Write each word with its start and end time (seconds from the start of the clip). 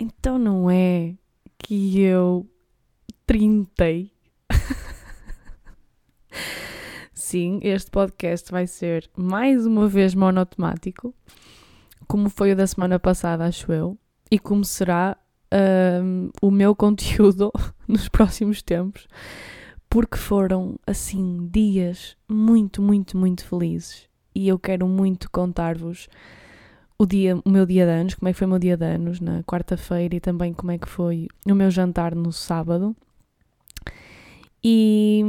Então 0.00 0.38
não 0.38 0.70
é 0.70 1.14
que 1.58 2.00
eu 2.00 2.48
trintei. 3.26 4.10
Sim, 7.12 7.60
este 7.62 7.90
podcast 7.90 8.50
vai 8.50 8.66
ser 8.66 9.10
mais 9.14 9.66
uma 9.66 9.86
vez 9.86 10.14
monotemático, 10.14 11.14
como 12.08 12.30
foi 12.30 12.52
o 12.52 12.56
da 12.56 12.66
semana 12.66 12.98
passada, 12.98 13.44
acho 13.44 13.70
eu, 13.70 13.98
e 14.30 14.38
como 14.38 14.64
será 14.64 15.18
um, 16.02 16.30
o 16.40 16.50
meu 16.50 16.74
conteúdo 16.74 17.52
nos 17.86 18.08
próximos 18.08 18.62
tempos, 18.62 19.06
porque 19.90 20.16
foram 20.16 20.78
assim 20.86 21.46
dias 21.52 22.16
muito, 22.26 22.80
muito, 22.80 23.18
muito 23.18 23.44
felizes 23.44 24.08
e 24.34 24.48
eu 24.48 24.58
quero 24.58 24.88
muito 24.88 25.30
contar-vos 25.30 26.08
o, 27.00 27.06
dia, 27.06 27.40
o 27.46 27.48
meu 27.48 27.64
dia 27.64 27.86
de 27.86 27.92
anos, 27.92 28.14
como 28.14 28.28
é 28.28 28.32
que 28.34 28.38
foi 28.38 28.46
o 28.46 28.50
meu 28.50 28.58
dia 28.58 28.76
de 28.76 28.84
anos 28.84 29.20
na 29.20 29.42
quarta-feira 29.42 30.16
e 30.16 30.20
também 30.20 30.52
como 30.52 30.70
é 30.70 30.76
que 30.76 30.86
foi 30.86 31.28
o 31.46 31.54
meu 31.54 31.70
jantar 31.70 32.14
no 32.14 32.30
sábado. 32.30 32.94
E, 34.62 35.24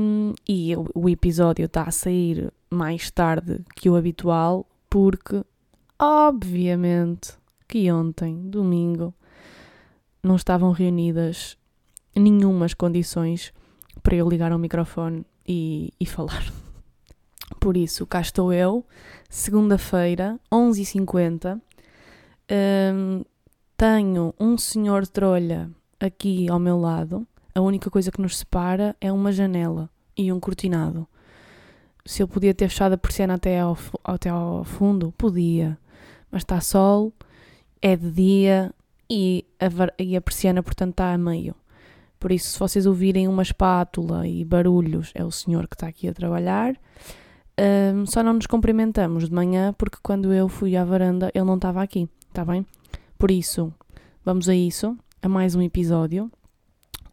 e 0.46 0.76
o, 0.76 0.86
o 0.94 1.10
episódio 1.10 1.64
está 1.64 1.84
a 1.84 1.92
sair 1.92 2.52
mais 2.70 3.10
tarde 3.10 3.62
que 3.74 3.90
o 3.90 3.96
habitual, 3.96 4.68
porque, 4.90 5.46
obviamente, 5.98 7.36
que 7.70 7.90
ontem, 7.90 8.50
domingo, 8.50 9.14
não 10.22 10.36
estavam 10.36 10.74
reunidas 10.74 11.58
nenhumas 12.14 12.74
condições 12.74 13.54
para 14.04 14.18
eu 14.18 14.28
ligar 14.28 14.52
ao 14.52 14.60
microfone 14.60 15.26
e, 15.48 15.94
e 15.98 16.06
falar. 16.06 16.52
Por 17.62 17.78
isso, 17.78 18.06
cá 18.06 18.20
estou 18.20 18.52
eu, 18.52 18.86
segunda-feira, 19.32 20.38
11h50. 20.52 21.60
Um, 22.94 23.24
tenho 23.78 24.36
um 24.38 24.58
senhor 24.58 25.08
trolha 25.08 25.72
aqui 25.98 26.50
ao 26.50 26.60
meu 26.60 26.78
lado. 26.78 27.26
A 27.56 27.62
única 27.62 27.90
coisa 27.90 28.12
que 28.12 28.22
nos 28.22 28.38
separa 28.38 28.94
é 29.00 29.10
uma 29.12 29.32
janela 29.32 29.90
e 30.18 30.32
um 30.34 30.40
cortinado. 30.40 31.08
Se 32.06 32.22
eu 32.22 32.28
podia 32.28 32.54
ter 32.54 32.68
fechado 32.68 32.94
a 32.94 32.98
persiana 32.98 33.36
até 33.36 33.62
ao, 33.62 33.78
até 34.04 34.30
ao 34.30 34.66
fundo, 34.66 35.14
podia. 35.18 35.78
Mas 36.30 36.42
está 36.42 36.60
sol, 36.60 37.14
é 37.82 37.96
de 37.96 38.12
dia 38.12 38.74
e 39.10 39.46
a, 39.60 40.04
e 40.04 40.16
a 40.18 40.22
persiana, 40.22 40.62
portanto, 40.62 40.92
está 40.92 41.14
a 41.14 41.18
meio. 41.18 41.56
Por 42.20 42.34
isso, 42.34 42.52
se 42.52 42.60
vocês 42.60 42.86
ouvirem 42.86 43.30
uma 43.30 43.44
espátula 43.44 44.28
e 44.28 44.44
barulhos, 44.44 45.12
é 45.16 45.24
o 45.24 45.32
senhor 45.32 45.68
que 45.68 45.76
está 45.76 45.88
aqui 45.88 46.08
a 46.10 46.14
trabalhar. 46.14 46.76
Um, 47.62 48.08
só 48.08 48.24
não 48.24 48.34
nos 48.34 48.48
cumprimentamos 48.48 49.26
de 49.30 49.36
manhã 49.36 49.72
porque 49.78 49.98
quando 50.02 50.34
eu 50.34 50.50
fui 50.50 50.76
à 50.76 50.84
varanda 50.84 51.30
ele 51.32 51.46
não 51.46 51.58
estava 51.58 51.84
aqui, 51.84 52.10
está 52.28 52.44
bem? 52.44 52.66
Por 53.20 53.30
isso, 53.30 53.72
vamos 54.26 54.50
a 54.50 54.56
isso, 54.56 54.98
a 55.22 55.30
mais 55.30 55.54
um 55.54 55.62
episódio. 55.62 56.32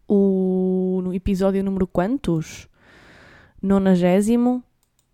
O 0.08 1.02
no 1.04 1.12
episódio 1.12 1.62
número 1.62 1.86
quantos? 1.86 2.66
Nonagésimo? 3.60 4.64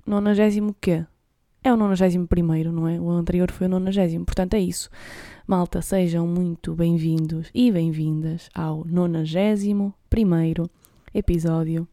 Nonagésimo 0.06 0.76
quê? 0.80 1.04
É 1.64 1.72
o 1.72 1.76
nonagésimo 1.76 2.28
primeiro, 2.28 2.70
não 2.70 2.86
é? 2.86 3.00
O 3.00 3.10
anterior 3.10 3.50
foi 3.50 3.66
o 3.66 3.70
nonagésimo, 3.70 4.24
portanto 4.24 4.54
é 4.54 4.60
isso. 4.60 4.88
Malta, 5.48 5.82
sejam 5.82 6.28
muito 6.28 6.74
bem-vindos 6.74 7.50
e 7.52 7.72
bem-vindas 7.72 8.48
ao 8.54 8.84
nonagésimo 8.84 9.92
primeiro 10.08 10.70
episódio 11.12 11.88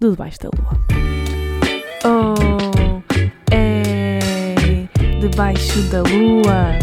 do 0.00 0.10
Debaixo 0.10 0.40
da 0.40 0.48
Lua. 0.48 1.25
Oh, 2.08 3.02
é 3.50 4.86
debaixo 5.18 5.82
da 5.90 6.02
lua. 6.02 6.78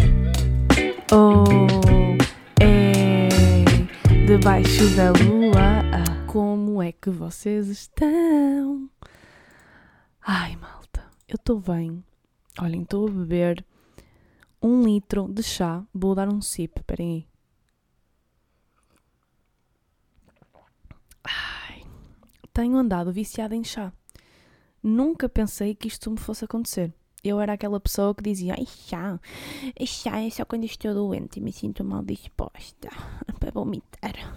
Oh, 1.14 2.18
é 2.60 3.30
debaixo 4.28 4.94
da 4.98 5.12
lua. 5.12 5.80
Ah, 5.94 6.26
como 6.28 6.84
é 6.84 6.92
que 6.92 7.10
vocês 7.10 7.70
estão? 7.70 8.90
Ai, 10.22 10.58
malta, 10.58 11.06
eu 11.26 11.36
estou 11.36 11.58
bem. 11.62 12.04
Olhem, 12.60 12.82
estou 12.82 13.08
a 13.08 13.12
beber 13.12 13.66
um 14.62 14.84
litro 14.84 15.30
de 15.32 15.42
chá. 15.42 15.86
Vou 15.94 16.14
dar 16.14 16.28
um 16.28 16.42
sip, 16.42 16.82
esperem 16.82 17.14
aí. 17.14 17.28
Ai, 21.24 21.84
tenho 22.52 22.76
andado 22.76 23.14
viciada 23.14 23.56
em 23.56 23.64
chá 23.64 23.94
nunca 24.84 25.30
pensei 25.30 25.74
que 25.74 25.88
isto 25.88 26.12
me 26.12 26.18
fosse 26.18 26.46
acontecer. 26.46 26.94
Eu 27.24 27.40
era 27.40 27.54
aquela 27.54 27.80
pessoa 27.80 28.14
que 28.14 28.22
dizia, 28.22 28.54
ai 28.58 28.66
chá, 28.66 29.18
chá 29.86 30.22
é 30.22 30.30
só 30.30 30.44
quando 30.44 30.66
estou 30.66 30.94
doente 30.94 31.38
e 31.38 31.42
me 31.42 31.54
sinto 31.54 31.84
mal 31.84 32.04
disposta 32.04 32.90
para 33.40 33.52
vomitar. 33.52 34.36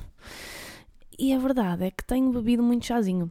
E 1.19 1.33
a 1.33 1.39
verdade 1.39 1.85
é 1.85 1.91
que 1.91 2.05
tenho 2.05 2.31
bebido 2.31 2.63
muito 2.63 2.87
chazinho. 2.87 3.31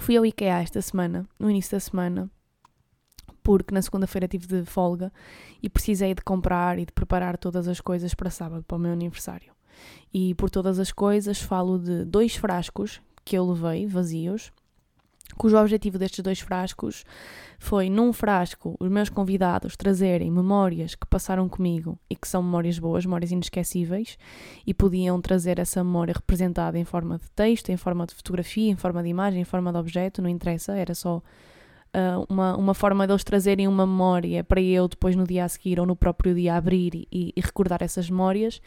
Fui 0.00 0.16
ao 0.16 0.26
IKEA 0.26 0.60
esta 0.60 0.82
semana, 0.82 1.28
no 1.38 1.48
início 1.48 1.72
da 1.72 1.80
semana, 1.80 2.28
porque 3.44 3.72
na 3.72 3.82
segunda-feira 3.82 4.26
tive 4.26 4.46
de 4.48 4.64
folga 4.64 5.12
e 5.62 5.68
precisei 5.68 6.14
de 6.14 6.22
comprar 6.22 6.78
e 6.78 6.86
de 6.86 6.92
preparar 6.92 7.38
todas 7.38 7.68
as 7.68 7.80
coisas 7.80 8.12
para 8.12 8.30
sábado, 8.30 8.64
para 8.64 8.76
o 8.76 8.80
meu 8.80 8.92
aniversário. 8.92 9.52
E 10.12 10.34
por 10.34 10.50
todas 10.50 10.80
as 10.80 10.90
coisas 10.90 11.40
falo 11.40 11.78
de 11.78 12.04
dois 12.04 12.34
frascos 12.34 13.00
que 13.24 13.36
eu 13.36 13.48
levei 13.48 13.86
vazios 13.86 14.50
cujo 15.34 15.56
objetivo 15.56 15.98
destes 15.98 16.22
dois 16.22 16.40
frascos 16.40 17.04
foi, 17.58 17.88
num 17.88 18.12
frasco, 18.12 18.76
os 18.78 18.88
meus 18.88 19.08
convidados 19.08 19.76
trazerem 19.76 20.30
memórias 20.30 20.94
que 20.94 21.06
passaram 21.06 21.48
comigo 21.48 21.98
e 22.10 22.16
que 22.16 22.28
são 22.28 22.42
memórias 22.42 22.78
boas, 22.78 23.04
memórias 23.04 23.30
inesquecíveis, 23.30 24.18
e 24.66 24.74
podiam 24.74 25.20
trazer 25.20 25.58
essa 25.58 25.82
memória 25.82 26.14
representada 26.14 26.78
em 26.78 26.84
forma 26.84 27.18
de 27.18 27.30
texto, 27.30 27.70
em 27.70 27.76
forma 27.76 28.06
de 28.06 28.14
fotografia, 28.14 28.70
em 28.70 28.76
forma 28.76 29.02
de 29.02 29.08
imagem, 29.08 29.40
em 29.40 29.44
forma 29.44 29.72
de 29.72 29.78
objeto, 29.78 30.20
não 30.20 30.28
interessa, 30.28 30.74
era 30.74 30.94
só 30.94 31.22
uh, 31.94 32.26
uma, 32.28 32.56
uma 32.56 32.74
forma 32.74 33.06
deles 33.06 33.24
trazerem 33.24 33.68
uma 33.68 33.86
memória 33.86 34.42
para 34.42 34.60
eu 34.60 34.88
depois 34.88 35.14
no 35.14 35.24
dia 35.24 35.44
a 35.44 35.48
seguir 35.48 35.78
ou 35.78 35.86
no 35.86 35.96
próprio 35.96 36.34
dia 36.34 36.56
abrir 36.56 37.06
e, 37.10 37.32
e 37.34 37.40
recordar 37.40 37.82
essas 37.82 38.10
memórias. 38.10 38.60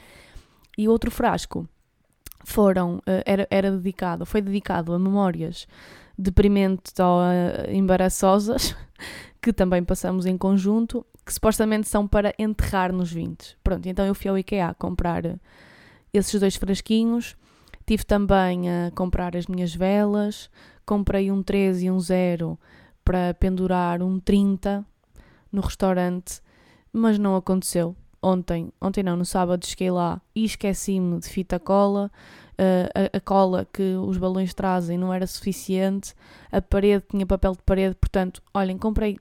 E 0.77 0.87
outro 0.87 1.11
frasco 1.11 1.67
foram, 2.45 2.97
uh, 2.97 3.23
era, 3.25 3.47
era 3.49 3.71
dedicado, 3.71 4.25
foi 4.25 4.41
dedicado 4.41 4.93
a 4.93 4.99
memórias 4.99 5.67
deprimentes 6.17 6.93
ou 6.99 7.19
uh, 7.19 7.71
embaraçosas, 7.71 8.75
que 9.41 9.53
também 9.53 9.83
passamos 9.83 10.25
em 10.25 10.37
conjunto, 10.37 11.05
que 11.25 11.33
supostamente 11.33 11.87
são 11.87 12.07
para 12.07 12.33
enterrar 12.39 12.91
nos 12.91 13.11
20. 13.11 13.57
Pronto, 13.63 13.87
então 13.87 14.05
eu 14.05 14.15
fui 14.15 14.29
ao 14.29 14.37
IKEA 14.37 14.73
comprar 14.73 15.25
eh, 15.25 15.35
esses 16.13 16.39
dois 16.39 16.55
frasquinhos. 16.55 17.35
Tive 17.85 18.03
também 18.03 18.69
a 18.69 18.91
comprar 18.95 19.35
as 19.35 19.45
minhas 19.45 19.73
velas. 19.73 20.49
Comprei 20.85 21.29
um 21.31 21.43
13 21.43 21.85
e 21.85 21.91
um 21.91 21.99
0 21.99 22.57
para 23.03 23.33
pendurar 23.33 24.01
um 24.01 24.19
30 24.19 24.85
no 25.51 25.61
restaurante, 25.61 26.41
mas 26.91 27.17
não 27.17 27.35
aconteceu. 27.35 27.95
Ontem, 28.21 28.71
ontem 28.81 29.03
não, 29.03 29.15
no 29.15 29.25
sábado 29.25 29.65
cheguei 29.65 29.91
lá 29.91 30.21
e 30.35 30.43
esqueci-me 30.43 31.19
de 31.19 31.29
fita 31.29 31.59
cola 31.59 32.11
a, 32.57 33.17
a, 33.17 33.19
cola 33.19 33.67
que 33.71 33.95
os 33.95 34.17
balões 34.17 34.53
trazem 34.53 34.97
não 34.97 35.13
era 35.13 35.27
suficiente, 35.27 36.13
a 36.51 36.61
parede 36.61 37.05
tinha 37.09 37.25
papel 37.25 37.53
de 37.53 37.61
parede, 37.63 37.95
portanto, 37.95 38.41
olhem, 38.53 38.77
comprei 38.77 39.17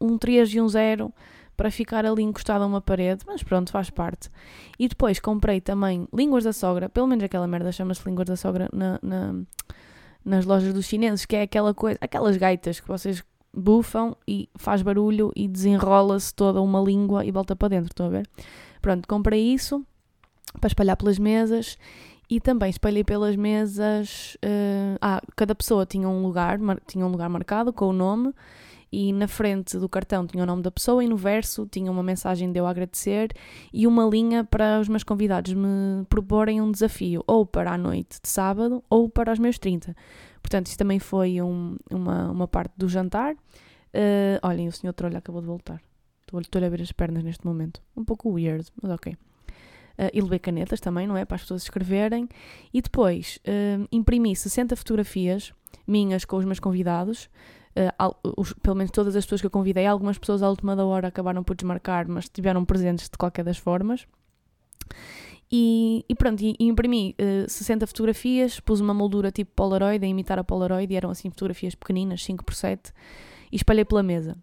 um 0.00 0.16
3 0.16 0.54
e 0.54 0.60
um 0.60 0.68
0 0.68 1.12
para 1.56 1.70
ficar 1.70 2.04
ali 2.04 2.22
encostado 2.22 2.62
a 2.62 2.66
uma 2.66 2.80
parede, 2.80 3.24
mas 3.26 3.42
pronto, 3.42 3.72
faz 3.72 3.88
parte. 3.88 4.30
E 4.78 4.88
depois 4.88 5.18
comprei 5.18 5.60
também 5.60 6.06
línguas 6.12 6.44
da 6.44 6.52
sogra, 6.52 6.88
pelo 6.88 7.06
menos 7.06 7.24
aquela 7.24 7.46
merda 7.46 7.72
chama-se 7.72 8.06
línguas 8.06 8.28
da 8.28 8.36
sogra 8.36 8.68
na, 8.72 8.98
na, 9.02 9.34
nas 10.24 10.44
lojas 10.44 10.74
dos 10.74 10.84
chineses, 10.84 11.24
que 11.24 11.34
é 11.34 11.42
aquela 11.42 11.72
coisa, 11.72 11.98
aquelas 12.00 12.36
gaitas 12.36 12.78
que 12.78 12.86
vocês 12.86 13.24
bufam 13.54 14.14
e 14.28 14.50
faz 14.56 14.82
barulho 14.82 15.32
e 15.34 15.48
desenrola-se 15.48 16.34
toda 16.34 16.60
uma 16.60 16.80
língua 16.80 17.24
e 17.24 17.30
volta 17.30 17.56
para 17.56 17.68
dentro, 17.68 17.86
estão 17.86 18.06
a 18.06 18.10
ver? 18.10 18.28
Pronto, 18.82 19.08
comprei 19.08 19.42
isso 19.42 19.84
para 20.60 20.68
espalhar 20.68 20.96
pelas 20.96 21.18
mesas 21.18 21.78
e 22.28 22.40
também 22.40 22.70
espalhei 22.70 23.04
pelas 23.04 23.36
mesas. 23.36 24.36
Uh, 24.36 24.98
ah, 25.00 25.22
cada 25.34 25.54
pessoa 25.54 25.86
tinha 25.86 26.08
um 26.08 26.22
lugar, 26.22 26.58
tinha 26.86 27.06
um 27.06 27.08
lugar 27.08 27.28
marcado 27.28 27.72
com 27.72 27.86
o 27.86 27.92
nome, 27.92 28.32
e 28.90 29.12
na 29.12 29.28
frente 29.28 29.78
do 29.78 29.88
cartão 29.88 30.26
tinha 30.26 30.42
o 30.42 30.46
nome 30.46 30.62
da 30.62 30.70
pessoa, 30.70 31.02
e 31.04 31.08
no 31.08 31.16
verso 31.16 31.66
tinha 31.66 31.90
uma 31.90 32.02
mensagem 32.02 32.50
de 32.50 32.58
eu 32.58 32.66
agradecer 32.66 33.32
e 33.72 33.86
uma 33.86 34.04
linha 34.04 34.44
para 34.44 34.80
os 34.80 34.88
meus 34.88 35.02
convidados 35.02 35.52
me 35.52 36.04
proporem 36.08 36.60
um 36.60 36.70
desafio, 36.70 37.22
ou 37.26 37.46
para 37.46 37.72
a 37.72 37.78
noite 37.78 38.18
de 38.22 38.28
sábado, 38.28 38.82
ou 38.90 39.08
para 39.08 39.32
os 39.32 39.38
meus 39.38 39.58
30. 39.58 39.94
Portanto, 40.42 40.66
isso 40.66 40.78
também 40.78 40.98
foi 40.98 41.40
um, 41.42 41.76
uma, 41.90 42.30
uma 42.30 42.48
parte 42.48 42.72
do 42.76 42.88
jantar. 42.88 43.34
Uh, 43.34 44.38
olhem, 44.42 44.68
o 44.68 44.72
senhor 44.72 44.92
Trolha 44.92 45.18
acabou 45.18 45.40
de 45.40 45.46
voltar. 45.46 45.80
Estou-lhe 46.40 46.66
a 46.66 46.68
ver 46.68 46.82
as 46.82 46.92
pernas 46.92 47.22
neste 47.22 47.46
momento. 47.46 47.80
Um 47.96 48.04
pouco 48.04 48.30
weird, 48.30 48.66
mas 48.82 48.90
ok 48.90 49.16
uh, 49.98 50.10
e 50.12 50.20
levei 50.20 50.38
canetas 50.38 50.80
também, 50.80 51.06
não 51.06 51.16
é? 51.16 51.24
Para 51.24 51.36
as 51.36 51.42
pessoas 51.42 51.62
escreverem. 51.62 52.28
E 52.72 52.80
depois 52.80 53.38
uh, 53.46 53.86
imprimi 53.90 54.34
60 54.34 54.76
fotografias 54.76 55.52
minhas 55.86 56.24
com 56.24 56.36
os 56.36 56.44
meus 56.44 56.60
convidados. 56.60 57.28
Uh, 57.76 58.32
os, 58.36 58.52
pelo 58.54 58.76
menos 58.76 58.90
todas 58.90 59.14
as 59.14 59.24
pessoas 59.24 59.40
que 59.40 59.46
eu 59.46 59.50
convidei, 59.50 59.86
algumas 59.86 60.18
pessoas 60.18 60.42
à 60.42 60.48
última 60.48 60.74
da 60.74 60.84
hora 60.84 61.08
acabaram 61.08 61.42
por 61.42 61.54
desmarcar, 61.54 62.06
mas 62.08 62.24
estiveram 62.24 62.64
presentes 62.64 63.08
de 63.08 63.18
qualquer 63.18 63.44
das 63.44 63.58
formas. 63.58 64.06
E, 65.50 66.04
e 66.08 66.14
pronto, 66.14 66.40
e, 66.42 66.56
e 66.58 66.64
imprimi 66.66 67.14
uh, 67.20 67.48
60 67.48 67.86
fotografias, 67.86 68.58
pus 68.60 68.80
uma 68.80 68.94
moldura 68.94 69.30
tipo 69.30 69.52
Polaroid, 69.54 70.04
a 70.04 70.08
imitar 70.08 70.38
a 70.38 70.44
Polaroid, 70.44 70.92
e 70.92 70.96
eram 70.96 71.10
assim 71.10 71.30
fotografias 71.30 71.74
pequeninas, 71.74 72.24
5 72.24 72.44
por 72.44 72.54
7 72.54 72.92
e 73.50 73.56
espalhei 73.56 73.84
pela 73.84 74.02
mesa. 74.02 74.36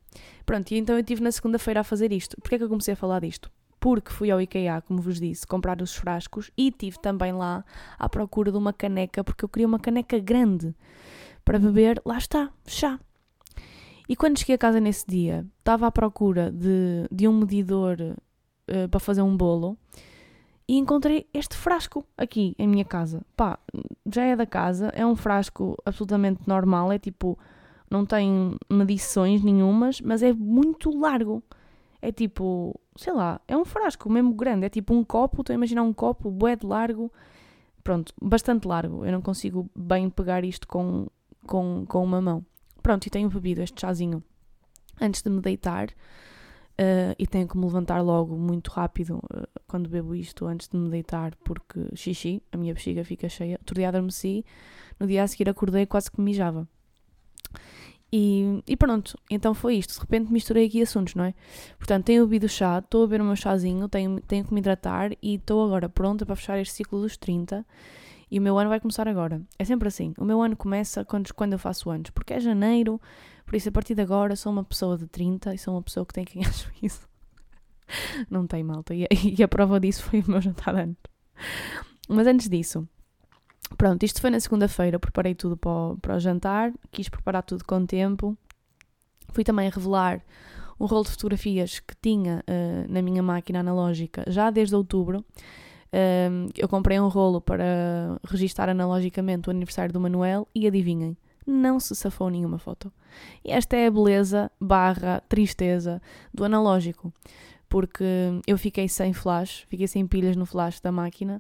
Pronto, 0.46 0.72
e 0.72 0.78
então 0.78 0.96
eu 0.96 1.02
estive 1.02 1.22
na 1.22 1.32
segunda-feira 1.32 1.82
a 1.82 1.84
fazer 1.84 2.12
isto. 2.12 2.40
Porquê 2.42 2.56
é 2.56 2.58
que 2.58 2.64
eu 2.64 2.70
comecei 2.70 2.94
a 2.94 2.98
falar 2.98 3.22
disto? 3.22 3.52
Porque 3.84 4.14
fui 4.14 4.32
ao 4.32 4.40
IKEA, 4.40 4.82
como 4.82 5.02
vos 5.02 5.20
disse, 5.20 5.46
comprar 5.46 5.82
os 5.82 5.94
frascos 5.94 6.50
e 6.58 6.72
tive 6.72 6.98
também 7.00 7.34
lá 7.34 7.66
à 8.00 8.08
procura 8.08 8.50
de 8.50 8.58
uma 8.58 8.72
caneca, 8.72 9.26
porque 9.26 9.44
eu 9.44 9.50
queria 9.50 9.68
uma 9.68 9.78
caneca 9.78 10.18
grande 10.20 10.74
para 11.44 11.60
beber, 11.60 12.02
lá 12.06 12.18
está, 12.18 12.50
chá. 12.66 12.98
E 14.08 14.16
quando 14.16 14.40
cheguei 14.40 14.56
a 14.56 14.58
casa 14.58 14.80
nesse 14.80 15.06
dia, 15.06 15.46
estava 15.60 15.86
à 15.86 15.92
procura 15.92 16.50
de, 16.50 17.10
de 17.12 17.28
um 17.28 17.38
medidor 17.38 17.98
uh, 18.00 18.88
para 18.88 19.02
fazer 19.02 19.22
um 19.22 19.36
bolo 19.36 19.78
e 20.66 20.78
encontrei 20.78 21.28
este 21.34 21.58
frasco 21.58 22.08
aqui 22.18 22.56
em 22.58 22.70
minha 22.70 22.86
casa. 22.86 23.22
Pá, 23.36 23.60
já 24.10 24.24
é 24.24 24.34
da 24.34 24.46
casa, 24.46 24.94
é 24.96 25.06
um 25.06 25.18
frasco 25.18 25.76
absolutamente 25.86 26.48
normal, 26.48 26.90
é 26.90 26.98
tipo, 26.98 27.38
não 27.92 28.06
tem 28.06 28.56
medições 28.70 29.44
nenhumas, 29.44 30.00
mas 30.00 30.24
é 30.24 30.32
muito 30.32 30.90
largo. 30.98 31.44
É 32.02 32.14
tipo, 32.14 32.80
sei 32.96 33.14
lá, 33.14 33.42
é 33.48 33.56
um 33.58 33.66
frasco 33.66 34.10
mesmo 34.10 34.34
grande, 34.34 34.66
é 34.66 34.70
tipo 34.70 34.94
um 34.94 35.04
copo, 35.04 35.42
estou 35.42 35.54
a 35.54 35.56
imaginar 35.56 35.84
um 35.84 35.94
copo, 35.94 36.30
bué 36.30 36.56
de 36.56 36.66
largo, 36.66 37.12
pronto, 37.84 38.14
bastante 38.22 38.68
largo. 38.68 39.06
Eu 39.06 39.12
não 39.12 39.22
consigo 39.22 39.70
bem 39.76 40.10
pegar 40.10 40.44
isto 40.44 40.68
com, 40.68 41.08
com, 41.46 41.86
com 41.88 42.04
uma 42.04 42.22
mão. 42.22 42.46
Pronto, 42.82 43.06
e 43.06 43.10
tenho 43.10 43.30
bebido 43.30 43.62
este 43.62 43.80
chazinho 43.80 44.24
antes 45.00 45.22
de 45.22 45.30
me 45.30 45.42
deitar. 45.42 45.90
Uh, 46.74 47.14
e 47.20 47.28
tenho 47.28 47.48
que 47.48 47.56
me 47.56 47.66
levantar 47.66 48.02
logo 48.02 48.36
muito 48.36 48.72
rápido 48.72 49.18
uh, 49.18 49.48
quando 49.68 49.88
bebo 49.88 50.16
isto 50.16 50.48
antes 50.48 50.68
de 50.68 50.76
me 50.76 50.90
deitar, 50.90 51.36
porque 51.46 51.96
xixi, 51.96 52.42
a 52.52 52.58
minha 52.58 52.74
bexiga 52.74 53.06
fica 53.06 53.30
cheia. 53.30 53.58
Outro 53.60 53.76
dia 53.76 53.90
adormeci, 53.90 54.44
no 55.00 55.06
dia 55.06 55.22
a 55.22 55.28
seguir 55.28 55.48
acordei 55.48 55.86
quase 55.86 56.12
que 56.12 56.20
mijava. 56.20 56.68
E, 58.16 58.62
e, 58.68 58.78
pronto, 58.78 59.18
então 59.28 59.56
foi 59.56 59.78
isto. 59.78 59.96
De 59.96 60.00
repente 60.02 60.32
misturei 60.32 60.68
aqui 60.68 60.84
assuntos, 60.84 61.16
não 61.16 61.24
é? 61.24 61.34
Portanto, 61.80 62.06
tenho 62.06 62.24
bebido 62.28 62.48
chá, 62.48 62.78
estou 62.78 63.02
a 63.02 63.08
beber 63.08 63.22
o 63.22 63.26
meu 63.26 63.36
chazinho, 63.36 63.90
tenho, 63.90 64.22
tenho 64.22 64.46
que 64.46 64.54
me 64.54 64.60
hidratar 64.60 65.14
e 65.20 65.34
estou 65.34 65.66
agora 65.66 65.90
pronta 65.90 66.24
para 66.24 66.36
fechar 66.36 66.60
este 66.60 66.76
ciclo 66.76 67.02
dos 67.02 67.18
30 67.18 67.66
e 68.30 68.38
o 68.38 68.42
meu 68.42 68.56
ano 68.60 68.70
vai 68.70 68.80
começar 68.80 69.08
agora. 69.08 69.42
É 69.58 69.66
sempre 69.66 69.88
assim. 69.88 70.14
O 70.16 70.26
meu 70.26 70.44
ano 70.44 70.56
começa 70.56 71.04
quando, 71.04 71.34
quando 71.34 71.54
eu 71.54 71.60
faço 71.60 71.90
anos, 71.90 72.12
porque 72.12 72.36
é 72.36 72.40
janeiro, 72.40 73.02
por 73.48 73.56
isso 73.56 73.70
a 73.70 73.72
partir 73.72 73.96
de 73.96 74.04
agora 74.04 74.36
sou 74.36 74.52
uma 74.52 74.64
pessoa 74.64 74.96
de 74.96 75.08
30 75.08 75.56
e 75.56 75.58
sou 75.58 75.74
uma 75.74 75.82
pessoa 75.82 76.06
que 76.06 76.14
tem 76.14 76.24
que 76.24 76.38
ganhar 76.38 76.54
juízo. 76.54 77.08
Não 78.30 78.46
tem 78.46 78.64
malta. 78.64 78.94
E, 78.94 79.08
e 79.40 79.42
a 79.42 79.48
prova 79.48 79.80
disso 79.80 80.04
foi 80.04 80.20
o 80.20 80.30
meu 80.30 80.40
jantar 80.40 80.76
antes. 80.76 81.02
Mas 82.08 82.28
antes 82.28 82.48
disso, 82.48 82.88
pronto, 83.78 84.04
isto 84.04 84.22
foi 84.22 84.30
na 84.30 84.40
segunda-feira, 84.40 85.00
preparei 85.00 85.36
tudo 85.36 85.58
para 85.58 85.72
o, 85.72 85.98
para 86.02 86.16
o 86.16 86.20
jantar, 86.20 86.72
quis 86.92 87.10
preparar 87.10 87.44
tudo 87.44 87.64
com 87.66 87.86
tempo. 87.86 88.38
Fui 89.30 89.44
também 89.44 89.70
revelar 89.70 90.22
um 90.80 90.86
rolo 90.86 91.04
de 91.04 91.12
fotografias 91.12 91.80
que 91.80 91.96
tinha 92.02 92.44
uh, 92.48 92.92
na 92.92 93.02
minha 93.02 93.24
máquina 93.24 93.60
analógica 93.60 94.24
já 94.28 94.50
desde 94.50 94.76
outubro 94.76 95.24
um, 95.94 96.50
eu 96.58 96.68
comprei 96.68 97.00
um 97.00 97.08
rolo 97.08 97.40
para 97.40 98.20
registar 98.26 98.68
analogicamente 98.68 99.48
o 99.48 99.52
aniversário 99.52 99.94
do 99.94 100.00
Manuel 100.00 100.48
e 100.54 100.66
adivinhem, 100.66 101.16
não 101.46 101.80
se 101.80 101.96
safou 101.96 102.32
nenhuma 102.32 102.58
foto. 102.58 102.92
E 103.46 103.52
esta 103.52 103.78
é 103.78 103.86
a 103.86 103.92
beleza 103.92 104.52
barra 104.60 105.22
tristeza 105.30 106.02
do 106.34 106.44
analógico, 106.44 107.14
porque 107.70 108.04
eu 108.48 108.58
fiquei 108.58 108.90
sem 108.90 109.14
flash, 109.14 109.66
fiquei 109.70 109.88
sem 109.88 110.08
pilhas 110.08 110.36
no 110.36 110.48
flash 110.48 110.80
da 110.80 110.92
máquina 110.92 111.40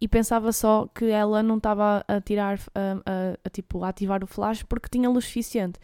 e 0.00 0.08
pensava 0.08 0.52
só 0.52 0.88
que 0.94 1.06
ela 1.06 1.42
não 1.42 1.58
estava 1.58 2.04
a 2.08 2.20
tirar, 2.20 2.58
a, 2.74 2.92
a, 3.04 3.36
a, 3.44 3.50
tipo, 3.50 3.84
a 3.84 3.88
ativar 3.88 4.24
o 4.24 4.26
flash 4.26 4.62
porque 4.62 4.88
tinha 4.90 5.10
luz 5.10 5.26
suficiente. 5.26 5.78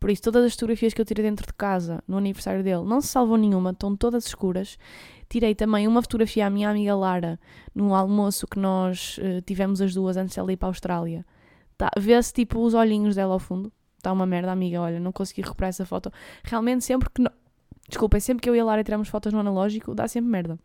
Por 0.00 0.08
isso, 0.08 0.22
todas 0.22 0.42
as 0.46 0.54
fotografias 0.54 0.94
que 0.94 1.00
eu 1.00 1.04
tirei 1.04 1.22
dentro 1.22 1.46
de 1.46 1.52
casa 1.52 2.02
no 2.08 2.16
aniversário 2.16 2.64
dele 2.64 2.84
não 2.84 3.02
se 3.02 3.08
salvou 3.08 3.36
nenhuma, 3.36 3.70
estão 3.70 3.94
todas 3.94 4.24
escuras. 4.24 4.78
Tirei 5.28 5.54
também 5.54 5.86
uma 5.86 6.00
fotografia 6.00 6.46
à 6.46 6.50
minha 6.50 6.70
amiga 6.70 6.96
Lara 6.96 7.38
no 7.74 7.94
almoço 7.94 8.46
que 8.46 8.58
nós 8.58 9.18
uh, 9.18 9.42
tivemos 9.42 9.82
as 9.82 9.92
duas 9.92 10.16
antes 10.16 10.34
dela 10.34 10.50
ir 10.50 10.56
para 10.56 10.68
a 10.68 10.70
Austrália. 10.70 11.26
Tá, 11.76 11.90
Vê-se 11.98 12.32
tipo 12.32 12.60
os 12.60 12.72
olhinhos 12.72 13.14
dela 13.14 13.34
ao 13.34 13.38
fundo. 13.38 13.70
Está 13.98 14.10
uma 14.10 14.24
merda, 14.24 14.50
amiga. 14.50 14.80
Olha, 14.80 14.98
não 14.98 15.12
consegui 15.12 15.42
recuperar 15.42 15.68
essa 15.68 15.84
foto. 15.84 16.10
Realmente, 16.42 16.82
sempre 16.82 17.10
que. 17.10 17.20
No... 17.20 17.30
Desculpem, 17.86 18.20
sempre 18.20 18.42
que 18.42 18.48
eu 18.48 18.56
e 18.56 18.60
a 18.60 18.64
Lara 18.64 18.82
tiramos 18.82 19.08
fotos 19.08 19.32
no 19.32 19.40
analógico, 19.40 19.94
dá 19.94 20.08
sempre 20.08 20.30
merda. 20.30 20.58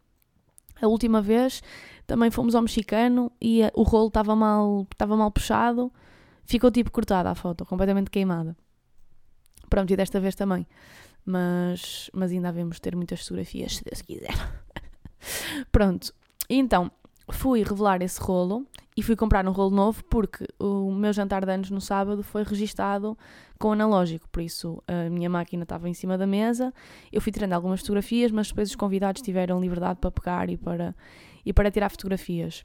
A 0.82 0.88
última 0.88 1.22
vez 1.22 1.62
também 2.06 2.30
fomos 2.30 2.56
ao 2.56 2.62
mexicano 2.62 3.32
e 3.42 3.62
o 3.74 3.84
rolo 3.84 4.08
estava 4.08 4.36
mal, 4.36 4.88
estava 4.92 5.16
mal 5.16 5.32
puxado. 5.32 5.92
Ficou 6.44 6.70
tipo 6.70 6.92
cortada 6.92 7.30
a 7.30 7.36
foto, 7.36 7.66
completamente 7.66 8.12
queimada. 8.12 8.56
Pronto, 9.70 9.92
e 9.92 9.96
desta 9.96 10.20
vez 10.20 10.36
também 10.36 10.68
mas, 11.26 12.10
mas 12.14 12.32
ainda 12.32 12.50
havemos 12.50 12.80
ter 12.80 12.96
muitas 12.96 13.22
fotografias, 13.22 13.78
se 13.78 13.84
Deus 13.84 14.02
quiser. 14.02 14.36
Pronto, 15.72 16.14
então 16.48 16.92
fui 17.32 17.64
revelar 17.64 18.02
esse 18.02 18.22
rolo 18.22 18.66
e 18.98 19.04
fui 19.04 19.16
comprar 19.16 19.46
um 19.48 19.52
rolo 19.52 19.76
novo 19.76 20.04
porque 20.06 20.48
o 20.58 20.92
meu 20.92 21.12
jantar 21.12 21.46
de 21.46 21.52
anos 21.52 21.70
no 21.70 21.82
sábado 21.82 22.24
foi 22.24 22.44
registado 22.44 23.18
com 23.60 23.74
analógico, 23.74 24.28
por 24.30 24.42
isso 24.42 24.82
a 24.88 25.10
minha 25.10 25.30
máquina 25.30 25.64
estava 25.64 25.90
em 25.90 25.94
cima 25.94 26.18
da 26.18 26.26
mesa, 26.26 26.74
eu 27.12 27.20
fui 27.20 27.32
tirando 27.32 27.54
algumas 27.54 27.82
fotografias, 27.82 28.32
mas 28.32 28.48
depois 28.48 28.70
os 28.70 28.76
convidados 28.76 29.22
tiveram 29.22 29.60
liberdade 29.60 30.00
para 30.00 30.12
pegar 30.12 30.50
e 30.50 30.58
para, 30.58 30.96
e 31.46 31.52
para 31.52 31.70
tirar 31.70 31.90
fotografias. 31.90 32.64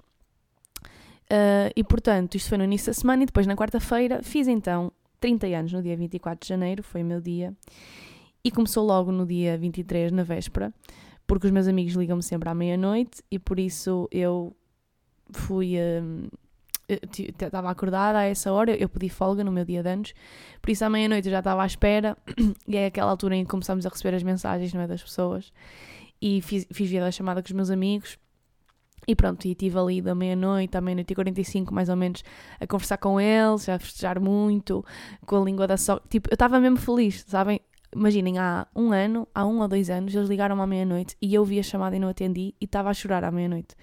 Uh, 1.33 1.71
e 1.77 1.85
portanto, 1.85 2.35
isto 2.35 2.49
foi 2.49 2.59
no 2.59 2.65
início 2.65 2.89
da 2.89 2.95
semana 2.95 3.23
e 3.23 3.27
depois 3.27 3.47
na 3.47 3.55
quarta-feira 3.55 4.21
fiz 4.23 4.49
então 4.49 4.93
30 5.21 5.47
anos, 5.49 5.73
no 5.73 5.83
dia 5.83 5.97
24 5.97 6.45
de 6.45 6.49
janeiro, 6.49 6.83
foi 6.83 7.03
o 7.03 7.07
meu 7.07 7.21
dia. 7.21 7.55
E 8.43 8.51
começou 8.51 8.85
logo 8.85 9.13
no 9.13 9.27
dia 9.27 9.57
23, 9.59 10.11
na 10.13 10.23
véspera, 10.23 10.73
porque 11.27 11.47
os 11.47 11.53
meus 11.53 11.69
amigos 11.69 11.95
ligam-me 11.95 12.23
sempre 12.23 12.49
à 12.49 12.55
meia-noite 12.55 13.23
e 13.31 13.39
por 13.39 13.61
isso 13.61 14.09
eu 14.11 14.57
fui. 15.33 15.77
Hum, 15.79 16.29
estava 16.89 17.71
acordada 17.71 18.19
a 18.19 18.25
essa 18.25 18.53
hora, 18.53 18.75
eu 18.75 18.89
pedi 18.89 19.09
folga 19.09 19.45
no 19.45 19.53
meu 19.53 19.65
dia 19.65 19.83
de 19.83 19.89
anos, 19.89 20.15
por 20.61 20.71
isso 20.71 20.85
à 20.85 20.91
meia-noite 20.91 21.29
eu 21.29 21.33
já 21.33 21.39
estava 21.39 21.63
à 21.63 21.67
espera 21.67 22.17
e 22.67 22.77
é 22.77 22.87
aquela 22.87 23.11
altura 23.11 23.37
em 23.37 23.45
que 23.45 23.51
começamos 23.51 23.87
a 23.87 23.89
receber 23.89 24.17
as 24.17 24.25
mensagens 24.25 24.75
não 24.75 24.81
é, 24.81 24.89
das 24.89 25.01
pessoas 25.01 25.53
e 26.21 26.43
fiz, 26.43 26.67
fiz 26.73 26.91
via 26.91 27.01
da 27.01 27.13
chamada 27.13 27.43
com 27.43 27.47
os 27.47 27.53
meus 27.53 27.71
amigos 27.71 28.19
e 29.07 29.17
pronto, 29.17 29.45
e 29.47 29.53
estive 29.53 29.79
ali 29.79 30.03
da 30.03 30.15
meia-noite 30.15 30.77
à 30.77 30.81
meia-noite 30.81 31.13
e 31.13 31.15
45 31.15 31.73
mais 31.73 31.89
ou 31.89 31.97
menos 31.97 32.23
a 32.61 32.67
conversar 32.67 32.99
com 32.99 33.21
eles, 33.21 33.69
a 33.69 33.79
festejar 33.79 34.21
muito, 34.21 34.85
com 35.25 35.41
a 35.41 35.45
língua 35.45 35.67
da 35.67 35.77
sogra. 35.77 36.03
Tipo, 36.09 36.29
eu 36.31 36.35
estava 36.35 36.61
mesmo 36.61 36.77
feliz, 36.77 37.25
sabem? 37.27 37.61
Imaginem, 37.95 38.39
há 38.39 38.69
um 38.75 38.93
ano, 38.93 39.27
há 39.35 39.45
um 39.45 39.61
ou 39.61 39.69
dois 39.69 39.91
anos, 39.91 40.15
eles 40.15 40.29
ligaram-me 40.29 40.63
à 40.63 40.67
meia-noite 40.67 41.17
e 41.21 41.35
eu 41.35 41.45
vi 41.45 41.59
a 41.59 41.63
chamada 41.63 41.97
e 41.97 41.99
não 41.99 42.09
atendi 42.09 42.55
e 42.61 42.65
estava 42.65 42.89
a 42.89 42.95
chorar 42.95 43.25
à 43.25 43.31
meia-noite. 43.31 43.75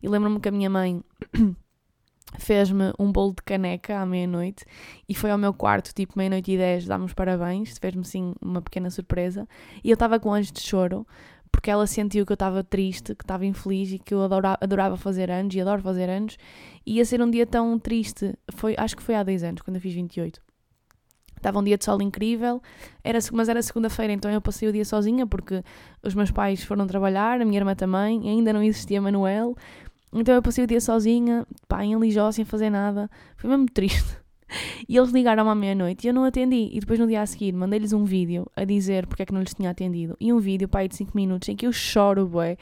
E 0.00 0.08
lembro-me 0.08 0.38
que 0.38 0.48
a 0.48 0.52
minha 0.52 0.70
mãe 0.70 1.02
fez-me 2.38 2.92
um 2.98 3.10
bolo 3.10 3.34
de 3.34 3.42
caneca 3.42 3.98
à 3.98 4.06
meia-noite 4.06 4.64
e 5.08 5.14
foi 5.14 5.30
ao 5.30 5.38
meu 5.38 5.52
quarto, 5.52 5.92
tipo 5.92 6.16
meia-noite 6.16 6.52
e 6.52 6.56
dez, 6.56 6.86
dá-me 6.86 7.12
parabéns, 7.12 7.76
fez-me 7.78 8.04
sim 8.04 8.32
uma 8.40 8.62
pequena 8.62 8.90
surpresa. 8.90 9.48
E 9.82 9.90
eu 9.90 9.94
estava 9.94 10.20
com 10.20 10.32
anjos 10.32 10.52
de 10.52 10.60
choro 10.60 11.04
porque 11.50 11.70
ela 11.70 11.86
sentiu 11.86 12.24
que 12.24 12.30
eu 12.30 12.34
estava 12.34 12.62
triste, 12.62 13.14
que 13.14 13.24
estava 13.24 13.44
infeliz 13.44 13.90
e 13.90 13.98
que 13.98 14.14
eu 14.14 14.22
adorava, 14.22 14.58
adorava 14.60 14.96
fazer 14.96 15.30
anos 15.30 15.54
e 15.54 15.60
adoro 15.60 15.82
fazer 15.82 16.08
anos. 16.08 16.36
E 16.86 16.96
ia 16.96 17.04
ser 17.04 17.20
um 17.20 17.30
dia 17.30 17.46
tão 17.46 17.76
triste, 17.78 18.34
foi, 18.52 18.74
acho 18.78 18.96
que 18.96 19.02
foi 19.02 19.16
há 19.16 19.22
10 19.24 19.42
anos, 19.42 19.62
quando 19.62 19.76
eu 19.76 19.82
fiz 19.82 19.94
28. 19.94 20.40
Estava 21.38 21.58
um 21.58 21.64
dia 21.64 21.78
de 21.78 21.84
sol 21.84 22.00
incrível, 22.02 22.60
era, 23.02 23.18
mas 23.32 23.48
era 23.48 23.62
segunda-feira, 23.62 24.12
então 24.12 24.30
eu 24.30 24.40
passei 24.40 24.68
o 24.68 24.72
dia 24.72 24.84
sozinha 24.84 25.26
porque 25.26 25.62
os 26.02 26.14
meus 26.14 26.30
pais 26.30 26.62
foram 26.62 26.86
trabalhar, 26.86 27.40
a 27.40 27.44
minha 27.44 27.58
irmã 27.58 27.74
também, 27.74 28.28
ainda 28.28 28.52
não 28.52 28.62
existia 28.62 29.00
Manuel. 29.00 29.56
Então 30.12 30.34
eu 30.34 30.42
passei 30.42 30.64
o 30.64 30.66
dia 30.66 30.80
sozinha, 30.80 31.46
pá, 31.66 31.84
em 31.84 31.98
Lijó, 31.98 32.30
sem 32.32 32.44
fazer 32.44 32.70
nada. 32.70 33.10
Foi 33.36 33.48
mesmo 33.48 33.66
triste. 33.66 34.16
E 34.88 34.96
eles 34.96 35.10
ligaram 35.10 35.48
à 35.50 35.54
meia-noite 35.54 36.06
e 36.06 36.08
eu 36.08 36.14
não 36.14 36.24
atendi. 36.24 36.70
E 36.72 36.80
depois 36.80 36.98
no 36.98 37.06
dia 37.06 37.20
a 37.20 37.26
seguir 37.26 37.52
mandei-lhes 37.52 37.92
um 37.92 38.04
vídeo 38.04 38.50
a 38.56 38.64
dizer 38.64 39.06
porque 39.06 39.22
é 39.22 39.26
que 39.26 39.32
não 39.32 39.40
lhes 39.40 39.52
tinha 39.52 39.70
atendido. 39.70 40.16
E 40.18 40.32
um 40.32 40.38
vídeo, 40.38 40.68
pá, 40.68 40.86
de 40.86 40.96
5 40.96 41.12
minutos 41.14 41.48
em 41.48 41.56
que 41.56 41.66
eu 41.66 41.72
choro, 41.72 42.26
bué. 42.26 42.56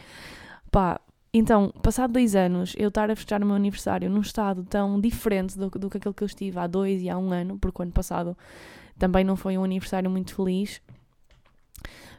Pá, 0.70 1.00
então, 1.38 1.72
passado 1.82 2.12
dois 2.12 2.36
anos, 2.36 2.74
eu 2.78 2.88
estar 2.88 3.10
a 3.10 3.16
festejar 3.16 3.42
o 3.42 3.46
meu 3.46 3.56
aniversário 3.56 4.08
num 4.08 4.20
estado 4.20 4.64
tão 4.64 5.00
diferente 5.00 5.58
do, 5.58 5.68
do 5.68 5.90
que 5.90 5.96
aquele 5.96 6.14
que 6.14 6.22
eu 6.22 6.26
estive 6.26 6.58
há 6.58 6.66
dois 6.66 7.02
e 7.02 7.10
há 7.10 7.18
um 7.18 7.32
ano, 7.32 7.58
porque 7.58 7.80
o 7.80 7.84
ano 7.84 7.92
passado 7.92 8.36
também 8.98 9.24
não 9.24 9.36
foi 9.36 9.58
um 9.58 9.64
aniversário 9.64 10.10
muito 10.10 10.34
feliz, 10.34 10.80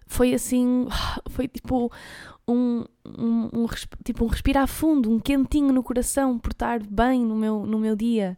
foi 0.05 0.33
assim, 0.33 0.88
foi 1.29 1.47
tipo 1.47 1.91
um, 2.47 2.83
um, 3.05 3.50
um, 3.53 3.67
tipo 4.03 4.25
um 4.25 4.27
respirar 4.27 4.67
fundo, 4.67 5.12
um 5.12 5.19
quentinho 5.19 5.71
no 5.74 5.83
coração 5.83 6.38
por 6.38 6.51
estar 6.51 6.81
bem 6.83 7.24
no 7.24 7.36
meu, 7.36 7.65
no 7.65 7.79
meu 7.79 7.95
dia. 7.95 8.38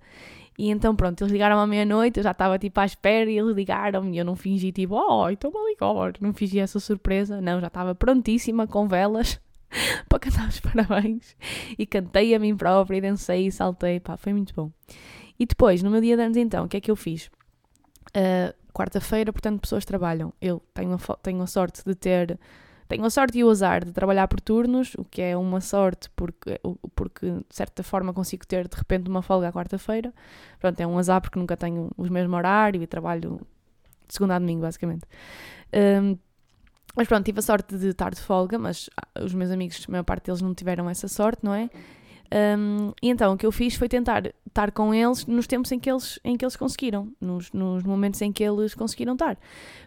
E 0.57 0.69
então, 0.69 0.93
pronto, 0.93 1.21
eles 1.21 1.31
ligaram 1.31 1.57
à 1.57 1.65
meia-noite, 1.65 2.19
eu 2.19 2.23
já 2.23 2.31
estava 2.31 2.59
tipo 2.59 2.79
à 2.79 2.85
espera 2.85 3.31
e 3.31 3.37
eles 3.37 3.55
ligaram-me 3.55 4.15
e 4.15 4.19
eu 4.19 4.25
não 4.25 4.35
fingi 4.35 4.71
tipo, 4.73 4.95
oh, 4.95 5.29
então 5.29 5.51
a 5.55 5.69
ligar, 5.69 6.13
não 6.19 6.33
fingi 6.33 6.59
essa 6.59 6.79
surpresa, 6.79 7.39
não, 7.39 7.61
já 7.61 7.67
estava 7.67 7.95
prontíssima 7.95 8.67
com 8.67 8.87
velas 8.87 9.39
para 10.09 10.19
cantar 10.19 10.47
os 10.47 10.59
parabéns 10.59 11.35
e 11.77 11.85
cantei 11.85 12.33
a 12.35 12.39
mim 12.39 12.55
própria 12.55 12.97
e 12.97 13.01
dancei 13.01 13.47
e 13.47 13.51
saltei, 13.51 13.99
pá, 13.99 14.17
foi 14.17 14.33
muito 14.33 14.53
bom. 14.53 14.71
E 15.39 15.45
depois, 15.45 15.81
no 15.81 15.89
meu 15.89 16.01
dia 16.01 16.17
de 16.17 16.23
anos 16.23 16.37
então, 16.37 16.65
o 16.65 16.67
que 16.67 16.77
é 16.77 16.81
que 16.81 16.91
eu 16.91 16.95
fiz? 16.95 17.29
Uh, 18.09 18.53
Quarta-feira, 18.73 19.33
portanto, 19.33 19.61
pessoas 19.61 19.83
trabalham. 19.83 20.33
Eu 20.39 20.61
tenho 20.73 20.93
a, 20.93 21.15
tenho 21.17 21.41
a 21.41 21.47
sorte 21.47 21.83
de 21.85 21.95
ter 21.95 22.39
tenho 22.87 23.05
a 23.05 23.09
sorte 23.09 23.37
e 23.37 23.43
o 23.43 23.49
azar 23.49 23.85
de 23.85 23.91
trabalhar 23.91 24.27
por 24.27 24.41
turnos, 24.41 24.95
o 24.95 25.05
que 25.05 25.21
é 25.21 25.37
uma 25.37 25.61
sorte 25.61 26.09
porque, 26.15 26.59
porque 26.95 27.29
de 27.29 27.45
certa 27.55 27.83
forma 27.83 28.11
consigo 28.11 28.47
ter 28.47 28.67
de 28.67 28.75
repente 28.75 29.07
uma 29.07 29.21
folga 29.21 29.49
à 29.49 29.53
quarta-feira. 29.53 30.11
Pronto, 30.59 30.79
é 30.79 30.87
um 30.87 30.97
azar 30.97 31.21
porque 31.21 31.37
nunca 31.37 31.55
tenho 31.55 31.91
os 31.95 32.09
mesmos 32.09 32.35
horários 32.35 32.83
e 32.83 32.87
trabalho 32.87 33.39
de 34.07 34.13
segunda 34.15 34.35
a 34.35 34.39
domingo, 34.39 34.61
basicamente. 34.61 35.05
Um, 35.71 36.17
mas 36.99 37.07
pronto, 37.07 37.23
tive 37.23 37.39
a 37.39 37.41
sorte 37.41 37.77
de 37.77 37.87
estar 37.87 38.13
de 38.13 38.19
folga, 38.19 38.59
mas 38.59 38.89
ah, 38.97 39.23
os 39.23 39.33
meus 39.33 39.49
amigos, 39.51 39.85
a 39.87 39.91
maior 39.93 40.03
parte 40.03 40.25
deles 40.25 40.41
não 40.41 40.53
tiveram 40.53 40.89
essa 40.89 41.07
sorte, 41.07 41.45
não 41.45 41.53
é? 41.53 41.69
Um, 42.57 42.91
e 43.01 43.09
então 43.09 43.31
o 43.31 43.37
que 43.37 43.45
eu 43.45 43.53
fiz 43.53 43.75
foi 43.75 43.87
tentar 43.87 44.23
estar 44.45 44.69
com 44.73 44.93
eles 44.93 45.25
nos 45.25 45.47
tempos 45.47 45.71
em 45.71 45.79
que 45.79 45.89
eles, 45.89 46.19
em 46.25 46.35
que 46.35 46.43
eles 46.43 46.57
conseguiram, 46.57 47.09
nos, 47.21 47.53
nos 47.53 47.83
momentos 47.83 48.21
em 48.21 48.33
que 48.33 48.43
eles 48.43 48.75
conseguiram 48.75 49.13
estar. 49.13 49.37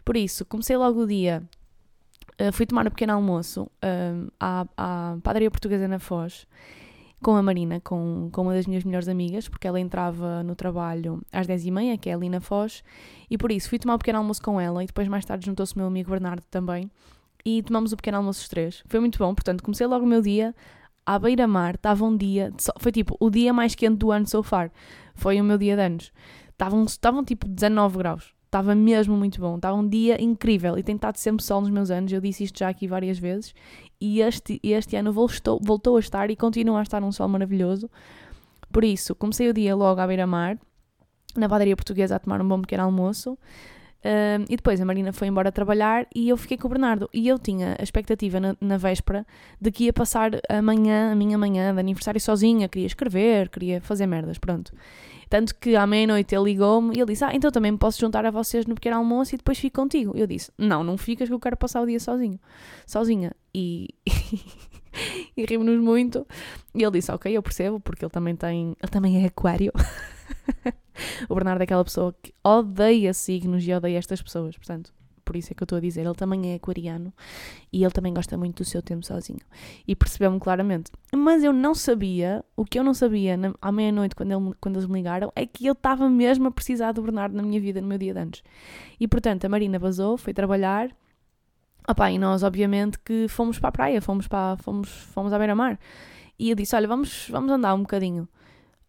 Por 0.06 0.16
isso, 0.16 0.46
comecei 0.46 0.74
logo 0.74 1.02
o 1.02 1.06
dia 1.06 1.42
Uh, 2.40 2.50
fui 2.50 2.64
tomar 2.64 2.86
um 2.86 2.90
pequeno 2.90 3.12
almoço 3.12 3.64
uh, 3.64 4.32
à, 4.40 4.66
à 4.74 5.16
padaria 5.22 5.50
portuguesa 5.50 5.86
na 5.86 5.98
Foz 5.98 6.46
com 7.22 7.36
a 7.36 7.42
Marina, 7.42 7.80
com, 7.80 8.28
com 8.32 8.42
uma 8.42 8.52
das 8.52 8.66
minhas 8.66 8.84
melhores 8.84 9.08
amigas, 9.08 9.48
porque 9.48 9.66
ela 9.66 9.80
entrava 9.80 10.42
no 10.42 10.54
trabalho 10.54 11.22
às 11.32 11.46
10h30, 11.46 11.98
que 11.98 12.10
é 12.10 12.14
ali 12.14 12.28
na 12.28 12.40
Foz, 12.40 12.82
e 13.30 13.38
por 13.38 13.50
isso 13.52 13.68
fui 13.68 13.78
tomar 13.78 13.94
um 13.94 13.98
pequeno 13.98 14.18
almoço 14.18 14.42
com 14.42 14.60
ela 14.60 14.82
e 14.82 14.86
depois 14.86 15.08
mais 15.08 15.24
tarde 15.24 15.46
juntou-se 15.46 15.74
o 15.74 15.78
meu 15.78 15.86
amigo 15.86 16.10
Bernardo 16.10 16.42
também 16.50 16.90
e 17.44 17.62
tomamos 17.62 17.92
o 17.92 17.96
pequeno 17.96 18.18
almoço 18.18 18.42
os 18.42 18.48
três. 18.48 18.82
Foi 18.86 19.00
muito 19.00 19.18
bom, 19.18 19.34
portanto 19.34 19.62
comecei 19.62 19.86
logo 19.86 20.04
o 20.04 20.08
meu 20.08 20.20
dia 20.20 20.54
à 21.06 21.18
beira-mar, 21.18 21.76
estava 21.76 22.04
um 22.04 22.16
dia, 22.16 22.52
foi 22.78 22.92
tipo 22.92 23.16
o 23.18 23.30
dia 23.30 23.52
mais 23.52 23.74
quente 23.74 23.96
do 23.96 24.10
ano 24.10 24.26
so 24.26 24.42
far, 24.42 24.70
foi 25.14 25.40
o 25.40 25.44
meu 25.44 25.56
dia 25.56 25.76
de 25.76 25.82
anos. 25.82 26.12
Estavam, 26.50 26.84
estavam 26.84 27.24
tipo 27.24 27.48
19 27.48 27.98
graus, 27.98 28.34
Estava 28.52 28.74
mesmo 28.74 29.16
muito 29.16 29.40
bom. 29.40 29.56
Estava 29.56 29.74
um 29.74 29.88
dia 29.88 30.22
incrível 30.22 30.76
e 30.76 30.82
tem 30.82 30.94
estado 30.94 31.16
sempre 31.16 31.42
sol 31.42 31.62
nos 31.62 31.70
meus 31.70 31.90
anos. 31.90 32.12
Eu 32.12 32.20
disse 32.20 32.44
isto 32.44 32.58
já 32.58 32.68
aqui 32.68 32.86
várias 32.86 33.18
vezes. 33.18 33.54
E 34.04 34.20
este, 34.20 34.58
este 34.64 34.96
ano 34.96 35.12
voltou, 35.12 35.60
voltou 35.62 35.96
a 35.96 36.00
estar 36.00 36.28
e 36.28 36.34
continua 36.34 36.80
a 36.80 36.82
estar 36.82 37.00
um 37.04 37.12
sol 37.12 37.28
maravilhoso. 37.28 37.88
Por 38.72 38.82
isso, 38.82 39.14
comecei 39.14 39.48
o 39.48 39.54
dia 39.54 39.76
logo 39.76 40.00
à 40.00 40.06
beira-mar, 40.08 40.58
na 41.36 41.48
padaria 41.48 41.76
portuguesa, 41.76 42.16
a 42.16 42.18
tomar 42.18 42.40
um 42.40 42.48
bom 42.48 42.60
pequeno 42.60 42.82
almoço. 42.82 43.38
Um, 44.04 44.42
e 44.48 44.56
depois 44.56 44.80
a 44.80 44.84
Marina 44.84 45.12
foi 45.12 45.28
embora 45.28 45.52
trabalhar 45.52 46.08
e 46.12 46.28
eu 46.28 46.36
fiquei 46.36 46.56
com 46.56 46.66
o 46.66 46.70
Bernardo. 46.70 47.08
E 47.14 47.28
eu 47.28 47.38
tinha 47.38 47.76
a 47.78 47.82
expectativa 47.84 48.40
na, 48.40 48.56
na, 48.60 48.76
véspera 48.76 49.24
de 49.60 49.70
que 49.70 49.84
ia 49.84 49.92
passar 49.92 50.32
a 50.48 50.60
manhã, 50.60 51.12
a 51.12 51.14
minha 51.14 51.38
manhã 51.38 51.72
de 51.72 51.78
aniversário 51.78 52.20
sozinha. 52.20 52.68
Queria 52.68 52.88
escrever, 52.88 53.50
queria 53.50 53.80
fazer 53.80 54.08
merdas, 54.08 54.36
pronto. 54.36 54.72
Tanto 55.32 55.54
que 55.54 55.74
à 55.74 55.86
meia-noite 55.86 56.34
ele 56.34 56.44
ligou-me 56.44 56.94
e 56.94 57.00
ele 57.00 57.12
disse: 57.12 57.24
Ah, 57.24 57.34
então 57.34 57.50
também 57.50 57.72
me 57.72 57.78
posso 57.78 57.98
juntar 57.98 58.26
a 58.26 58.30
vocês 58.30 58.66
no 58.66 58.74
pequeno 58.74 58.98
almoço 58.98 59.34
e 59.34 59.38
depois 59.38 59.58
fico 59.58 59.80
contigo. 59.80 60.12
Eu 60.14 60.26
disse: 60.26 60.52
Não, 60.58 60.84
não 60.84 60.98
ficas 60.98 61.26
que 61.26 61.32
eu 61.32 61.40
quero 61.40 61.56
passar 61.56 61.80
o 61.80 61.86
dia 61.86 61.98
sozinho, 61.98 62.38
sozinha. 62.86 63.32
E, 63.54 63.88
e 65.34 65.46
rimos-nos 65.46 65.82
muito. 65.82 66.26
E 66.74 66.82
ele 66.82 66.98
disse: 66.98 67.10
Ok, 67.10 67.34
eu 67.34 67.42
percebo, 67.42 67.80
porque 67.80 68.04
ele 68.04 68.12
também 68.12 68.36
tem. 68.36 68.76
Ele 68.78 68.92
também 68.92 69.24
é 69.24 69.26
aquário. 69.26 69.72
o 71.30 71.34
Bernardo 71.34 71.62
é 71.62 71.64
aquela 71.64 71.82
pessoa 71.82 72.14
que 72.22 72.34
odeia 72.44 73.14
signos 73.14 73.66
e 73.66 73.72
odeia 73.72 73.96
estas 73.96 74.20
pessoas, 74.20 74.54
portanto 74.54 74.92
por 75.24 75.36
isso 75.36 75.52
é 75.52 75.54
que 75.54 75.62
eu 75.62 75.64
estou 75.64 75.78
a 75.78 75.80
dizer, 75.80 76.02
ele 76.02 76.14
também 76.14 76.52
é 76.52 76.54
aquariano 76.56 77.12
e 77.72 77.82
ele 77.82 77.92
também 77.92 78.12
gosta 78.12 78.36
muito 78.36 78.62
do 78.62 78.64
seu 78.64 78.82
tempo 78.82 79.04
sozinho. 79.04 79.40
E 79.86 79.94
percebeu-me 79.94 80.38
claramente. 80.38 80.90
Mas 81.14 81.42
eu 81.42 81.52
não 81.52 81.74
sabia, 81.74 82.44
o 82.56 82.64
que 82.64 82.78
eu 82.78 82.84
não 82.84 82.94
sabia 82.94 83.36
na, 83.36 83.54
à 83.60 83.72
meia-noite 83.72 84.14
quando, 84.14 84.32
ele, 84.32 84.54
quando 84.60 84.76
eles 84.76 84.88
me 84.88 84.94
ligaram, 84.94 85.32
é 85.34 85.46
que 85.46 85.66
eu 85.66 85.72
estava 85.72 86.08
mesmo 86.08 86.48
a 86.48 86.50
precisar 86.50 86.92
do 86.92 87.02
Bernardo 87.02 87.36
na 87.36 87.42
minha 87.42 87.60
vida, 87.60 87.80
no 87.80 87.86
meu 87.86 87.98
dia 87.98 88.14
de 88.14 88.20
antes. 88.20 88.42
E 88.98 89.08
portanto, 89.08 89.44
a 89.44 89.48
Marina 89.48 89.78
vazou, 89.78 90.16
foi 90.16 90.32
trabalhar. 90.32 90.90
Opa, 91.88 92.10
e 92.10 92.18
nós, 92.18 92.42
obviamente, 92.42 92.98
que 92.98 93.26
fomos 93.28 93.58
para 93.58 93.68
a 93.68 93.72
praia, 93.72 94.00
fomos, 94.00 94.28
para, 94.28 94.56
fomos, 94.58 94.88
fomos 94.88 95.32
à 95.32 95.38
beira-mar. 95.38 95.78
E 96.38 96.50
eu 96.50 96.56
disse: 96.56 96.74
Olha, 96.76 96.86
vamos, 96.86 97.28
vamos 97.30 97.50
andar 97.50 97.74
um 97.74 97.80
bocadinho. 97.80 98.28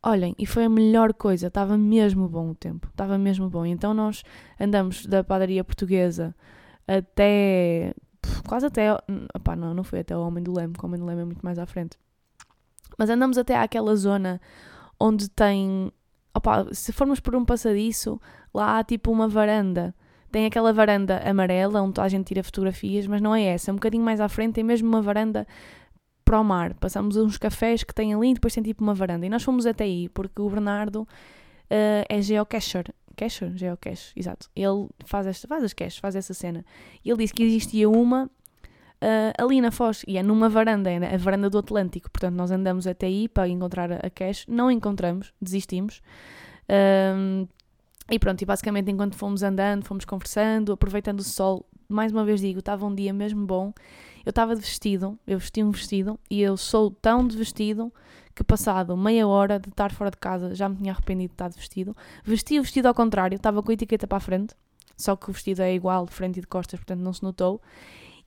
Olhem, 0.06 0.36
e 0.38 0.46
foi 0.46 0.66
a 0.66 0.70
melhor 0.70 1.14
coisa, 1.14 1.48
estava 1.48 1.78
mesmo 1.78 2.28
bom 2.28 2.50
o 2.50 2.56
tempo, 2.56 2.90
estava 2.90 3.18
mesmo 3.18 3.50
bom. 3.50 3.66
Então 3.66 3.94
nós 3.94 4.22
andamos 4.60 5.06
da 5.06 5.24
padaria 5.24 5.64
portuguesa 5.64 6.36
até. 6.86 7.94
quase 8.46 8.66
até. 8.66 8.94
Opá, 9.34 9.56
não, 9.56 9.74
não 9.74 9.84
foi 9.84 10.00
até 10.00 10.16
o 10.16 10.22
Homem 10.22 10.44
do 10.44 10.54
Leme, 10.54 10.74
o 10.82 10.86
Homem 10.86 11.00
do 11.00 11.06
Leme 11.06 11.22
é 11.22 11.26
muito 11.26 11.42
mais 11.42 11.58
à 11.58 11.66
frente. 11.66 11.98
Mas 12.98 13.10
andamos 13.10 13.38
até 13.38 13.56
àquela 13.56 13.96
zona 13.96 14.42
onde 15.00 15.30
tem. 15.30 15.90
Opá, 16.36 16.66
se 16.74 16.92
formos 16.92 17.22
por 17.22 17.34
um 17.34 17.46
passadiço, 17.46 18.20
lá 18.54 18.80
há 18.80 18.84
tipo 18.84 19.10
uma 19.10 19.28
varanda. 19.28 19.96
Tem 20.32 20.46
aquela 20.46 20.74
varanda 20.74 21.20
amarela 21.20 21.82
onde 21.82 22.02
a 22.02 22.08
gente 22.10 22.26
tira 22.26 22.44
fotografias, 22.44 23.06
mas 23.08 23.22
não 23.22 23.36
é 23.36 23.44
essa. 23.44 23.72
Um 23.72 23.76
bocadinho 23.76 24.04
mais 24.04 24.20
à 24.20 24.28
frente 24.28 24.56
tem 24.56 24.64
mesmo 24.64 24.90
uma 24.90 25.02
varanda 25.02 25.48
para 26.24 26.40
o 26.40 26.44
mar. 26.44 26.74
Passamos 26.76 27.16
uns 27.16 27.38
cafés 27.38 27.84
que 27.84 27.94
tem 27.94 28.14
ali 28.14 28.32
e 28.32 28.34
depois 28.34 28.54
tem 28.54 28.64
tipo 28.64 28.84
uma 28.84 28.94
varanda. 28.94 29.26
E 29.26 29.30
nós 29.30 29.44
fomos 29.44 29.66
até 29.66 29.84
aí 29.84 30.10
porque 30.10 30.42
o 30.42 30.50
Bernardo 30.50 31.02
uh, 31.04 32.06
é 32.10 32.22
geocacher. 32.22 32.94
Cacher? 33.16 33.56
Geocache, 33.56 34.12
exato. 34.16 34.50
Ele 34.56 34.88
faz, 35.06 35.28
esta, 35.28 35.48
faz 35.48 35.64
as 35.64 35.74
caches, 35.74 35.98
faz 35.98 36.16
essa 36.16 36.34
cena. 36.34 36.66
E 37.06 37.10
ele 37.10 37.20
disse 37.20 37.34
que 37.34 37.44
existia 37.44 37.90
uma 37.90 38.26
uh, 38.26 39.44
ali 39.44 39.62
na 39.62 39.72
Foz 39.72 40.04
e 40.08 40.18
é 40.18 40.24
numa 40.24 40.50
varanda, 40.50 40.90
é 40.90 41.14
a 41.14 41.18
varanda 41.18 41.50
do 41.50 41.58
Atlântico. 41.58 42.10
Portanto, 42.10 42.36
nós 42.36 42.52
andamos 42.52 42.88
até 42.88 43.06
aí 43.08 43.28
para 43.28 43.48
encontrar 43.48 43.92
a 43.92 44.10
cache. 44.10 44.46
Não 44.48 44.72
encontramos, 44.72 45.34
desistimos. 45.42 46.02
Um, 47.16 47.48
e 48.10 48.20
pronto, 48.20 48.42
e 48.42 48.46
basicamente 48.46 48.92
enquanto 48.92 49.16
fomos 49.16 49.44
andando, 49.44 49.86
fomos 49.86 50.06
conversando, 50.06 50.74
aproveitando 50.74 51.20
o 51.20 51.24
sol, 51.24 51.66
mais 51.88 52.12
uma 52.12 52.26
vez 52.26 52.42
digo, 52.42 52.60
estava 52.60 52.86
um 52.86 52.94
dia 52.94 53.14
mesmo 53.14 53.46
bom 53.46 53.74
eu 54.26 54.30
estava 54.30 54.56
de 54.56 54.62
vestido, 54.62 55.18
eu 55.28 55.38
vesti 55.38 55.64
um 55.64 55.72
vestido 55.72 56.20
e 56.30 56.42
eu 56.42 56.56
sou 56.58 56.92
tão 56.92 57.28
de 57.28 57.38
vestido 57.38 57.94
que 58.36 58.44
passado 58.44 58.96
meia 58.98 59.28
hora 59.28 59.60
de 59.60 59.70
estar 59.70 59.92
fora 59.92 60.10
de 60.10 60.18
casa 60.18 60.56
já 60.56 60.68
me 60.68 60.78
tinha 60.78 60.92
arrependido 60.92 61.30
de 61.30 61.34
estar 61.34 61.50
de 61.50 61.58
vestido. 61.58 61.96
Vesti 62.24 62.60
o 62.60 62.64
vestido 62.64 62.88
ao 62.88 62.94
contrário, 62.94 63.36
estava 63.36 63.62
com 63.62 63.72
a 63.72 63.74
etiqueta 63.74 64.08
para 64.08 64.18
a 64.18 64.22
frente, 64.22 64.56
só 64.98 65.16
que 65.16 65.30
o 65.30 65.34
vestido 65.34 65.62
é 65.62 65.74
igual 65.74 66.06
de 66.06 66.14
frente 66.14 66.38
e 66.38 66.42
de 66.42 66.48
costas, 66.48 66.80
portanto 66.80 67.02
não 67.02 67.14
se 67.14 67.24
notou. 67.24 67.62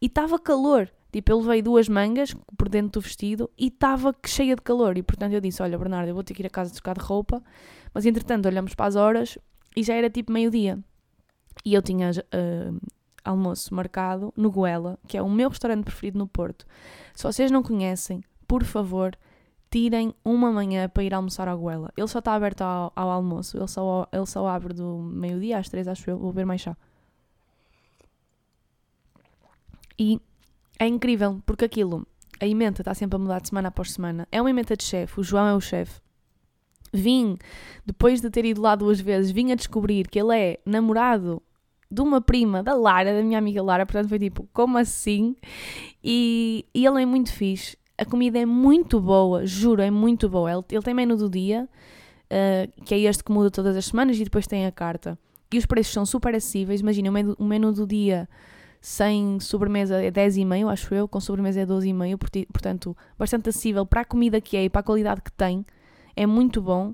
E 0.00 0.06
estava 0.06 0.38
calor, 0.38 0.90
tipo, 1.10 1.32
eu 1.32 1.40
levei 1.40 1.62
duas 1.62 1.88
mangas 1.88 2.34
por 2.56 2.68
dentro 2.68 3.00
do 3.00 3.02
vestido 3.02 3.50
e 3.58 3.68
estava 3.68 4.14
cheia 4.26 4.54
de 4.54 4.62
calor. 4.62 4.98
E 4.98 5.02
portanto 5.02 5.32
eu 5.32 5.40
disse: 5.40 5.62
Olha, 5.62 5.78
Bernardo, 5.78 6.08
eu 6.08 6.14
vou 6.14 6.22
ter 6.22 6.34
que 6.34 6.42
ir 6.42 6.46
a 6.46 6.50
casa 6.50 6.72
trocar 6.72 6.98
de 6.98 7.04
roupa. 7.04 7.42
Mas 7.94 8.04
entretanto 8.04 8.46
olhamos 8.46 8.74
para 8.74 8.86
as 8.86 8.94
horas 8.96 9.38
e 9.74 9.82
já 9.82 9.94
era 9.94 10.10
tipo 10.10 10.30
meio-dia. 10.30 10.78
E 11.64 11.72
eu 11.72 11.80
tinha 11.80 12.10
uh, 12.10 12.80
almoço 13.26 13.74
marcado 13.74 14.32
no 14.36 14.50
Goela, 14.50 14.98
que 15.06 15.16
é 15.16 15.22
o 15.22 15.28
meu 15.28 15.48
restaurante 15.48 15.84
preferido 15.84 16.18
no 16.18 16.26
Porto. 16.26 16.66
Se 17.14 17.24
vocês 17.24 17.50
não 17.50 17.62
conhecem, 17.62 18.22
por 18.46 18.64
favor, 18.64 19.16
tirem 19.70 20.14
uma 20.24 20.50
manhã 20.52 20.88
para 20.88 21.02
ir 21.02 21.12
almoçar 21.12 21.48
ao 21.48 21.58
Goela. 21.58 21.92
Ele 21.96 22.08
só 22.08 22.20
está 22.20 22.34
aberto 22.34 22.62
ao, 22.62 22.92
ao 22.94 23.10
almoço, 23.10 23.56
ele 23.56 23.68
só, 23.68 24.08
ele 24.12 24.26
só 24.26 24.46
abre 24.46 24.72
do 24.72 24.98
meio-dia 24.98 25.58
às 25.58 25.68
três, 25.68 25.88
acho 25.88 26.08
eu. 26.08 26.18
Vou 26.18 26.32
ver 26.32 26.44
mais 26.44 26.60
chá. 26.60 26.76
E 29.98 30.20
é 30.78 30.86
incrível, 30.86 31.42
porque 31.46 31.64
aquilo, 31.64 32.06
a 32.40 32.46
emenda 32.46 32.80
está 32.82 32.94
sempre 32.94 33.16
a 33.16 33.18
mudar 33.18 33.40
de 33.40 33.48
semana 33.48 33.68
após 33.68 33.92
semana. 33.92 34.28
É 34.30 34.40
uma 34.40 34.50
emenda 34.50 34.76
de 34.76 34.84
chefe, 34.84 35.20
o 35.20 35.22
João 35.22 35.46
é 35.46 35.54
o 35.54 35.60
chefe. 35.60 36.00
Vim, 36.92 37.36
depois 37.84 38.20
de 38.20 38.30
ter 38.30 38.44
ido 38.44 38.60
lá 38.60 38.74
duas 38.74 39.00
vezes, 39.00 39.30
vim 39.30 39.52
a 39.52 39.56
descobrir 39.56 40.08
que 40.08 40.18
ele 40.18 40.38
é 40.38 40.60
namorado 40.64 41.42
de 41.90 42.00
uma 42.00 42.20
prima 42.20 42.62
da 42.62 42.74
Lara, 42.74 43.12
da 43.12 43.22
minha 43.22 43.38
amiga 43.38 43.62
Lara, 43.62 43.86
portanto 43.86 44.08
foi 44.08 44.18
tipo, 44.18 44.48
como 44.52 44.78
assim? 44.78 45.36
E, 46.02 46.64
e 46.74 46.84
ele 46.84 47.02
é 47.02 47.06
muito 47.06 47.32
fixe, 47.32 47.76
a 47.98 48.04
comida 48.04 48.38
é 48.38 48.46
muito 48.46 49.00
boa, 49.00 49.46
juro, 49.46 49.82
é 49.82 49.90
muito 49.90 50.28
boa. 50.28 50.50
Ele, 50.52 50.64
ele 50.70 50.82
tem 50.82 50.94
menu 50.94 51.16
do 51.16 51.30
dia, 51.30 51.68
uh, 52.26 52.84
que 52.84 52.94
é 52.94 52.98
este 53.00 53.24
que 53.24 53.32
muda 53.32 53.50
todas 53.50 53.76
as 53.76 53.86
semanas, 53.86 54.18
e 54.18 54.24
depois 54.24 54.46
tem 54.46 54.66
a 54.66 54.72
carta. 54.72 55.18
E 55.52 55.58
os 55.58 55.66
preços 55.66 55.92
são 55.92 56.04
super 56.04 56.34
acessíveis, 56.34 56.80
imagina, 56.80 57.08
o 57.08 57.12
menu, 57.12 57.36
o 57.38 57.44
menu 57.44 57.72
do 57.72 57.86
dia 57.86 58.28
sem 58.80 59.40
sobremesa 59.40 60.02
é 60.02 60.10
10,5, 60.10 60.70
acho 60.70 60.94
eu, 60.94 61.08
com 61.08 61.18
sobremesa 61.20 61.60
é 61.60 61.66
12,5, 61.66 62.46
portanto, 62.52 62.96
bastante 63.18 63.48
acessível 63.48 63.86
para 63.86 64.02
a 64.02 64.04
comida 64.04 64.40
que 64.40 64.56
é 64.56 64.64
e 64.64 64.70
para 64.70 64.80
a 64.80 64.84
qualidade 64.84 65.22
que 65.22 65.32
tem, 65.32 65.64
é 66.14 66.26
muito 66.26 66.60
bom. 66.60 66.92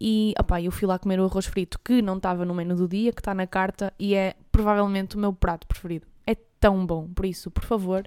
E 0.00 0.32
opá, 0.38 0.60
eu 0.60 0.70
fui 0.70 0.86
lá 0.86 0.98
comer 0.98 1.18
o 1.20 1.24
arroz 1.24 1.46
frito 1.46 1.78
que 1.84 2.00
não 2.00 2.16
estava 2.16 2.44
no 2.44 2.54
menu 2.54 2.76
do 2.76 2.88
dia, 2.88 3.12
que 3.12 3.20
está 3.20 3.34
na 3.34 3.46
carta 3.46 3.92
e 3.98 4.14
é 4.14 4.34
provavelmente 4.52 5.16
o 5.16 5.18
meu 5.18 5.32
prato 5.32 5.66
preferido. 5.66 6.06
É 6.26 6.36
tão 6.60 6.86
bom, 6.86 7.08
por 7.08 7.24
isso, 7.24 7.50
por 7.50 7.64
favor, 7.64 8.04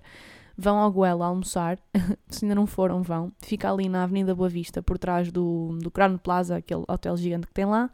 vão 0.57 0.77
ao 0.77 0.91
Goela 0.91 1.25
almoçar. 1.25 1.77
Se 2.29 2.45
ainda 2.45 2.55
não 2.55 2.65
foram, 2.65 3.01
vão. 3.01 3.31
Fica 3.39 3.71
ali 3.71 3.89
na 3.89 4.03
Avenida 4.03 4.33
Boa 4.33 4.49
Vista, 4.49 4.81
por 4.81 4.97
trás 4.97 5.31
do, 5.31 5.77
do 5.81 5.91
Crown 5.91 6.17
Plaza, 6.17 6.57
aquele 6.57 6.83
hotel 6.87 7.17
gigante 7.17 7.47
que 7.47 7.53
tem 7.53 7.65
lá. 7.65 7.89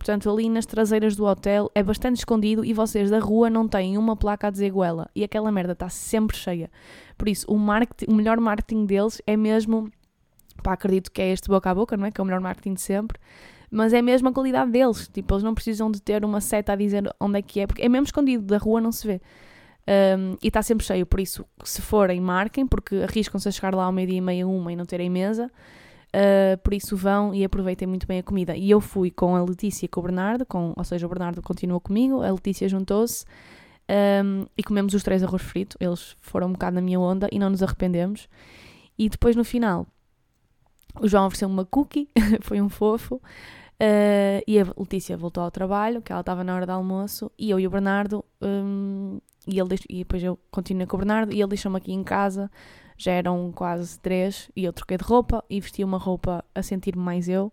Portanto, 0.00 0.30
ali 0.30 0.48
nas 0.48 0.64
traseiras 0.64 1.14
do 1.14 1.26
hotel 1.26 1.70
é 1.74 1.82
bastante 1.82 2.16
escondido 2.16 2.64
e 2.64 2.72
vocês 2.72 3.10
da 3.10 3.18
rua 3.18 3.50
não 3.50 3.68
têm 3.68 3.98
uma 3.98 4.16
placa 4.16 4.46
a 4.46 4.50
dizer 4.50 4.70
goela. 4.70 5.10
E 5.14 5.22
aquela 5.22 5.52
merda 5.52 5.72
está 5.72 5.90
sempre 5.90 6.34
cheia. 6.38 6.70
Por 7.18 7.28
isso, 7.28 7.44
o, 7.46 7.58
marketing, 7.58 8.10
o 8.10 8.14
melhor 8.14 8.40
marketing 8.40 8.86
deles 8.86 9.20
é 9.26 9.36
mesmo. 9.36 9.92
Pá, 10.62 10.72
acredito 10.72 11.10
que 11.10 11.20
é 11.20 11.32
este 11.32 11.48
boca 11.48 11.70
a 11.70 11.74
boca, 11.74 11.96
não 11.96 12.06
é? 12.06 12.10
Que 12.10 12.20
é 12.20 12.22
o 12.22 12.24
melhor 12.24 12.40
marketing 12.40 12.74
de 12.74 12.80
sempre. 12.80 13.18
Mas 13.70 13.92
é 13.92 14.02
mesmo 14.02 14.28
a 14.28 14.32
qualidade 14.32 14.70
deles. 14.70 15.08
Tipo, 15.08 15.34
eles 15.34 15.44
não 15.44 15.54
precisam 15.54 15.90
de 15.90 16.00
ter 16.00 16.24
uma 16.24 16.40
seta 16.40 16.72
a 16.72 16.76
dizer 16.76 17.04
onde 17.20 17.38
é 17.38 17.42
que 17.42 17.60
é, 17.60 17.66
porque 17.66 17.82
é 17.82 17.88
mesmo 17.88 18.06
escondido, 18.06 18.44
da 18.44 18.58
rua 18.58 18.80
não 18.80 18.90
se 18.90 19.06
vê. 19.06 19.20
Um, 19.88 20.36
e 20.42 20.48
está 20.48 20.62
sempre 20.62 20.86
cheio, 20.86 21.04
por 21.04 21.18
isso, 21.18 21.44
se 21.64 21.82
forem, 21.82 22.20
marquem, 22.20 22.66
porque 22.66 22.96
arriscam-se 22.96 23.48
a 23.48 23.50
chegar 23.52 23.74
lá 23.74 23.84
ao 23.84 23.92
meio-dia 23.92 24.18
e 24.18 24.20
meia, 24.20 24.46
uma 24.46 24.72
e 24.72 24.76
não 24.76 24.84
terem 24.84 25.10
mesa. 25.10 25.50
Uh, 26.10 26.58
por 26.62 26.74
isso 26.74 26.96
vão 26.96 27.32
e 27.32 27.44
aproveitem 27.44 27.86
muito 27.86 28.06
bem 28.06 28.18
a 28.18 28.22
comida. 28.22 28.56
E 28.56 28.70
eu 28.70 28.80
fui 28.80 29.10
com 29.10 29.36
a 29.36 29.42
Letícia 29.42 29.86
e 29.86 29.88
com 29.88 30.00
o 30.00 30.02
Bernardo, 30.02 30.44
com, 30.44 30.74
ou 30.76 30.84
seja, 30.84 31.06
o 31.06 31.08
Bernardo 31.08 31.40
continuou 31.40 31.80
comigo, 31.80 32.22
a 32.22 32.30
Letícia 32.30 32.68
juntou-se 32.68 33.24
um, 34.24 34.46
e 34.56 34.62
comemos 34.62 34.94
os 34.94 35.02
três 35.02 35.22
arroz 35.22 35.42
frito. 35.42 35.76
Eles 35.80 36.16
foram 36.20 36.48
um 36.48 36.52
bocado 36.52 36.76
na 36.76 36.82
minha 36.82 36.98
onda 36.98 37.28
e 37.30 37.38
não 37.38 37.50
nos 37.50 37.62
arrependemos. 37.62 38.28
E 38.98 39.08
depois 39.08 39.34
no 39.34 39.44
final, 39.44 39.86
o 40.98 41.06
João 41.06 41.26
ofereceu 41.26 41.48
uma 41.48 41.64
cookie, 41.64 42.08
foi 42.42 42.60
um 42.60 42.68
fofo. 42.68 43.20
Uh, 43.80 44.44
e 44.46 44.60
a 44.60 44.66
Letícia 44.76 45.16
voltou 45.16 45.42
ao 45.42 45.50
trabalho, 45.50 46.02
que 46.02 46.12
ela 46.12 46.20
estava 46.20 46.44
na 46.44 46.54
hora 46.54 46.66
do 46.66 46.72
almoço, 46.72 47.32
e 47.38 47.50
eu 47.50 47.58
e 47.58 47.66
o 47.66 47.70
Bernardo, 47.70 48.22
um, 48.42 49.18
e, 49.46 49.58
ele, 49.58 49.74
e 49.88 49.98
depois 50.00 50.22
eu 50.22 50.38
continuei 50.50 50.86
com 50.86 50.96
o 50.96 50.98
Bernardo, 50.98 51.32
e 51.32 51.40
ele 51.40 51.48
deixou-me 51.48 51.78
aqui 51.78 51.90
em 51.90 52.04
casa, 52.04 52.50
já 52.98 53.12
eram 53.12 53.50
quase 53.52 53.98
três, 53.98 54.50
e 54.54 54.64
eu 54.64 54.72
troquei 54.72 54.98
de 54.98 55.04
roupa, 55.04 55.42
e 55.48 55.58
vesti 55.60 55.82
uma 55.82 55.96
roupa 55.96 56.44
a 56.54 56.62
sentir-me 56.62 57.02
mais 57.02 57.26
eu, 57.26 57.50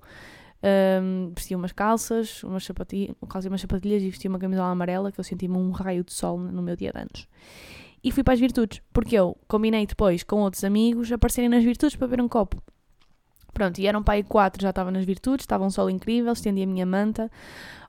um, 1.02 1.32
vesti 1.34 1.56
umas 1.56 1.72
calças, 1.72 2.44
umas 2.44 2.66
sapatilhas, 2.66 3.16
umas 3.46 3.62
sapatilhas, 3.62 4.04
e 4.04 4.10
vesti 4.10 4.28
uma 4.28 4.38
camisola 4.38 4.70
amarela, 4.70 5.14
que 5.14 5.20
eu 5.22 5.24
senti-me 5.24 5.56
um 5.56 5.72
raio 5.72 6.04
de 6.04 6.12
sol 6.12 6.38
no 6.38 6.62
meu 6.62 6.76
dia 6.76 6.92
de 6.92 7.00
anos. 7.00 7.28
E 8.04 8.12
fui 8.12 8.22
para 8.22 8.34
as 8.34 8.40
virtudes, 8.40 8.82
porque 8.92 9.16
eu 9.16 9.38
combinei 9.48 9.86
depois 9.86 10.24
com 10.24 10.42
outros 10.42 10.66
amigos 10.66 11.10
aparecerem 11.10 11.50
nas 11.50 11.64
virtudes 11.64 11.96
para 11.96 12.08
beber 12.08 12.22
um 12.22 12.28
copo. 12.28 12.62
Pronto, 13.58 13.80
e 13.80 13.88
eram 13.88 14.04
pai 14.04 14.22
quatro, 14.22 14.62
já 14.62 14.70
estava 14.70 14.92
nas 14.92 15.04
virtudes, 15.04 15.42
estava 15.42 15.66
um 15.66 15.72
sol 15.72 15.90
incrível, 15.90 16.32
estendi 16.32 16.62
a 16.62 16.68
minha 16.68 16.86
manta. 16.86 17.28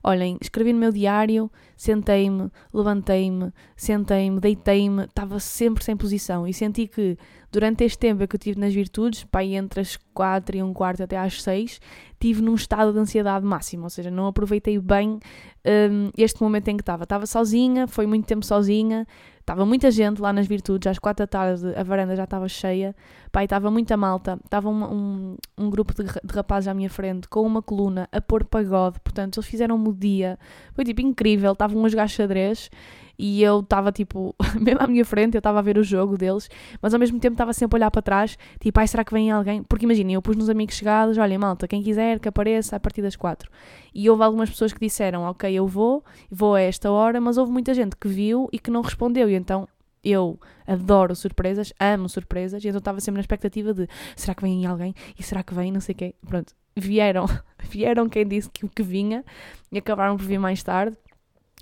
Olhem, 0.03 0.35
escrevi 0.41 0.73
no 0.73 0.79
meu 0.79 0.91
diário, 0.91 1.51
sentei-me, 1.77 2.49
levantei-me, 2.73 3.53
sentei-me, 3.75 4.39
deitei-me, 4.39 5.03
estava 5.03 5.39
sempre 5.39 5.83
sem 5.83 5.95
posição 5.95 6.47
e 6.47 6.55
senti 6.55 6.87
que 6.87 7.19
durante 7.51 7.83
este 7.83 7.99
tempo 7.99 8.27
que 8.27 8.35
eu 8.35 8.39
tive 8.39 8.59
nas 8.59 8.73
virtudes, 8.73 9.23
pai 9.25 9.53
entre 9.53 9.81
as 9.81 9.95
quatro 10.11 10.57
e 10.57 10.63
um 10.63 10.73
quarto 10.73 11.03
até 11.03 11.17
às 11.19 11.39
seis, 11.39 11.79
tive 12.19 12.41
num 12.41 12.55
estado 12.55 12.91
de 12.91 12.97
ansiedade 12.97 13.45
máximo, 13.45 13.83
ou 13.83 13.91
seja, 13.91 14.09
não 14.09 14.25
aproveitei 14.25 14.79
bem 14.79 15.19
um, 15.63 16.09
este 16.17 16.41
momento 16.41 16.69
em 16.69 16.77
que 16.77 16.81
estava. 16.81 17.03
Estava 17.03 17.27
sozinha, 17.27 17.85
foi 17.85 18.07
muito 18.07 18.25
tempo 18.25 18.43
sozinha, 18.43 19.05
Estava 19.49 19.65
muita 19.65 19.89
gente 19.89 20.21
lá 20.21 20.31
nas 20.31 20.45
Virtudes, 20.45 20.85
às 20.85 20.99
quatro 20.99 21.23
da 21.23 21.27
tarde 21.27 21.73
a 21.75 21.81
varanda 21.81 22.15
já 22.15 22.25
estava 22.25 22.47
cheia, 22.47 22.95
pai, 23.31 23.45
estava 23.45 23.71
muita 23.71 23.97
malta, 23.97 24.39
estava 24.45 24.69
um, 24.69 24.83
um, 24.83 25.35
um 25.57 25.69
grupo 25.71 25.91
de, 25.91 26.03
de, 26.03 26.35
rapazes 26.35 26.67
à 26.67 26.73
minha 26.75 26.87
frente 26.87 27.27
com 27.27 27.41
uma 27.41 27.59
coluna 27.59 28.07
a 28.11 28.21
pôr 28.21 28.45
pagode, 28.45 28.99
portanto 28.99 29.37
eles 29.39 29.49
fizeram-me 29.49 29.89
o 29.89 29.91
dia, 29.91 30.37
foi 30.75 30.85
tipo 30.85 31.01
incrível, 31.01 31.53
estavam 31.53 31.81
uns 31.81 31.95
gajos 31.95 32.15
xadrez 32.15 32.69
e 33.19 33.43
eu 33.43 33.59
estava 33.59 33.91
tipo, 33.91 34.33
mesmo 34.57 34.81
à 34.81 34.87
minha 34.87 35.03
frente, 35.03 35.35
eu 35.35 35.39
estava 35.39 35.59
a 35.59 35.61
ver 35.61 35.77
o 35.77 35.83
jogo 35.83 36.17
deles, 36.17 36.49
mas 36.81 36.93
ao 36.93 36.99
mesmo 36.99 37.19
tempo 37.19 37.33
estava 37.33 37.51
sempre 37.51 37.75
a 37.75 37.77
olhar 37.79 37.91
para 37.91 38.01
trás, 38.01 38.37
tipo, 38.61 38.79
ai, 38.79 38.87
será 38.87 39.03
que 39.03 39.11
vem 39.11 39.29
alguém? 39.29 39.61
Porque 39.61 39.83
imaginem, 39.83 40.13
eu 40.13 40.21
pus 40.21 40.37
nos 40.37 40.49
amigos 40.49 40.75
chegados, 40.75 41.17
olha, 41.17 41.37
malta, 41.37 41.67
quem 41.67 41.83
quiser 41.83 42.17
que 42.19 42.29
apareça 42.29 42.77
a 42.77 42.79
partir 42.79 43.01
das 43.01 43.17
quatro. 43.17 43.51
E 43.93 44.09
houve 44.09 44.23
algumas 44.23 44.49
pessoas 44.49 44.71
que 44.71 44.79
disseram, 44.79 45.23
ok, 45.23 45.53
eu 45.53 45.67
vou, 45.67 46.01
vou 46.31 46.55
a 46.55 46.61
esta 46.61 46.89
hora, 46.89 47.19
mas 47.19 47.37
houve 47.37 47.51
muita 47.51 47.73
gente 47.73 47.97
que 47.97 48.07
viu 48.07 48.47
e 48.53 48.57
que 48.57 48.71
não 48.71 48.81
respondeu, 48.81 49.29
e 49.29 49.35
então 49.35 49.67
eu 50.01 50.39
adoro 50.65 51.13
surpresas, 51.13 51.73
amo 51.77 52.07
surpresas, 52.07 52.63
e 52.63 52.69
então 52.69 52.79
estava 52.79 53.01
sempre 53.01 53.17
na 53.17 53.21
expectativa 53.21 53.73
de 53.73 53.85
será 54.15 54.33
que 54.33 54.43
vem 54.43 54.65
alguém? 54.65 54.95
E 55.19 55.23
será 55.23 55.43
que 55.43 55.53
vem? 55.53 55.73
Não 55.73 55.81
sei 55.81 55.93
quê. 55.93 56.15
Pronto, 56.25 56.53
vieram, 56.73 57.25
vieram 57.69 58.07
quem 58.07 58.25
disse 58.25 58.49
que, 58.49 58.65
que 58.69 58.81
vinha 58.81 59.25
e 59.69 59.77
acabaram 59.77 60.15
por 60.15 60.25
vir 60.25 60.39
mais 60.39 60.63
tarde. 60.63 60.95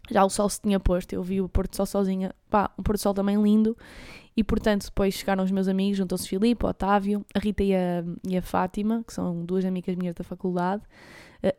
Já 0.10 0.24
o 0.24 0.30
sol 0.30 0.50
se 0.50 0.62
tinha 0.62 0.80
posto, 0.80 1.14
eu 1.14 1.24
vi 1.24 1.42
o 1.42 1.50
pôr 1.50 1.68
do 1.68 1.76
sol 1.76 1.86
sozinha, 1.86 2.34
pá, 2.50 2.72
um 2.78 2.84
pôr 2.84 2.94
do 2.94 3.00
sol 3.00 3.14
também 3.14 3.42
lindo. 3.42 3.78
E 4.36 4.44
portanto, 4.44 4.86
depois 4.86 5.16
chegaram 5.16 5.44
os 5.44 5.52
meus 5.52 5.68
amigos, 5.68 5.98
juntou-se 5.98 6.28
Filipe, 6.28 6.64
o 6.64 6.70
Otávio, 6.70 7.26
a 7.34 7.40
Rita 7.40 7.64
e 7.64 7.74
a, 7.76 8.04
e 8.28 8.38
a 8.38 8.42
Fátima, 8.42 9.04
que 9.06 9.12
são 9.12 9.44
duas 9.44 9.66
amigas 9.66 9.96
minhas 9.96 10.14
da 10.14 10.24
faculdade. 10.24 10.84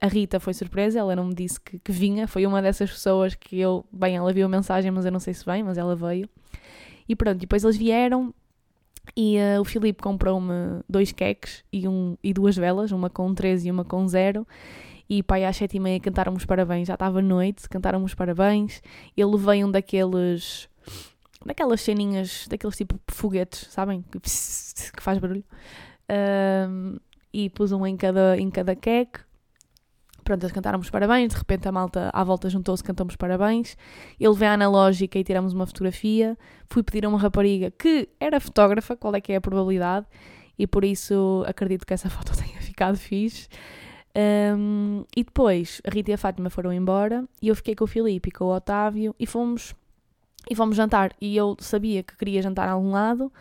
A 0.01 0.07
Rita 0.07 0.39
foi 0.39 0.55
surpresa, 0.55 0.99
ela 0.99 1.15
não 1.15 1.27
me 1.27 1.35
disse 1.35 1.61
que, 1.61 1.79
que 1.79 1.93
vinha, 1.93 2.29
foi 2.29 2.47
uma 2.47 2.63
dessas 2.63 2.91
pessoas 2.91 3.35
que 3.35 3.59
eu, 3.59 3.85
bem, 3.93 4.17
ela 4.17 4.33
viu 4.33 4.47
a 4.47 4.49
mensagem, 4.49 4.91
mas 4.91 5.05
eu 5.05 5.13
não 5.13 5.21
sei 5.21 5.35
se 5.35 5.45
vem, 5.45 5.63
mas 5.63 5.77
ela 5.77 5.95
veio. 5.95 6.29
E 7.09 7.17
pronto, 7.17 7.39
depois 7.39 7.65
eles 7.65 7.77
vieram 7.77 8.35
e 9.17 9.39
uh, 9.39 9.61
o 9.61 9.65
Filipe 9.65 10.03
comprou-me 10.03 10.83
dois 10.89 11.13
queques 11.13 11.65
e, 11.73 11.89
um, 11.89 12.17
e 12.23 12.33
duas 12.33 12.57
velas, 12.57 12.93
uma 12.93 13.09
com 13.09 13.35
13 13.35 13.69
e 13.69 13.71
uma 13.71 13.85
com 13.85 14.07
0 14.07 14.47
e 15.09 15.23
pai 15.23 15.45
às 15.45 15.57
sete 15.57 15.77
e 15.77 15.81
meia 15.81 15.99
cantaram 15.99 16.35
os 16.35 16.45
parabéns, 16.45 16.89
já 16.89 16.95
estava 16.95 17.23
noite, 17.23 17.69
cantaram 17.69 18.05
os 18.05 18.15
parabéns, 18.15 18.83
ele 19.17 19.37
veio 19.39 19.67
um 19.67 19.71
daqueles, 19.71 20.69
daquelas 21.45 21.81
ceninhas, 21.81 22.47
daqueles 22.49 22.77
tipo 22.77 23.01
foguetes, 23.09 23.69
sabem, 23.71 24.03
que, 24.03 24.21
faz 25.03 25.19
barulho, 25.19 25.45
um, 26.69 26.97
e 27.33 27.49
pus 27.51 27.73
um 27.73 27.87
em 27.87 27.97
cada, 27.97 28.37
em 28.39 28.51
cada 28.51 28.77
queque, 28.77 29.21
pronto, 30.23 30.43
eles 30.43 30.53
cantaram 30.53 30.79
os 30.79 30.91
parabéns, 30.91 31.33
de 31.33 31.39
repente 31.39 31.67
a 31.67 31.73
malta 31.73 32.11
à 32.13 32.23
volta 32.23 32.51
juntou-se, 32.51 32.85
cantamos 32.85 33.17
parabéns, 33.17 33.79
ele 34.21 34.35
veio 34.35 34.51
à 34.51 34.55
analógica 34.55 35.19
e 35.19 35.25
tiramos 35.25 35.55
uma 35.55 35.67
fotografia, 35.67 36.37
fui 36.67 36.83
pedir 36.83 37.07
a 37.07 37.09
uma 37.09 37.19
rapariga 37.19 37.71
que 37.71 38.11
era 38.21 38.39
fotógrafa, 38.39 38.95
qual 38.95 39.15
é 39.15 39.23
que 39.23 39.33
é 39.33 39.37
a 39.37 39.41
probabilidade, 39.41 40.07
e 40.59 40.67
por 40.67 40.85
isso 40.85 41.45
acredito 41.47 41.87
que 41.87 41.95
essa 41.95 42.11
foto 42.11 42.33
tenha 42.37 42.61
ficado 42.61 42.99
fixe. 42.99 43.49
Um, 44.19 45.05
e 45.17 45.23
depois 45.23 45.81
a 45.87 45.95
Rita 45.95 46.11
e 46.11 46.15
a 46.15 46.19
Fátima 46.19 46.51
foram 46.51 46.73
embora 46.73 47.25
e 47.41 47.47
eu 47.47 47.55
fiquei 47.55 47.77
com 47.77 47.85
o 47.85 47.87
Filipe 47.87 48.31
e 48.31 48.33
com 48.33 48.47
o 48.47 48.53
Otávio 48.53 49.15
e 49.17 49.27
fomos, 49.27 49.77
e 50.51 50.57
fomos 50.57 50.77
jantar. 50.77 51.15
E 51.21 51.37
eu 51.37 51.57
sabia 51.61 52.03
que 52.03 52.17
queria 52.17 52.43
jantar 52.43 52.69
a 52.69 52.73
algum 52.73 52.91
lado, 52.91 53.33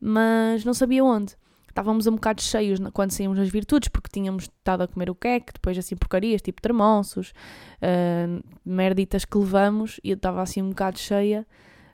mas 0.00 0.64
não 0.64 0.74
sabia 0.74 1.04
onde. 1.04 1.36
Estávamos 1.68 2.08
um 2.08 2.16
bocado 2.16 2.42
cheios 2.42 2.80
quando 2.92 3.12
saímos 3.12 3.38
nas 3.38 3.48
virtudes, 3.48 3.88
porque 3.88 4.08
tínhamos 4.12 4.44
estado 4.44 4.82
a 4.82 4.88
comer 4.88 5.08
o 5.08 5.14
queque, 5.14 5.52
depois 5.52 5.78
assim 5.78 5.94
porcarias, 5.94 6.42
tipo 6.42 6.60
termonços, 6.60 7.32
uh, 7.80 8.42
merditas 8.64 9.24
que 9.24 9.38
levamos, 9.38 10.00
e 10.02 10.10
eu 10.10 10.16
estava 10.16 10.42
assim 10.42 10.60
um 10.60 10.70
bocado 10.70 10.98
cheia, 10.98 11.46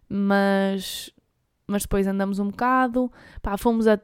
mas, 0.09 1.13
mas 1.67 1.83
depois 1.83 2.07
andamos 2.07 2.39
um 2.39 2.49
bocado, 2.49 3.13
pá, 3.43 3.59
fomos 3.59 3.87
a 3.87 4.01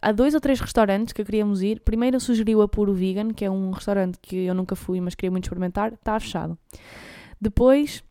há 0.00 0.12
dois 0.12 0.34
ou 0.34 0.40
três 0.40 0.60
restaurantes 0.60 1.12
que 1.12 1.24
queríamos 1.24 1.62
ir. 1.62 1.80
Primeiro 1.80 2.20
sugeriu 2.20 2.62
a 2.62 2.68
Puro 2.68 2.92
Vegan, 2.92 3.32
que 3.32 3.44
é 3.44 3.50
um 3.50 3.70
restaurante 3.70 4.18
que 4.20 4.36
eu 4.36 4.54
nunca 4.54 4.76
fui, 4.76 5.00
mas 5.00 5.14
queria 5.14 5.30
muito 5.30 5.44
experimentar. 5.44 5.92
Está 5.92 6.18
fechado. 6.18 6.58
Depois 7.40 8.02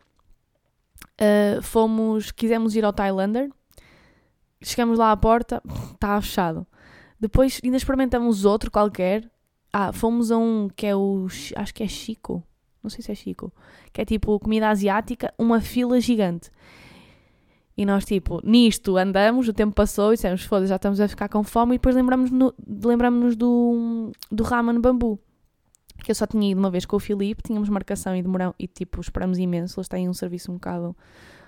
uh, 1.21 1.61
fomos, 1.61 2.31
quisemos 2.31 2.75
ir 2.75 2.83
ao 2.83 2.93
Thailander. 2.93 3.49
Chegamos 4.61 4.99
lá 4.99 5.11
à 5.11 5.17
porta, 5.17 5.61
está 5.93 6.19
fechado. 6.21 6.65
Depois 7.19 7.59
ainda 7.63 7.77
experimentamos 7.77 8.45
outro 8.45 8.71
qualquer. 8.71 9.29
Ah, 9.71 9.93
fomos 9.93 10.31
a 10.31 10.37
um 10.37 10.69
que 10.75 10.87
é 10.87 10.95
o. 10.95 11.27
Acho 11.55 11.73
que 11.73 11.83
é 11.83 11.87
Chico. 11.87 12.43
Não 12.81 12.89
sei 12.89 13.03
se 13.03 13.11
é 13.11 13.15
Chico. 13.15 13.53
Que 13.93 14.01
é 14.01 14.05
tipo 14.05 14.39
comida 14.39 14.69
asiática, 14.69 15.33
uma 15.37 15.61
fila 15.61 15.99
gigante. 15.99 16.49
E 17.79 17.85
nós, 17.85 18.03
tipo, 18.03 18.41
nisto 18.43 18.97
andamos, 18.97 19.47
o 19.47 19.53
tempo 19.53 19.73
passou 19.73 20.11
e 20.11 20.15
dissemos, 20.15 20.43
foda 20.43 20.67
já 20.67 20.75
estamos 20.75 20.99
a 20.99 21.07
ficar 21.07 21.29
com 21.29 21.41
fome. 21.45 21.75
E 21.75 21.77
depois 21.77 21.95
lembramos-nos 21.95 22.51
lembramos 22.67 23.37
do, 23.37 24.11
do 24.29 24.43
ramen 24.43 24.81
bambu. 24.81 25.17
Que 26.03 26.11
eu 26.11 26.15
só 26.15 26.27
tinha 26.27 26.51
ido 26.51 26.59
uma 26.59 26.69
vez 26.69 26.85
com 26.85 26.97
o 26.97 26.99
Filipe, 26.99 27.41
tínhamos 27.41 27.69
marcação 27.69 28.13
e 28.13 28.21
demoramos, 28.21 28.53
e 28.59 28.67
tipo, 28.67 28.99
esperamos 28.99 29.37
imenso. 29.37 29.79
Eles 29.79 29.87
têm 29.87 30.09
um 30.09 30.13
serviço 30.13 30.51
um 30.51 30.55
bocado, 30.55 30.93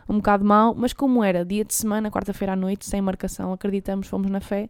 um 0.08 0.16
bocado 0.20 0.46
mau, 0.46 0.74
mas 0.74 0.94
como 0.94 1.22
era 1.22 1.44
dia 1.44 1.66
de 1.66 1.74
semana, 1.74 2.10
quarta-feira 2.10 2.54
à 2.54 2.56
noite, 2.56 2.86
sem 2.86 3.02
marcação, 3.02 3.52
acreditamos, 3.52 4.08
fomos 4.08 4.32
na 4.32 4.40
fé. 4.40 4.70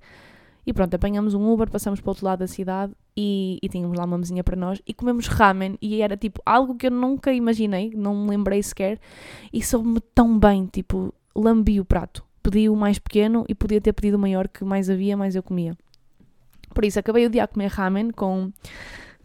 E 0.66 0.74
pronto, 0.74 0.96
apanhamos 0.96 1.36
um 1.36 1.48
Uber, 1.48 1.70
passamos 1.70 2.02
para 2.02 2.10
o 2.10 2.12
outro 2.12 2.26
lado 2.26 2.40
da 2.40 2.48
cidade 2.48 2.92
e, 3.16 3.60
e 3.62 3.70
tínhamos 3.70 3.96
lá 3.96 4.06
uma 4.06 4.18
mesinha 4.18 4.44
para 4.44 4.56
nós 4.56 4.82
e 4.88 4.96
comemos 4.96 5.28
ramen. 5.28 5.78
E 5.80 6.02
era 6.02 6.18
tipo 6.18 6.42
algo 6.44 6.74
que 6.74 6.88
eu 6.88 6.92
nunca 6.92 7.32
imaginei, 7.32 7.92
não 7.96 8.16
me 8.16 8.32
lembrei 8.32 8.64
sequer. 8.64 9.00
E 9.54 9.62
soube-me 9.62 10.00
tão 10.16 10.40
bem, 10.40 10.66
tipo, 10.66 11.14
lambi 11.36 11.80
o 11.80 11.86
prato. 11.86 12.24
Pedi 12.44 12.70
o 12.70 12.76
mais 12.76 12.98
pequeno 12.98 13.46
e 13.48 13.54
podia 13.54 13.80
ter 13.80 13.94
pedido 13.94 14.16
o 14.16 14.20
maior 14.20 14.48
que 14.48 14.64
mais 14.64 14.90
havia, 14.90 15.16
mais 15.16 15.36
eu 15.36 15.44
comia. 15.44 15.78
Por 16.74 16.86
isso, 16.86 17.00
acabei 17.00 17.26
o 17.26 17.30
dia 17.30 17.44
a 17.44 17.48
comer 17.48 17.68
ramen 17.68 18.12
com, 18.12 18.52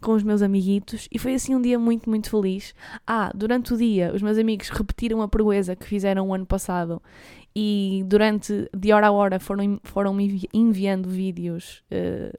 com 0.01 0.11
os 0.11 0.23
meus 0.23 0.41
amiguitos 0.41 1.07
e 1.11 1.17
foi 1.17 1.33
assim 1.33 1.55
um 1.55 1.61
dia 1.61 1.79
muito, 1.79 2.09
muito 2.09 2.29
feliz. 2.29 2.75
Ah, 3.05 3.31
durante 3.33 3.73
o 3.73 3.77
dia, 3.77 4.13
os 4.13 4.21
meus 4.21 4.37
amigos 4.37 4.69
repetiram 4.69 5.21
a 5.21 5.27
proeza 5.27 5.75
que 5.75 5.85
fizeram 5.85 6.27
o 6.27 6.33
ano 6.33 6.45
passado 6.45 7.01
e 7.59 8.03
durante, 8.05 8.69
de 8.71 8.93
hora 8.93 9.07
a 9.07 9.11
hora, 9.11 9.39
foram, 9.39 9.79
foram 9.83 10.13
me 10.13 10.47
enviando 10.53 11.09
vídeos 11.09 11.81
uh, 11.91 12.37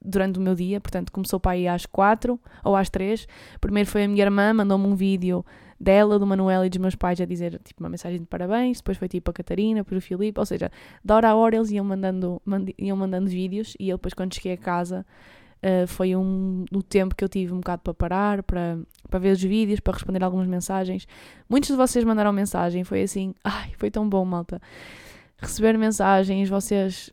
durante 0.00 0.38
o 0.38 0.42
meu 0.42 0.54
dia, 0.54 0.80
portanto 0.80 1.10
começou 1.10 1.40
para 1.40 1.52
aí 1.52 1.66
às 1.66 1.84
quatro 1.84 2.38
ou 2.62 2.76
às 2.76 2.88
três. 2.88 3.26
Primeiro 3.60 3.88
foi 3.90 4.04
a 4.04 4.08
minha 4.08 4.22
irmã, 4.22 4.52
mandou-me 4.52 4.86
um 4.86 4.94
vídeo 4.94 5.44
dela, 5.82 6.16
do 6.16 6.26
Manuel 6.26 6.64
e 6.64 6.70
dos 6.70 6.78
meus 6.78 6.94
pais 6.94 7.20
a 7.20 7.24
dizer 7.24 7.60
tipo 7.64 7.82
uma 7.82 7.88
mensagem 7.88 8.20
de 8.20 8.26
parabéns, 8.26 8.78
depois 8.78 8.96
foi 8.96 9.08
tipo 9.08 9.30
a 9.30 9.34
Catarina, 9.34 9.80
depois 9.80 10.02
o 10.02 10.06
Filipe, 10.06 10.38
ou 10.38 10.46
seja, 10.46 10.70
da 11.04 11.16
hora 11.16 11.30
a 11.30 11.34
hora 11.34 11.56
eles 11.56 11.72
iam 11.72 11.84
mandando, 11.84 12.40
mand 12.44 12.68
iam 12.78 12.96
mandando 12.96 13.28
vídeos 13.28 13.74
e 13.80 13.88
eu 13.88 13.96
depois 13.96 14.14
quando 14.14 14.32
cheguei 14.32 14.52
a 14.52 14.56
casa 14.56 15.04
uh, 15.62 15.86
foi 15.88 16.14
um, 16.14 16.64
o 16.72 16.82
tempo 16.84 17.16
que 17.16 17.24
eu 17.24 17.28
tive 17.28 17.52
um 17.52 17.56
bocado 17.56 17.82
para 17.82 17.94
parar, 17.94 18.42
para, 18.44 18.78
para 19.10 19.18
ver 19.18 19.32
os 19.32 19.42
vídeos, 19.42 19.80
para 19.80 19.94
responder 19.94 20.22
algumas 20.22 20.46
mensagens. 20.46 21.06
Muitos 21.48 21.70
de 21.70 21.76
vocês 21.76 22.04
mandaram 22.04 22.32
mensagem, 22.32 22.84
foi 22.84 23.02
assim, 23.02 23.34
ai, 23.42 23.72
foi 23.76 23.90
tão 23.90 24.08
bom, 24.08 24.24
malta. 24.24 24.62
Receber 25.38 25.76
mensagens, 25.76 26.48
vocês 26.48 27.12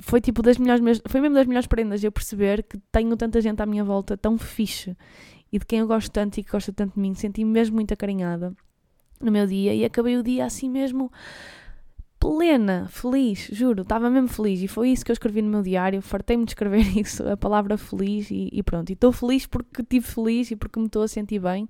foi 0.00 0.20
tipo 0.20 0.42
das 0.42 0.58
melhores, 0.58 1.00
foi 1.06 1.20
mesmo 1.20 1.36
das 1.36 1.46
melhores 1.46 1.66
prendas 1.68 2.02
eu 2.02 2.10
perceber 2.10 2.64
que 2.64 2.78
tenho 2.90 3.16
tanta 3.16 3.40
gente 3.40 3.62
à 3.62 3.66
minha 3.66 3.84
volta 3.84 4.16
tão 4.16 4.38
fixe 4.38 4.96
e 5.52 5.58
de 5.58 5.66
quem 5.66 5.80
eu 5.80 5.86
gosto 5.86 6.10
tanto 6.10 6.38
e 6.38 6.42
que 6.42 6.50
gosta 6.50 6.72
tanto 6.72 6.94
de 6.94 7.00
mim, 7.00 7.14
senti-me 7.14 7.50
mesmo 7.50 7.76
muito 7.76 7.92
acarinhada 7.92 8.54
no 9.20 9.30
meu 9.30 9.46
dia 9.46 9.74
e 9.74 9.84
acabei 9.84 10.16
o 10.16 10.22
dia 10.22 10.44
assim 10.44 10.68
mesmo 10.68 11.12
plena, 12.18 12.86
feliz, 12.88 13.48
juro, 13.50 13.82
estava 13.82 14.08
mesmo 14.08 14.28
feliz. 14.28 14.62
E 14.62 14.68
foi 14.68 14.90
isso 14.90 15.04
que 15.04 15.10
eu 15.10 15.14
escrevi 15.14 15.42
no 15.42 15.50
meu 15.50 15.60
diário, 15.60 16.00
fartei-me 16.00 16.44
de 16.44 16.52
escrever 16.52 16.86
isso, 16.96 17.28
a 17.28 17.36
palavra 17.36 17.76
feliz 17.76 18.30
e, 18.30 18.48
e 18.52 18.62
pronto, 18.62 18.90
e 18.90 18.92
estou 18.92 19.10
feliz 19.10 19.44
porque 19.44 19.82
estive 19.82 20.06
feliz 20.06 20.50
e 20.52 20.56
porque 20.56 20.78
me 20.78 20.86
estou 20.86 21.02
a 21.02 21.08
sentir 21.08 21.40
bem. 21.40 21.68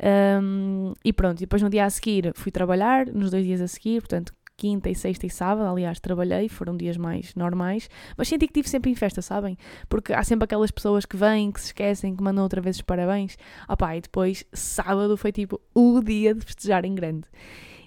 Um, 0.00 0.92
e 1.04 1.12
pronto, 1.12 1.38
e 1.38 1.40
depois 1.40 1.60
no 1.60 1.68
dia 1.68 1.84
a 1.84 1.90
seguir 1.90 2.32
fui 2.34 2.52
trabalhar, 2.52 3.06
nos 3.06 3.30
dois 3.30 3.44
dias 3.44 3.60
a 3.60 3.66
seguir, 3.66 4.00
portanto 4.00 4.32
quinta 4.58 4.90
e 4.90 4.94
sexta 4.94 5.24
e 5.24 5.30
sábado, 5.30 5.70
aliás, 5.70 6.00
trabalhei, 6.00 6.48
foram 6.48 6.76
dias 6.76 6.96
mais 6.96 7.32
normais, 7.36 7.88
mas 8.16 8.26
senti 8.28 8.46
que 8.46 8.50
estive 8.50 8.68
sempre 8.68 8.90
em 8.90 8.94
festa, 8.96 9.22
sabem? 9.22 9.56
Porque 9.88 10.12
há 10.12 10.22
sempre 10.24 10.44
aquelas 10.44 10.72
pessoas 10.72 11.06
que 11.06 11.16
vêm, 11.16 11.52
que 11.52 11.60
se 11.60 11.68
esquecem, 11.68 12.14
que 12.14 12.22
mandam 12.22 12.42
outra 12.42 12.60
vez 12.60 12.76
os 12.76 12.82
parabéns. 12.82 13.38
Opá, 13.68 13.96
e 13.96 14.00
depois, 14.00 14.44
sábado 14.52 15.16
foi 15.16 15.30
tipo 15.30 15.60
o 15.72 16.02
dia 16.02 16.34
de 16.34 16.44
festejar 16.44 16.84
em 16.84 16.94
grande. 16.94 17.28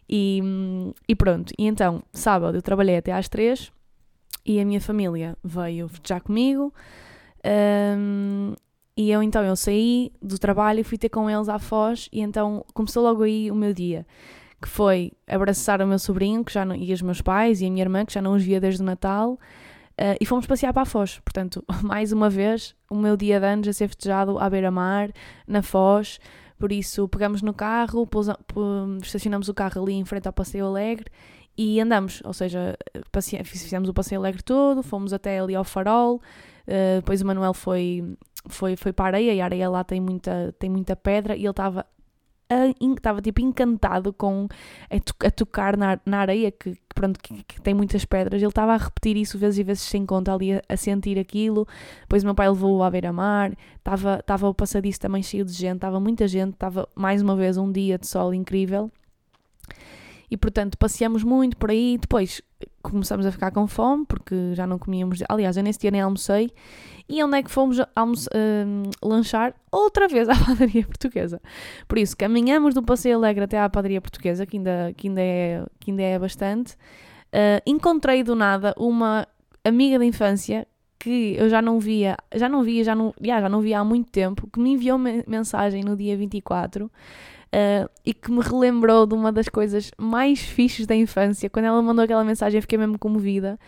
E, 0.10 0.42
e 1.08 1.16
pronto, 1.16 1.54
e 1.60 1.68
então, 1.68 2.02
sábado 2.14 2.58
eu 2.58 2.62
trabalhei 2.62 2.98
até 2.98 3.12
às 3.12 3.28
três 3.28 3.72
e 4.46 4.60
a 4.60 4.66
minha 4.66 4.82
família 4.82 5.38
veio 5.44 5.90
festejar 5.90 6.22
comigo. 6.22 6.74
Um, 7.46 8.54
e 8.96 9.12
eu 9.12 9.22
então 9.22 9.44
eu 9.44 9.56
saí 9.56 10.12
do 10.22 10.38
trabalho 10.38 10.80
e 10.80 10.84
fui 10.84 10.98
ter 10.98 11.10
com 11.10 11.30
eles 11.30 11.50
à 11.50 11.60
Foz 11.60 12.08
e 12.12 12.22
então 12.22 12.64
começou 12.74 13.04
logo 13.04 13.24
aí 13.24 13.50
o 13.50 13.56
meu 13.56 13.74
dia 13.74 14.06
que 14.62 14.67
foi 14.67 15.12
abraçar 15.28 15.82
o 15.82 15.88
meu 15.88 15.97
sobrinho 15.97 16.45
que 16.45 16.54
já 16.54 16.63
não, 16.63 16.76
e 16.76 16.93
os 16.93 17.02
meus 17.02 17.21
pais 17.21 17.62
e 17.62 17.65
a 17.65 17.69
minha 17.69 17.84
irmã, 17.84 18.06
que 18.06 18.13
já 18.13 18.21
não 18.21 18.34
os 18.34 18.43
via 18.43 18.60
desde 18.60 18.82
o 18.82 18.86
Natal, 18.86 19.34
uh, 19.34 20.17
e 20.19 20.26
fomos 20.26 20.45
passear 20.45 20.71
para 20.71 20.84
a 20.84 20.86
Foz. 20.86 21.19
Portanto, 21.19 21.63
mais 21.82 22.12
uma 22.12 22.30
vez, 22.30 22.76
o 22.89 22.95
meu 22.95 23.17
dia 23.17 23.39
de 23.39 23.45
anos 23.45 23.67
a 23.67 23.74
ser 23.74 23.88
festejado 23.88 24.38
à 24.38 24.50
beira-mar, 24.50 25.10
na 25.47 25.62
Foz. 25.62 26.19
Por 26.60 26.71
isso, 26.71 27.08
pegamos 27.08 27.41
no 27.41 27.56
carro, 27.56 28.06
pousa, 28.06 28.38
estacionamos 29.02 29.50
o 29.50 29.54
carro 29.54 29.82
ali 29.82 29.93
em 29.93 30.06
frente 30.06 30.28
ao 30.28 30.34
Passeio 30.34 30.67
Alegre 30.67 31.08
e 31.58 31.80
andamos. 31.82 32.21
Ou 32.24 32.34
seja, 32.34 32.78
passe, 33.12 33.43
fizemos 33.43 33.89
o 33.89 33.93
Passeio 33.93 34.21
Alegre 34.21 34.43
todo, 34.43 34.84
fomos 34.84 35.12
até 35.12 35.39
ali 35.39 35.56
ao 35.56 35.63
Farol. 35.63 36.21
Uh, 36.67 36.97
depois 36.97 37.19
o 37.24 37.26
Manuel 37.26 37.56
foi, 37.56 38.15
foi, 38.47 38.76
foi 38.76 38.93
para 38.93 39.06
a 39.06 39.08
areia 39.08 39.34
e 39.34 39.41
a 39.41 39.45
areia 39.45 39.67
lá 39.67 39.84
tem 39.84 40.00
muita, 40.00 40.54
tem 40.60 40.69
muita 40.69 40.95
pedra 40.95 41.36
e 41.36 41.39
ele 41.39 41.50
estava 41.50 41.84
estava 42.80 43.22
tipo 43.22 43.42
encantado 43.42 44.14
com 44.14 44.48
a, 44.90 45.28
a 45.28 45.32
tocar 45.32 45.78
na, 45.78 46.00
na 46.06 46.20
areia 46.20 46.52
que, 46.52 46.76
pronto, 46.94 47.20
que, 47.22 47.44
que, 47.44 47.62
tem 47.62 47.74
muitas 47.74 48.06
pedras. 48.06 48.42
Ele 48.42 48.50
estava 48.50 48.74
a 48.74 48.78
repetir 48.78 49.18
isso 49.18 49.38
vezes 49.38 49.60
e 49.60 49.64
vezes 49.64 49.84
sem 49.84 50.06
conta 50.06 50.34
ali 50.34 50.54
a, 50.54 50.62
a 50.68 50.78
sentir 50.78 51.18
aquilo. 51.20 51.68
Depois 52.02 52.24
meu 52.24 52.36
pai 52.36 52.50
levou-o 52.50 52.84
à 52.84 52.90
beira-mar, 52.90 53.54
estava, 53.78 54.20
estava 54.20 54.48
o 54.48 54.54
passadiço 54.54 55.00
também 55.00 55.24
cheio 55.24 55.46
de 55.46 55.54
gente, 55.54 55.76
estava 55.76 56.00
muita 56.00 56.28
gente, 56.28 56.54
estava 56.54 56.88
mais 56.96 57.22
uma 57.22 57.36
vez 57.36 57.58
um 57.58 57.72
dia 57.72 57.98
de 57.98 58.08
sol 58.08 58.34
incrível. 58.34 58.92
E 60.32 60.38
portanto 60.38 60.78
passeamos 60.78 61.24
muito 61.24 61.58
por 61.58 61.70
aí. 61.70 61.98
Depois 62.00 62.41
começamos 62.82 63.26
a 63.26 63.32
ficar 63.32 63.52
com 63.52 63.67
fome 63.67 64.06
porque 64.06 64.56
já 64.56 64.65
não 64.65 64.80
comíamos. 64.80 65.20
Aliás, 65.28 65.58
eu 65.58 65.63
nesse 65.63 65.80
dia 65.80 65.91
nem 65.91 66.00
almocei. 66.00 66.50
E 67.10 67.22
onde 67.22 67.38
é 67.38 67.44
que 67.44 67.52
fomos 67.52 67.80
uh, 67.80 67.86
lanchar? 69.04 69.54
Outra 69.70 70.08
vez 70.08 70.30
à 70.30 70.34
padaria 70.46 70.86
portuguesa. 70.86 71.41
Por 71.86 71.98
isso, 71.98 72.15
caminhamos 72.15 72.74
do 72.74 72.82
Passeio 72.82 73.17
Alegre 73.17 73.44
até 73.44 73.60
à 73.60 73.70
padaria 73.70 74.00
portuguesa, 74.00 74.46
que 74.46 74.56
ainda, 74.56 74.94
que 74.96 75.10
ainda, 75.10 75.22
é, 75.22 75.65
que 75.80 75.91
ainda 75.91 76.02
é 76.02 76.17
bastante. 76.17 76.76
Uh, 77.34 77.62
encontrei 77.65 78.24
do 78.24 78.34
nada 78.34 78.74
uma 78.78 79.28
amiga 79.65 80.00
de 80.00 80.06
infância 80.06 80.65
que 80.98 81.36
eu 81.38 81.50
já 81.50 81.62
não 81.62 81.80
via, 81.80 82.15
já 82.34 82.48
não 82.48 82.63
via, 82.63 82.84
já 82.84 82.96
não, 82.96 83.13
já 83.20 83.50
não 83.50 83.60
via 83.60 83.80
há 83.80 83.84
muito 83.84 84.12
tempo, 84.12 84.48
que 84.48 84.60
me 84.60 84.74
enviou 84.74 85.00
mensagem 85.28 85.84
no 85.84 85.98
dia 85.98 86.15
24 86.15 86.91
uh, 87.54 87.90
e 88.06 88.14
que 88.14 88.32
me 88.32 88.42
relembrou 88.42 89.06
de 89.06 89.14
uma 89.14 89.32
das 89.32 89.50
coisas 89.50 89.92
mais 89.98 90.40
fixes 90.40 90.86
da 90.86 90.96
infância. 90.96 91.50
Quando 91.50 91.66
ela 91.66 91.82
mandou 91.82 92.04
aquela 92.04 92.24
mensagem, 92.24 92.58
eu 92.58 92.62
fiquei 92.62 92.78
mesmo 92.78 92.98
comovida. 92.98 93.60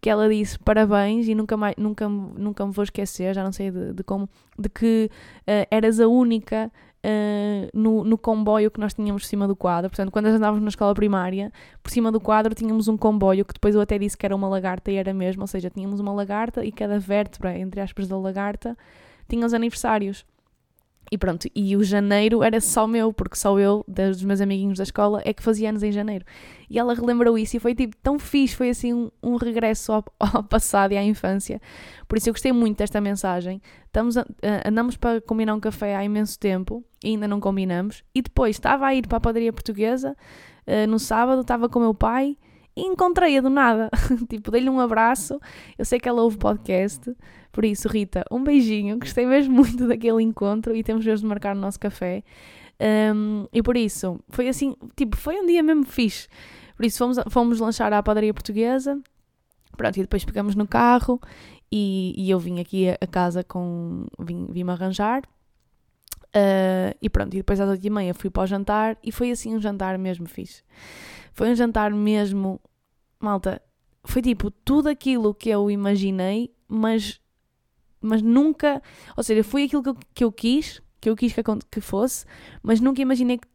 Que 0.00 0.10
ela 0.10 0.28
disse 0.28 0.58
parabéns 0.58 1.28
e 1.28 1.34
nunca, 1.34 1.56
mais, 1.56 1.76
nunca, 1.76 2.08
nunca 2.08 2.66
me 2.66 2.72
vou 2.72 2.82
esquecer, 2.82 3.32
já 3.34 3.44
não 3.44 3.52
sei 3.52 3.70
de, 3.70 3.92
de 3.92 4.02
como, 4.02 4.28
de 4.58 4.68
que 4.68 5.08
uh, 5.42 5.66
eras 5.70 6.00
a 6.00 6.08
única 6.08 6.70
Uh, 7.04 7.66
no, 7.74 8.04
no, 8.04 8.16
comboio 8.16 8.70
que 8.70 8.78
nós 8.78 8.94
tínhamos 8.94 9.24
por 9.24 9.28
cima 9.28 9.48
do 9.48 9.56
quadro. 9.56 9.90
Portanto, 9.90 10.12
quando 10.12 10.26
andávamos 10.26 10.62
na 10.62 10.68
escola 10.68 10.94
primária, 10.94 11.52
por 11.82 11.90
cima 11.90 12.12
do 12.12 12.20
quadro 12.20 12.54
tínhamos 12.54 12.86
um 12.86 12.96
comboio 12.96 13.44
que 13.44 13.54
depois 13.54 13.74
eu 13.74 13.80
até 13.80 13.98
disse 13.98 14.16
que 14.16 14.24
era 14.24 14.36
uma 14.36 14.48
lagarta 14.48 14.88
e 14.88 14.94
era 14.94 15.12
mesmo, 15.12 15.42
ou 15.42 15.48
seja, 15.48 15.68
tínhamos 15.68 15.98
uma 15.98 16.12
lagarta 16.12 16.64
e 16.64 16.70
cada 16.70 17.00
vértebra, 17.00 17.58
entre 17.58 17.80
aspas, 17.80 18.06
da 18.06 18.16
lagarta 18.16 18.78
tinha 19.28 19.44
os 19.44 19.52
aniversários. 19.52 20.24
E 21.12 21.18
pronto, 21.18 21.46
e 21.54 21.76
o 21.76 21.84
janeiro 21.84 22.42
era 22.42 22.58
só 22.58 22.86
meu, 22.86 23.12
porque 23.12 23.36
só 23.36 23.58
eu, 23.60 23.84
dos 23.86 24.24
meus 24.24 24.40
amiguinhos 24.40 24.78
da 24.78 24.84
escola, 24.84 25.20
é 25.26 25.34
que 25.34 25.42
fazia 25.42 25.68
anos 25.68 25.82
em 25.82 25.92
janeiro. 25.92 26.24
E 26.70 26.78
ela 26.78 26.94
relembrou 26.94 27.36
isso 27.36 27.54
e 27.54 27.60
foi 27.60 27.74
tipo 27.74 27.94
tão 28.02 28.18
fixe, 28.18 28.56
foi 28.56 28.70
assim 28.70 28.94
um, 28.94 29.10
um 29.22 29.36
regresso 29.36 29.92
ao, 29.92 30.02
ao, 30.18 30.42
passado 30.42 30.92
e 30.92 30.96
à 30.96 31.04
infância. 31.04 31.60
Por 32.08 32.16
isso 32.16 32.30
eu 32.30 32.32
gostei 32.32 32.50
muito 32.50 32.78
desta 32.78 32.98
mensagem. 32.98 33.60
Estamos 33.84 34.16
a, 34.16 34.24
andamos 34.64 34.96
para 34.96 35.20
combinar 35.20 35.54
um 35.54 35.60
café 35.60 35.94
há 35.94 36.02
imenso 36.02 36.38
tempo 36.38 36.82
e 37.04 37.08
ainda 37.08 37.28
não 37.28 37.40
combinamos. 37.40 38.02
E 38.14 38.22
depois 38.22 38.56
estava 38.56 38.86
a 38.86 38.94
ir 38.94 39.06
para 39.06 39.18
a 39.18 39.20
padaria 39.20 39.52
portuguesa 39.52 40.16
uh, 40.66 40.86
no 40.88 40.98
sábado, 40.98 41.42
estava 41.42 41.68
com 41.68 41.78
o 41.78 41.82
meu 41.82 41.92
pai 41.92 42.38
e 42.74 42.86
encontrei-a 42.86 43.42
do 43.42 43.50
nada. 43.50 43.90
tipo, 44.30 44.50
dei-lhe 44.50 44.70
um 44.70 44.80
abraço. 44.80 45.38
Eu 45.76 45.84
sei 45.84 46.00
que 46.00 46.08
ela 46.08 46.22
ouve 46.22 46.38
podcast. 46.38 47.14
Por 47.52 47.64
isso, 47.64 47.86
Rita, 47.86 48.24
um 48.30 48.42
beijinho. 48.42 48.98
Gostei 48.98 49.26
mesmo 49.26 49.54
muito 49.54 49.86
daquele 49.86 50.22
encontro 50.22 50.74
e 50.74 50.82
temos 50.82 51.04
mesmo 51.04 51.24
de 51.24 51.28
marcar 51.28 51.54
o 51.54 51.58
nosso 51.60 51.78
café. 51.78 52.24
Um, 53.14 53.46
e 53.52 53.62
por 53.62 53.76
isso, 53.76 54.18
foi 54.28 54.48
assim, 54.48 54.74
tipo, 54.96 55.16
foi 55.16 55.38
um 55.38 55.46
dia 55.46 55.62
mesmo 55.62 55.84
fixe. 55.84 56.26
Por 56.74 56.86
isso, 56.86 56.98
fomos, 56.98 57.18
fomos 57.28 57.60
lanchar 57.60 57.92
à 57.92 58.02
padaria 58.02 58.32
portuguesa. 58.32 59.00
Pronto, 59.76 59.96
e 59.96 60.02
depois 60.02 60.24
pegamos 60.24 60.54
no 60.54 60.66
carro 60.66 61.20
e, 61.70 62.14
e 62.16 62.30
eu 62.30 62.38
vim 62.38 62.60
aqui 62.60 62.88
a, 62.88 63.06
casa 63.06 63.42
com. 63.42 64.06
vim-me 64.18 64.52
vim 64.52 64.68
arranjar. 64.70 65.22
Uh, 66.34 66.96
e 67.00 67.10
pronto, 67.10 67.34
e 67.34 67.38
depois 67.38 67.60
às 67.60 67.68
oito 67.68 67.86
e 67.86 67.90
meia 67.90 68.14
fui 68.14 68.30
para 68.30 68.42
o 68.42 68.46
jantar 68.46 68.96
e 69.04 69.12
foi 69.12 69.30
assim 69.30 69.54
um 69.54 69.60
jantar 69.60 69.98
mesmo 69.98 70.26
fixe. 70.26 70.62
Foi 71.32 71.50
um 71.50 71.54
jantar 71.54 71.90
mesmo, 71.92 72.60
malta, 73.20 73.60
foi 74.04 74.22
tipo 74.22 74.50
tudo 74.50 74.88
aquilo 74.88 75.34
que 75.34 75.50
eu 75.50 75.70
imaginei, 75.70 76.50
mas 76.66 77.20
mas 78.02 78.20
nunca, 78.20 78.82
ou 79.16 79.22
seja, 79.22 79.42
foi 79.44 79.64
aquilo 79.64 79.82
que 79.82 79.88
eu, 79.88 79.96
que 80.14 80.24
eu 80.24 80.32
quis, 80.32 80.82
que 81.00 81.08
eu 81.08 81.16
quis 81.16 81.32
que, 81.32 81.42
que 81.70 81.80
fosse, 81.80 82.24
mas 82.62 82.80
nunca 82.80 83.00
imaginei 83.00 83.38
que, 83.38 83.46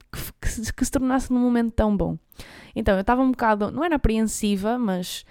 que, 0.41 0.47
se, 0.47 0.73
que 0.73 0.85
se 0.85 0.91
tornasse 0.91 1.31
num 1.31 1.39
momento 1.39 1.71
tão 1.71 1.95
bom. 1.95 2.17
Então 2.75 2.95
eu 2.95 3.01
estava 3.01 3.21
um 3.21 3.31
bocado, 3.31 3.71
não 3.71 3.83
era 3.83 3.95
apreensiva, 3.95 4.77
mas 4.77 5.25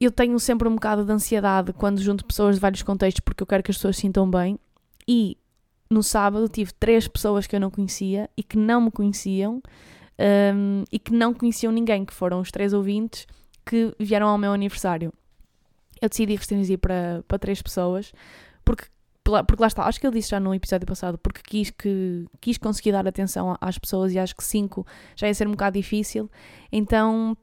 eu 0.00 0.10
tenho 0.10 0.38
sempre 0.38 0.68
um 0.68 0.74
bocado 0.74 1.04
de 1.04 1.12
ansiedade 1.12 1.72
quando 1.72 2.00
junto 2.00 2.24
pessoas 2.24 2.56
de 2.56 2.60
vários 2.60 2.82
contextos 2.82 3.20
porque 3.20 3.42
eu 3.42 3.46
quero 3.46 3.62
que 3.62 3.70
as 3.70 3.76
pessoas 3.76 3.96
se 3.96 4.02
sintam 4.02 4.30
bem. 4.30 4.58
E 5.06 5.36
no 5.90 6.02
sábado 6.02 6.48
tive 6.48 6.72
três 6.72 7.06
pessoas 7.06 7.46
que 7.46 7.54
eu 7.54 7.60
não 7.60 7.70
conhecia 7.70 8.28
e 8.36 8.42
que 8.42 8.56
não 8.56 8.80
me 8.80 8.90
conheciam 8.90 9.62
um, 10.54 10.84
e 10.90 10.98
que 10.98 11.12
não 11.12 11.34
conheciam 11.34 11.72
ninguém, 11.72 12.04
que 12.04 12.14
foram 12.14 12.40
os 12.40 12.50
três 12.50 12.72
ouvintes 12.72 13.26
que 13.64 13.94
vieram 13.98 14.28
ao 14.28 14.38
meu 14.38 14.52
aniversário 14.52 15.12
eu 16.02 16.08
decidi 16.08 16.34
restringir 16.34 16.78
para, 16.78 17.24
para 17.26 17.38
três 17.38 17.62
pessoas, 17.62 18.12
porque, 18.64 18.86
porque 19.22 19.62
lá 19.62 19.68
está, 19.68 19.84
acho 19.84 20.00
que 20.00 20.06
eu 20.06 20.10
disse 20.10 20.30
já 20.30 20.40
no 20.40 20.52
episódio 20.54 20.86
passado, 20.86 21.16
porque 21.16 21.40
quis, 21.42 21.70
que, 21.70 22.26
quis 22.40 22.58
conseguir 22.58 22.92
dar 22.92 23.06
atenção 23.06 23.56
às 23.60 23.78
pessoas 23.78 24.12
e 24.12 24.18
acho 24.18 24.36
que 24.36 24.44
cinco 24.44 24.84
já 25.16 25.28
ia 25.28 25.34
ser 25.34 25.46
um 25.46 25.52
bocado 25.52 25.78
difícil, 25.78 26.28
então 26.70 27.36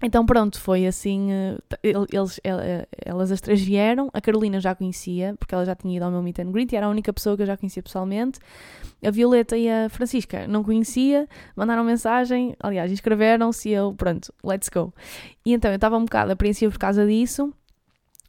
então 0.00 0.24
pronto, 0.24 0.60
foi 0.60 0.86
assim, 0.86 1.32
eh, 1.32 1.58
eles, 1.82 2.40
eh, 2.44 2.86
elas 3.04 3.32
as 3.32 3.40
três 3.40 3.60
vieram, 3.60 4.08
a 4.12 4.20
Carolina 4.20 4.60
já 4.60 4.72
conhecia, 4.72 5.34
porque 5.36 5.52
ela 5.52 5.64
já 5.64 5.74
tinha 5.74 5.96
ido 5.96 6.04
ao 6.04 6.10
meu 6.10 6.22
meet 6.22 6.38
and 6.38 6.52
greet 6.52 6.72
e 6.72 6.76
era 6.76 6.86
a 6.86 6.88
única 6.88 7.12
pessoa 7.12 7.36
que 7.36 7.42
eu 7.42 7.46
já 7.46 7.56
conhecia 7.56 7.82
pessoalmente. 7.82 8.38
A 9.04 9.10
Violeta 9.10 9.56
e 9.56 9.68
a 9.68 9.88
Francisca 9.88 10.46
não 10.46 10.62
conhecia, 10.62 11.28
mandaram 11.56 11.82
mensagem, 11.82 12.54
aliás, 12.60 12.92
inscreveram-se 12.92 13.70
e 13.70 13.72
eu, 13.72 13.92
pronto, 13.92 14.32
let's 14.44 14.68
go. 14.68 14.94
E 15.44 15.52
então 15.52 15.68
eu 15.72 15.76
estava 15.76 15.96
um 15.96 16.04
bocado 16.04 16.30
apreensiva 16.30 16.70
por 16.70 16.78
causa 16.78 17.04
disso, 17.04 17.52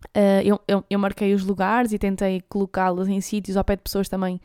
Uh, 0.07 0.41
eu, 0.43 0.59
eu, 0.67 0.83
eu 0.89 0.99
marquei 0.99 1.33
os 1.33 1.43
lugares 1.43 1.91
e 1.91 1.99
tentei 1.99 2.41
colocá-los 2.47 3.07
em 3.07 3.19
sítios 3.21 3.57
ao 3.57 3.63
pé 3.63 3.75
de 3.75 3.83
pessoas 3.83 4.07
também. 4.07 4.39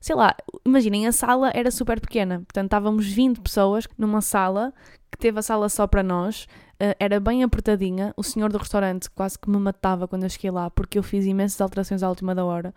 Sei 0.00 0.14
lá, 0.14 0.34
imaginem, 0.64 1.06
a 1.06 1.12
sala 1.12 1.50
era 1.54 1.70
super 1.70 2.00
pequena, 2.00 2.38
portanto 2.40 2.66
estávamos 2.66 3.06
20 3.06 3.40
pessoas 3.40 3.86
numa 3.96 4.20
sala 4.20 4.72
que 5.10 5.18
teve 5.18 5.38
a 5.38 5.42
sala 5.42 5.68
só 5.68 5.86
para 5.86 6.02
nós, 6.02 6.46
era 6.98 7.20
bem 7.20 7.42
apertadinha. 7.42 8.12
O 8.16 8.22
senhor 8.22 8.50
do 8.50 8.58
restaurante 8.58 9.10
quase 9.10 9.38
que 9.38 9.48
me 9.48 9.58
matava 9.58 10.08
quando 10.08 10.24
eu 10.24 10.30
cheguei 10.30 10.50
lá, 10.50 10.70
porque 10.70 10.98
eu 10.98 11.02
fiz 11.02 11.26
imensas 11.26 11.60
alterações 11.60 12.02
à 12.02 12.08
última 12.08 12.34
da 12.34 12.44
hora. 12.44 12.74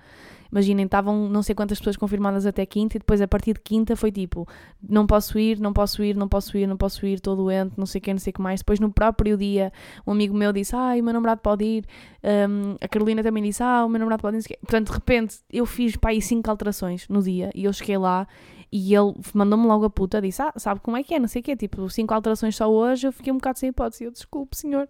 Imaginem, 0.51 0.85
estavam 0.85 1.27
não 1.27 1.41
sei 1.41 1.53
quantas 1.55 1.79
pessoas 1.79 1.97
confirmadas 1.97 2.45
até 2.45 2.65
quinta, 2.65 2.95
e 2.95 2.99
depois 2.99 3.19
a 3.19 3.27
partir 3.27 3.53
de 3.53 3.59
quinta 3.59 3.95
foi 3.95 4.11
tipo: 4.11 4.47
não 4.81 5.05
posso 5.05 5.37
ir, 5.39 5.59
não 5.59 5.73
posso 5.73 6.03
ir, 6.03 6.15
não 6.15 6.27
posso 6.27 6.57
ir, 6.57 6.67
não 6.67 6.77
posso 6.77 7.05
ir, 7.05 7.15
estou 7.15 7.35
doente, 7.35 7.73
não 7.77 7.85
sei 7.85 7.99
o 7.99 8.01
que, 8.01 8.13
não 8.13 8.19
sei 8.19 8.31
o 8.31 8.33
que 8.35 8.41
mais. 8.41 8.61
Depois 8.61 8.79
no 8.79 8.91
próprio 8.91 9.37
dia, 9.37 9.73
um 10.05 10.11
amigo 10.11 10.35
meu 10.35 10.53
disse: 10.53 10.75
ai, 10.75 11.01
o 11.01 11.03
meu 11.03 11.13
namorado 11.13 11.41
pode 11.41 11.65
ir. 11.65 11.85
Um, 12.23 12.75
a 12.79 12.87
Carolina 12.87 13.23
também 13.23 13.43
disse: 13.43 13.63
ah, 13.63 13.83
o 13.85 13.89
meu 13.89 13.99
namorado 13.99 14.21
pode 14.21 14.37
ir. 14.37 14.57
Portanto, 14.61 14.87
de 14.87 14.93
repente, 14.93 15.37
eu 15.51 15.65
fiz 15.65 15.95
para 15.97 16.11
aí 16.11 16.21
cinco 16.21 16.49
alterações 16.49 17.07
no 17.09 17.21
dia 17.21 17.49
e 17.53 17.65
eu 17.65 17.73
cheguei 17.73 17.97
lá 17.97 18.27
e 18.71 18.93
ele 18.93 19.13
mandou-me 19.33 19.65
logo 19.65 19.85
a 19.85 19.89
puta, 19.89 20.21
disse: 20.21 20.41
Ah, 20.41 20.53
sabe 20.57 20.79
como 20.81 20.97
é 20.97 21.03
que 21.03 21.13
é? 21.13 21.19
Não 21.19 21.27
sei 21.27 21.41
o 21.41 21.43
quê, 21.43 21.55
tipo, 21.55 21.89
cinco 21.89 22.13
alterações 22.13 22.55
só 22.55 22.69
hoje. 22.69 23.07
Eu 23.07 23.11
fiquei 23.11 23.31
um 23.31 23.37
bocado 23.37 23.59
sem 23.59 23.69
hipótese. 23.69 24.03
Eu, 24.05 24.11
desculpe, 24.11 24.57
senhor. 24.57 24.87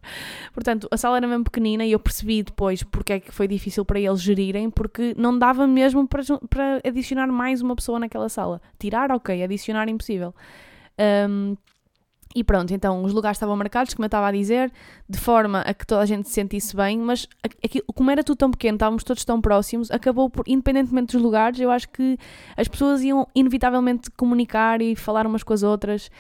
Portanto, 0.53 0.87
a 0.91 0.97
sala 0.97 1.17
era 1.17 1.27
mesmo 1.27 1.43
pequenina 1.43 1.85
e 1.85 1.91
eu 1.91 1.99
percebi 1.99 2.43
depois 2.43 2.83
porque 2.83 3.13
é 3.13 3.19
que 3.19 3.31
foi 3.31 3.47
difícil 3.47 3.85
para 3.85 3.99
eles 3.99 4.21
gerirem, 4.21 4.69
porque 4.69 5.13
não 5.17 5.37
dava 5.37 5.67
mesmo 5.67 6.07
para, 6.07 6.23
para 6.49 6.81
adicionar 6.85 7.27
mais 7.27 7.61
uma 7.61 7.75
pessoa 7.75 7.99
naquela 7.99 8.29
sala. 8.29 8.61
Tirar, 8.79 9.11
ok, 9.11 9.43
adicionar, 9.43 9.87
impossível. 9.89 10.33
Um, 11.29 11.55
e 12.35 12.43
pronto, 12.43 12.73
então 12.73 13.01
os 13.03 13.13
lugares 13.13 13.37
estavam 13.37 13.55
marcados, 13.55 13.93
como 13.93 14.03
eu 14.03 14.07
estava 14.07 14.27
a 14.27 14.31
dizer, 14.31 14.69
de 15.07 15.17
forma 15.17 15.61
a 15.61 15.73
que 15.73 15.87
toda 15.87 16.01
a 16.01 16.05
gente 16.05 16.27
se 16.27 16.33
sentisse 16.33 16.75
bem, 16.75 16.99
mas 16.99 17.27
aquilo, 17.63 17.85
como 17.95 18.11
era 18.11 18.23
tudo 18.23 18.37
tão 18.37 18.51
pequeno, 18.51 18.75
estávamos 18.75 19.05
todos 19.05 19.23
tão 19.23 19.39
próximos, 19.39 19.89
acabou 19.89 20.29
por, 20.29 20.43
independentemente 20.45 21.13
dos 21.13 21.21
lugares, 21.21 21.59
eu 21.61 21.71
acho 21.71 21.87
que 21.89 22.17
as 22.57 22.67
pessoas 22.67 23.01
iam 23.01 23.25
inevitavelmente 23.33 24.11
comunicar 24.11 24.81
e 24.81 24.97
falar 24.97 25.25
umas 25.25 25.43
com 25.43 25.53
as 25.53 25.63
outras. 25.63 26.11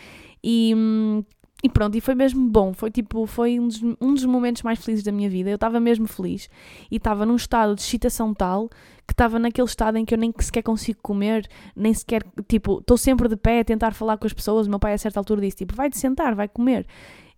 E, 0.41 0.73
hum, 0.75 1.23
e 1.65 1.69
pronto, 1.69 1.97
e 1.97 2.01
foi 2.01 2.13
mesmo 2.13 2.47
bom. 2.47 2.73
Foi 2.73 2.91
tipo, 2.91 3.25
foi 3.25 3.59
um 3.59 3.67
dos, 3.67 3.81
um 3.99 4.13
dos 4.13 4.23
momentos 4.23 4.61
mais 4.61 4.77
felizes 4.77 5.03
da 5.03 5.11
minha 5.11 5.27
vida. 5.27 5.49
Eu 5.49 5.55
estava 5.55 5.79
mesmo 5.79 6.07
feliz 6.07 6.47
e 6.91 6.97
estava 6.97 7.25
num 7.25 7.35
estado 7.35 7.73
de 7.73 7.81
excitação 7.81 8.35
tal 8.35 8.69
que 9.07 9.13
estava 9.13 9.39
naquele 9.39 9.67
estado 9.67 9.97
em 9.97 10.05
que 10.05 10.13
eu 10.13 10.17
nem 10.17 10.31
sequer 10.37 10.61
consigo 10.61 10.99
comer, 11.01 11.47
nem 11.75 11.91
sequer, 11.91 12.23
tipo, 12.47 12.79
estou 12.79 12.97
sempre 12.97 13.27
de 13.27 13.35
pé 13.35 13.61
a 13.61 13.65
tentar 13.65 13.95
falar 13.95 14.17
com 14.17 14.27
as 14.27 14.33
pessoas. 14.33 14.67
O 14.67 14.69
meu 14.69 14.77
pai 14.77 14.93
a 14.93 14.97
certa 14.99 15.19
altura 15.19 15.41
disse, 15.41 15.57
tipo, 15.57 15.73
vai-te 15.73 15.97
sentar, 15.97 16.35
vai 16.35 16.47
comer. 16.47 16.85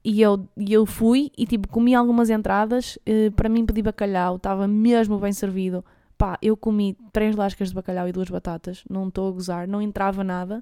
E 0.03 0.21
eu, 0.21 0.45
e 0.57 0.73
eu 0.73 0.85
fui 0.85 1.31
e 1.37 1.45
tipo, 1.45 1.69
comi 1.69 1.95
algumas 1.95 2.29
entradas, 2.29 2.99
eh, 3.05 3.29
para 3.29 3.47
mim 3.47 3.65
pedi 3.65 3.81
bacalhau, 3.81 4.35
estava 4.35 4.67
mesmo 4.67 5.19
bem 5.19 5.31
servido. 5.31 5.85
Pá, 6.17 6.37
eu 6.41 6.57
comi 6.57 6.97
três 7.13 7.33
lascas 7.33 7.69
de 7.69 7.75
bacalhau 7.75 8.09
e 8.09 8.11
duas 8.11 8.29
batatas, 8.29 8.83
não 8.89 9.07
estou 9.07 9.29
a 9.29 9.31
gozar, 9.31 9.67
não 9.69 9.81
entrava 9.81 10.21
nada 10.21 10.61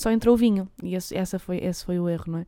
só 0.00 0.10
entrou 0.10 0.36
vinho. 0.36 0.68
E 0.82 0.94
esse, 0.94 1.16
essa 1.16 1.38
foi, 1.38 1.58
esse 1.58 1.84
foi 1.84 1.98
o 1.98 2.08
erro, 2.08 2.24
não 2.28 2.38
é? 2.40 2.46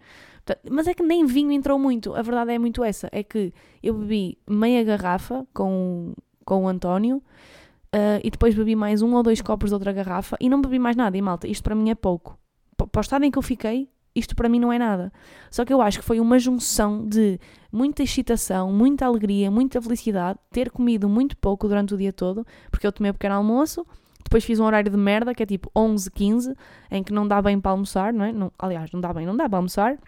Mas 0.71 0.89
é 0.89 0.95
que 0.95 1.03
nem 1.03 1.25
vinho 1.25 1.53
entrou 1.53 1.79
muito. 1.79 2.15
A 2.15 2.23
verdade 2.23 2.53
é 2.53 2.59
muito 2.59 2.83
essa. 2.83 3.09
É 3.13 3.23
que 3.23 3.53
eu 3.83 3.95
bebi 3.95 4.39
meia 4.49 4.83
garrafa 4.83 5.47
com, 5.55 6.15
com 6.45 6.65
o 6.65 6.69
António 6.69 7.19
uh, 7.19 8.21
e 8.23 8.31
depois 8.31 8.55
bebi 8.55 8.75
mais 8.75 9.03
um 9.03 9.15
ou 9.15 9.23
dois 9.23 9.41
copos 9.41 9.71
de 9.71 9.75
outra 9.75 9.93
garrafa 9.93 10.37
e 10.41 10.49
não 10.49 10.61
bebi 10.61 10.79
mais 10.79 10.97
nada. 10.97 11.17
E 11.17 11.23
malta, 11.23 11.47
isto 11.47 11.63
para 11.63 11.75
mim 11.75 11.91
é 11.91 11.95
pouco. 11.95 12.39
Para 12.77 12.99
o 12.99 13.01
estado 13.01 13.25
em 13.25 13.31
que 13.31 13.39
eu 13.39 13.43
fiquei, 13.43 13.89
isto 14.15 14.35
para 14.35 14.49
mim 14.49 14.59
não 14.59 14.73
é 14.73 14.79
nada. 14.79 15.13
Só 15.51 15.65
que 15.65 15.73
eu 15.73 15.81
acho 15.81 15.99
que 15.99 16.05
foi 16.05 16.21
uma 16.21 16.39
junção 16.39 17.07
de 17.07 17.39
muita 17.71 18.03
excitação, 18.03 18.73
muita 18.73 19.07
alegria, 19.07 19.51
muita 19.51 19.81
felicidade, 19.81 20.39
ter 20.51 20.71
comido 20.71 21.09
muito 21.09 21.37
pouco 21.37 21.69
durante 21.69 21.95
o 21.95 21.97
dia 21.97 22.13
todo, 22.13 22.47
porque 22.71 22.87
eu 22.87 22.93
tomei 22.93 23.11
um 23.11 23.15
pequeno 23.15 23.37
almoço, 23.37 23.87
depois 24.33 24.45
fiz 24.45 24.59
um 24.59 24.65
horário 24.65 24.91
de 24.91 24.97
merda, 24.97 25.35
que 25.35 25.43
é 25.43 25.47
tipo 25.47 25.71
11, 25.77 26.11
15, 26.11 26.57
em 26.91 27.03
que 27.03 27.13
não 27.13 27.29
dá 27.29 27.43
bem 27.43 27.61
para 27.61 27.73
almoçar, 27.73 28.15
não 28.15 28.25
é? 28.25 28.33
Não, 28.33 28.51
aliás, 28.59 28.91
não 28.91 28.99
dá 28.99 29.13
bem, 29.13 29.27
não 29.27 29.37
dá 29.37 29.47
para 29.47 29.59
almoçar. 29.59 29.99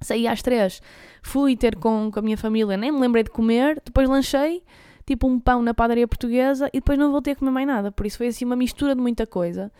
Saí 0.00 0.26
às 0.26 0.42
3, 0.42 0.82
fui 1.22 1.56
ter 1.56 1.76
com, 1.76 2.10
com 2.10 2.18
a 2.18 2.22
minha 2.22 2.36
família, 2.36 2.76
nem 2.76 2.90
me 2.90 2.98
lembrei 2.98 3.22
de 3.22 3.30
comer, 3.30 3.80
depois 3.84 4.08
lanchei, 4.08 4.64
tipo 5.06 5.28
um 5.28 5.38
pão 5.38 5.62
na 5.62 5.72
padaria 5.72 6.08
portuguesa 6.08 6.66
e 6.72 6.80
depois 6.80 6.98
não 6.98 7.12
voltei 7.12 7.34
a 7.34 7.36
comer 7.36 7.52
mais 7.52 7.68
nada. 7.68 7.92
Por 7.92 8.04
isso 8.04 8.18
foi 8.18 8.26
assim 8.26 8.44
uma 8.44 8.56
mistura 8.56 8.96
de 8.96 9.00
muita 9.00 9.28
coisa. 9.28 9.70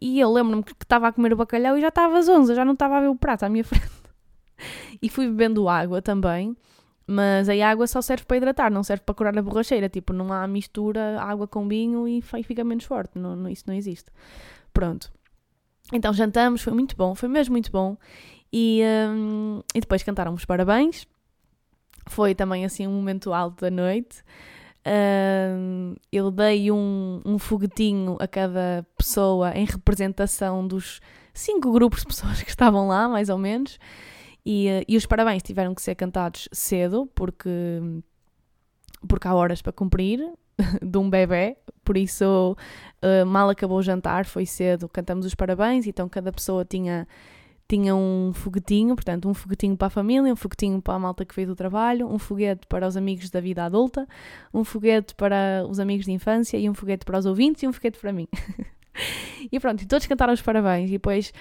E 0.00 0.20
eu 0.20 0.32
lembro-me 0.32 0.62
que 0.62 0.72
estava 0.80 1.08
a 1.08 1.12
comer 1.12 1.32
o 1.32 1.36
bacalhau 1.36 1.76
e 1.76 1.80
já 1.80 1.88
estava 1.88 2.16
às 2.16 2.28
11, 2.28 2.54
já 2.54 2.64
não 2.64 2.74
estava 2.74 2.98
a 2.98 3.00
ver 3.00 3.08
o 3.08 3.16
prato 3.16 3.42
à 3.42 3.48
minha 3.48 3.64
frente. 3.64 3.90
e 5.02 5.08
fui 5.08 5.26
bebendo 5.26 5.68
água 5.68 6.00
também. 6.00 6.56
Mas 7.06 7.48
a 7.48 7.54
água 7.68 7.86
só 7.86 8.00
serve 8.00 8.24
para 8.24 8.38
hidratar, 8.38 8.70
não 8.70 8.82
serve 8.82 9.02
para 9.04 9.14
curar 9.14 9.36
a 9.38 9.42
borracheira. 9.42 9.88
Tipo, 9.88 10.12
não 10.12 10.32
há 10.32 10.46
mistura 10.46 11.20
água 11.20 11.46
com 11.46 11.68
vinho 11.68 12.08
e 12.08 12.22
fica 12.22 12.64
menos 12.64 12.84
forte. 12.84 13.18
Não, 13.18 13.36
não, 13.36 13.50
isso 13.50 13.64
não 13.66 13.74
existe. 13.74 14.10
Pronto. 14.72 15.12
Então 15.92 16.12
jantamos, 16.12 16.62
foi 16.62 16.72
muito 16.72 16.96
bom, 16.96 17.14
foi 17.14 17.28
mesmo 17.28 17.52
muito 17.52 17.70
bom. 17.70 17.96
E, 18.52 18.82
um, 19.10 19.60
e 19.74 19.80
depois 19.80 20.02
cantaram 20.02 20.32
os 20.32 20.44
parabéns. 20.44 21.06
Foi 22.06 22.34
também 22.34 22.64
assim 22.64 22.86
um 22.86 22.92
momento 22.92 23.32
alto 23.32 23.60
da 23.60 23.70
noite. 23.70 24.22
Um, 24.86 25.94
eu 26.12 26.30
dei 26.30 26.70
um, 26.70 27.20
um 27.24 27.38
foguetinho 27.38 28.16
a 28.20 28.28
cada 28.28 28.86
pessoa 28.96 29.52
em 29.56 29.64
representação 29.64 30.66
dos 30.66 31.00
cinco 31.32 31.72
grupos 31.72 32.00
de 32.00 32.06
pessoas 32.06 32.42
que 32.42 32.50
estavam 32.50 32.88
lá, 32.88 33.08
mais 33.08 33.28
ou 33.28 33.38
menos. 33.38 33.78
E, 34.44 34.68
eh, 34.68 34.84
e 34.86 34.96
os 34.96 35.06
parabéns 35.06 35.42
tiveram 35.42 35.74
que 35.74 35.80
ser 35.80 35.94
cantados 35.94 36.48
cedo, 36.52 37.08
porque, 37.14 37.80
porque 39.08 39.26
há 39.26 39.34
horas 39.34 39.62
para 39.62 39.72
cumprir 39.72 40.20
de 40.82 40.98
um 40.98 41.08
bebê, 41.08 41.56
por 41.84 41.96
isso 41.96 42.56
uh, 43.02 43.26
mal 43.26 43.48
acabou 43.48 43.78
o 43.78 43.82
jantar, 43.82 44.26
foi 44.26 44.46
cedo, 44.46 44.88
cantamos 44.88 45.26
os 45.26 45.34
parabéns, 45.34 45.86
então 45.86 46.08
cada 46.08 46.30
pessoa 46.30 46.64
tinha, 46.64 47.08
tinha 47.66 47.94
um 47.94 48.32
foguetinho, 48.34 48.94
portanto 48.94 49.28
um 49.28 49.34
foguetinho 49.34 49.76
para 49.76 49.86
a 49.86 49.90
família, 49.90 50.32
um 50.32 50.36
foguetinho 50.36 50.80
para 50.80 50.94
a 50.94 50.98
malta 50.98 51.24
que 51.24 51.34
veio 51.34 51.48
do 51.48 51.56
trabalho, 51.56 52.06
um 52.06 52.18
foguete 52.18 52.66
para 52.66 52.86
os 52.86 52.96
amigos 52.96 53.30
da 53.30 53.40
vida 53.40 53.64
adulta, 53.64 54.06
um 54.52 54.62
foguete 54.62 55.14
para 55.14 55.64
os 55.68 55.80
amigos 55.80 56.04
de 56.04 56.12
infância 56.12 56.56
e 56.58 56.68
um 56.68 56.74
foguete 56.74 57.04
para 57.04 57.18
os 57.18 57.26
ouvintes 57.26 57.62
e 57.62 57.68
um 57.68 57.72
foguete 57.72 57.98
para 57.98 58.12
mim. 58.12 58.28
e 59.50 59.58
pronto, 59.58 59.86
todos 59.86 60.06
cantaram 60.06 60.32
os 60.32 60.42
parabéns. 60.42 60.88
E 60.88 60.92
depois 60.92 61.32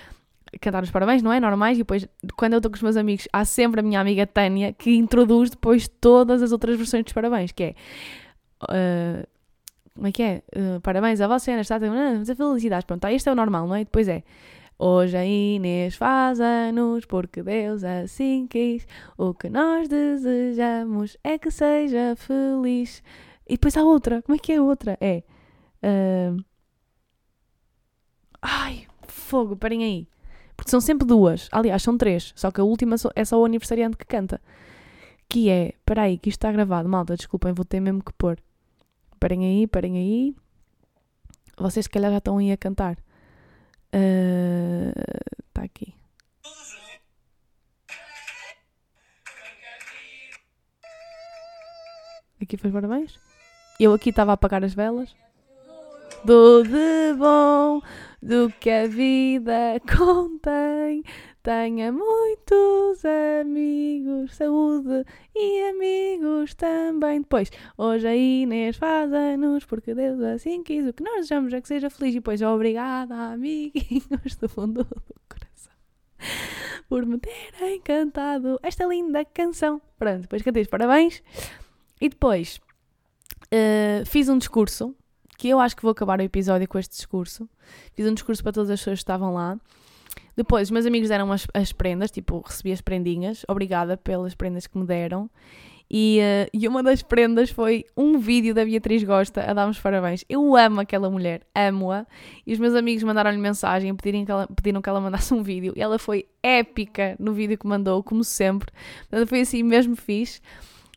cantar 0.62 0.84
os 0.84 0.92
parabéns, 0.92 1.22
não 1.22 1.32
é? 1.32 1.40
Normais, 1.40 1.78
e 1.78 1.82
depois, 1.82 2.08
quando 2.36 2.54
eu 2.54 2.58
estou 2.58 2.72
com 2.72 2.76
os 2.76 2.82
meus 2.82 2.98
amigos, 2.98 3.28
há 3.32 3.46
sempre 3.46 3.80
a 3.80 3.84
minha 3.84 4.00
amiga 4.00 4.26
Tânia 4.28 4.74
que 4.74 4.96
introduz 4.96 5.50
depois 5.50 5.88
todas 5.88 6.42
as 6.42 6.52
outras 6.52 6.78
versões 6.78 7.04
dos 7.04 7.14
parabéns, 7.14 7.52
que 7.52 7.64
é. 7.64 7.76
Uh, 8.64 9.28
como 9.96 10.08
é 10.08 10.12
que 10.12 10.24
é? 10.24 10.44
Uh, 10.56 10.82
parabéns 10.82 11.22
a 11.22 11.28
você, 11.28 11.56
nesta 11.56 11.80
data, 11.80 12.36
felicidades. 12.36 12.86
Pronto, 12.86 13.02
tá, 13.02 13.12
este 13.12 13.30
é 13.30 13.32
o 13.32 13.36
normal, 13.36 13.68
não 13.68 13.76
é? 13.76 13.84
Depois 13.84 14.08
é. 14.08 14.24
Hoje 14.78 15.16
a 15.16 15.26
Inês 15.26 15.96
faz 15.96 16.40
anos 16.40 17.06
porque 17.06 17.44
Deus 17.44 17.84
assim 17.84 18.48
quis. 18.48 18.88
O 19.18 19.34
que 19.34 19.50
nós 19.50 19.88
desejamos 19.88 21.16
é 21.24 21.38
que 21.38 21.52
seja 21.52 22.16
feliz. 22.18 23.04
E 23.48 23.54
depois 23.54 23.78
há 23.78 23.84
outra. 23.84 24.22
Como 24.24 24.36
é 24.36 24.40
que 24.40 24.52
é 24.52 24.58
a 24.58 24.64
outra? 24.64 24.98
É. 25.00 25.24
Uh... 25.84 26.44
Ai, 28.42 28.88
fogo, 29.08 29.56
parem 29.56 29.84
aí. 29.84 30.08
Porque 30.64 30.72
são 30.72 30.80
sempre 30.80 31.06
duas. 31.06 31.50
Aliás, 31.52 31.84
são 31.84 31.98
três. 31.98 32.32
Só 32.38 32.50
que 32.50 32.62
a 32.62 32.64
última 32.64 32.96
é 33.16 33.26
só 33.26 33.38
o 33.38 33.44
aniversariante 33.44 33.98
que 33.98 34.06
canta. 34.06 34.40
Que 35.28 35.50
é. 35.50 35.70
Espera 35.70 36.04
aí, 36.04 36.18
que 36.18 36.30
isto 36.30 36.38
está 36.38 36.54
gravado. 36.54 36.88
Malta, 36.88 37.18
desculpem, 37.18 37.52
vou 37.52 37.66
ter 37.66 37.82
mesmo 37.82 38.02
que 38.02 38.14
pôr. 38.14 38.40
Parem 39.20 39.44
aí, 39.44 39.68
parem 39.68 39.98
aí. 39.98 40.36
Vocês, 41.58 41.84
se 41.84 41.90
calhar, 41.90 42.10
já 42.12 42.20
estão 42.20 42.38
aí 42.38 42.50
a 42.50 42.56
cantar. 42.56 42.98
Está 43.92 45.62
uh, 45.62 45.66
aqui. 45.66 45.94
Aqui 52.42 52.56
foi 52.56 52.72
parabéns. 52.72 53.20
Eu 53.78 53.94
aqui 53.94 54.12
estava 54.12 54.32
a 54.32 54.36
apagar 54.36 54.64
as 54.64 54.74
velas. 54.74 55.14
Do 56.26 56.64
de 56.64 57.14
bom 57.18 57.82
do 58.22 58.50
que 58.60 58.70
a 58.70 58.88
vida 58.88 59.82
contém. 59.98 61.04
Tenha 61.44 61.92
muitos 61.92 63.04
amigos, 63.42 64.34
saúde 64.34 65.06
e 65.36 65.64
amigos 65.70 66.54
também. 66.54 67.20
Depois, 67.20 67.52
hoje 67.78 68.08
a 68.08 68.16
Inês 68.16 68.78
faz 68.78 69.12
anos 69.12 69.66
porque 69.66 69.94
Deus 69.94 70.22
assim 70.22 70.64
quis. 70.64 70.88
O 70.88 70.94
que 70.94 71.04
nós 71.04 71.16
desejamos 71.16 71.54
é 71.54 71.60
que 71.60 71.68
seja 71.68 71.90
feliz. 71.90 72.14
E 72.14 72.20
depois, 72.20 72.42
obrigada, 72.42 73.14
amiguinhos 73.34 74.38
do 74.40 74.48
fundo 74.48 74.86
do 74.86 75.16
coração, 75.28 75.74
por 76.88 77.06
me 77.06 77.18
terem 77.20 77.82
cantado 77.82 78.58
esta 78.64 78.86
linda 78.86 79.26
canção. 79.26 79.82
Pronto, 80.00 80.22
depois 80.22 80.42
cantei 80.42 80.62
os 80.62 80.70
parabéns. 80.70 81.22
E 82.00 82.08
depois, 82.08 82.62
uh, 83.48 84.06
fiz 84.06 84.30
um 84.30 84.38
discurso 84.38 84.96
que 85.38 85.50
eu 85.50 85.60
acho 85.60 85.76
que 85.76 85.82
vou 85.82 85.92
acabar 85.92 86.20
o 86.20 86.24
episódio 86.24 86.68
com 86.68 86.78
este 86.80 86.96
discurso. 86.96 87.50
Fiz 87.94 88.06
um 88.08 88.14
discurso 88.14 88.44
para 88.44 88.52
todas 88.52 88.70
as 88.70 88.80
pessoas 88.80 89.00
que 89.00 89.04
estavam 89.04 89.34
lá. 89.34 89.58
Depois, 90.36 90.68
os 90.68 90.72
meus 90.72 90.86
amigos 90.86 91.10
deram 91.10 91.32
as, 91.32 91.48
as 91.54 91.72
prendas, 91.72 92.10
tipo, 92.10 92.40
recebi 92.40 92.72
as 92.72 92.82
prendinhas. 92.82 93.46
Obrigada 93.48 93.98
pelas 93.98 94.34
prendas 94.34 94.66
que 94.66 94.78
me 94.78 94.86
deram. 94.86 95.30
E, 95.90 96.20
uh, 96.20 96.50
e 96.52 96.68
uma 96.68 96.82
das 96.82 97.04
prendas 97.04 97.52
foi 97.52 97.86
um 97.96 98.18
vídeo 98.18 98.54
da 98.54 98.66
Beatriz 98.66 99.04
Gosta 99.04 99.44
a 99.44 99.54
dar-me 99.54 99.76
parabéns. 99.76 100.26
Eu 100.28 100.56
amo 100.56 100.82
aquela 100.82 101.08
mulher, 101.10 101.42
amo-a. 101.54 102.08
E 102.48 102.54
os 102.54 102.58
meus 102.58 102.74
amigos 102.74 103.04
mandaram-lhe 103.04 103.38
mensagem, 103.38 103.94
pediram 103.96 104.26
que, 104.26 104.32
ela, 104.32 104.48
pediram 104.48 104.82
que 104.82 104.90
ela 104.90 105.00
mandasse 105.00 105.32
um 105.34 105.44
vídeo. 105.44 105.72
E 105.76 105.82
ela 105.82 106.00
foi 106.00 106.26
épica 106.42 107.16
no 107.20 107.34
vídeo 107.34 107.58
que 107.58 107.68
mandou, 107.68 108.02
como 108.02 108.24
sempre. 108.24 108.72
Foi 109.28 109.42
assim 109.42 109.62
mesmo 109.62 109.96
fixe. 109.96 110.42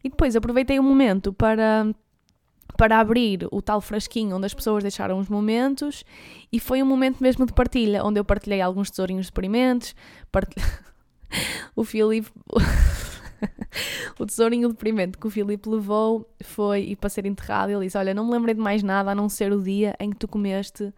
E 0.02 0.08
depois 0.08 0.34
aproveitei 0.34 0.78
o 0.78 0.82
momento 0.82 1.30
para 1.32 1.92
para 2.76 2.98
abrir 2.98 3.46
o 3.50 3.62
tal 3.62 3.80
frasquinho 3.80 4.36
onde 4.36 4.46
as 4.46 4.54
pessoas 4.54 4.82
deixaram 4.82 5.18
os 5.18 5.28
momentos 5.28 6.04
e 6.52 6.60
foi 6.60 6.82
um 6.82 6.86
momento 6.86 7.22
mesmo 7.22 7.46
de 7.46 7.52
partilha, 7.52 8.04
onde 8.04 8.20
eu 8.20 8.24
partilhei 8.24 8.60
alguns 8.60 8.90
tesourinhos 8.90 9.26
deprimentes, 9.26 9.94
partilhei... 10.30 10.68
o 11.74 11.84
Filipe 11.84 12.30
o 14.18 14.26
tesourinho 14.26 14.68
deprimente 14.68 15.18
que 15.18 15.26
o 15.26 15.30
Filipe 15.30 15.68
levou 15.68 16.28
foi, 16.42 16.96
para 17.00 17.10
ser 17.10 17.26
enterrado, 17.26 17.70
ele 17.70 17.84
disse: 17.84 17.98
Olha, 17.98 18.14
não 18.14 18.24
me 18.24 18.32
lembrei 18.32 18.54
de 18.54 18.60
mais 18.60 18.82
nada 18.82 19.10
a 19.10 19.14
não 19.14 19.28
ser 19.28 19.52
o 19.52 19.62
dia 19.62 19.94
em 20.00 20.10
que 20.10 20.16
tu 20.16 20.28
comeste 20.28 20.92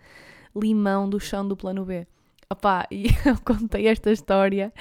limão 0.55 1.09
do 1.09 1.19
chão 1.19 1.47
do 1.47 1.57
plano 1.57 1.85
B. 1.85 2.07
Opá, 2.51 2.87
e 2.91 3.09
eu 3.27 3.39
contei 3.45 3.87
esta 3.89 4.11
história. 4.11 4.73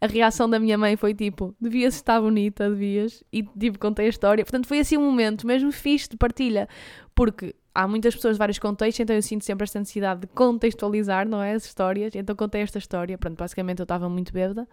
A 0.00 0.06
reação 0.06 0.48
da 0.48 0.58
minha 0.58 0.76
mãe 0.76 0.96
foi 0.96 1.14
tipo: 1.14 1.54
devias 1.58 1.94
estar 1.94 2.20
bonita, 2.20 2.68
devias. 2.68 3.24
E 3.32 3.42
tipo, 3.42 3.78
contei 3.78 4.06
a 4.06 4.08
história. 4.10 4.44
Portanto, 4.44 4.66
foi 4.66 4.80
assim 4.80 4.98
um 4.98 5.04
momento 5.04 5.46
mesmo 5.46 5.72
fixe 5.72 6.10
de 6.10 6.16
partilha, 6.16 6.68
porque 7.14 7.54
há 7.74 7.88
muitas 7.88 8.14
pessoas 8.14 8.34
de 8.34 8.38
vários 8.38 8.58
contextos, 8.58 9.00
então 9.00 9.16
eu 9.16 9.22
sinto 9.22 9.44
sempre 9.46 9.64
esta 9.64 9.78
necessidade 9.78 10.22
de 10.22 10.26
contextualizar, 10.28 11.26
não 11.26 11.42
é? 11.42 11.54
As 11.54 11.64
histórias. 11.64 12.14
Então 12.14 12.36
contei 12.36 12.60
esta 12.60 12.78
história. 12.78 13.16
Pronto, 13.16 13.38
basicamente 13.38 13.80
eu 13.80 13.84
estava 13.84 14.10
muito 14.10 14.30
bêbada. 14.30 14.68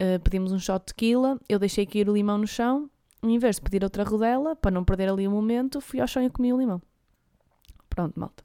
Uh, 0.00 0.20
pedimos 0.22 0.52
um 0.52 0.58
shot 0.58 0.80
de 0.80 0.86
tequila, 0.86 1.38
eu 1.48 1.58
deixei 1.58 1.86
cair 1.86 2.08
o 2.08 2.14
limão 2.14 2.38
no 2.38 2.46
chão, 2.46 2.90
em 3.22 3.38
vez 3.38 3.56
de 3.56 3.62
pedir 3.62 3.82
outra 3.84 4.02
rodela, 4.02 4.56
para 4.56 4.70
não 4.70 4.84
perder 4.84 5.08
ali 5.08 5.26
o 5.26 5.30
momento, 5.30 5.80
fui 5.80 6.00
ao 6.00 6.06
chão 6.06 6.22
e 6.22 6.30
comi 6.30 6.52
o 6.52 6.58
limão. 6.58 6.82
Pronto, 7.88 8.18
malta. 8.18 8.44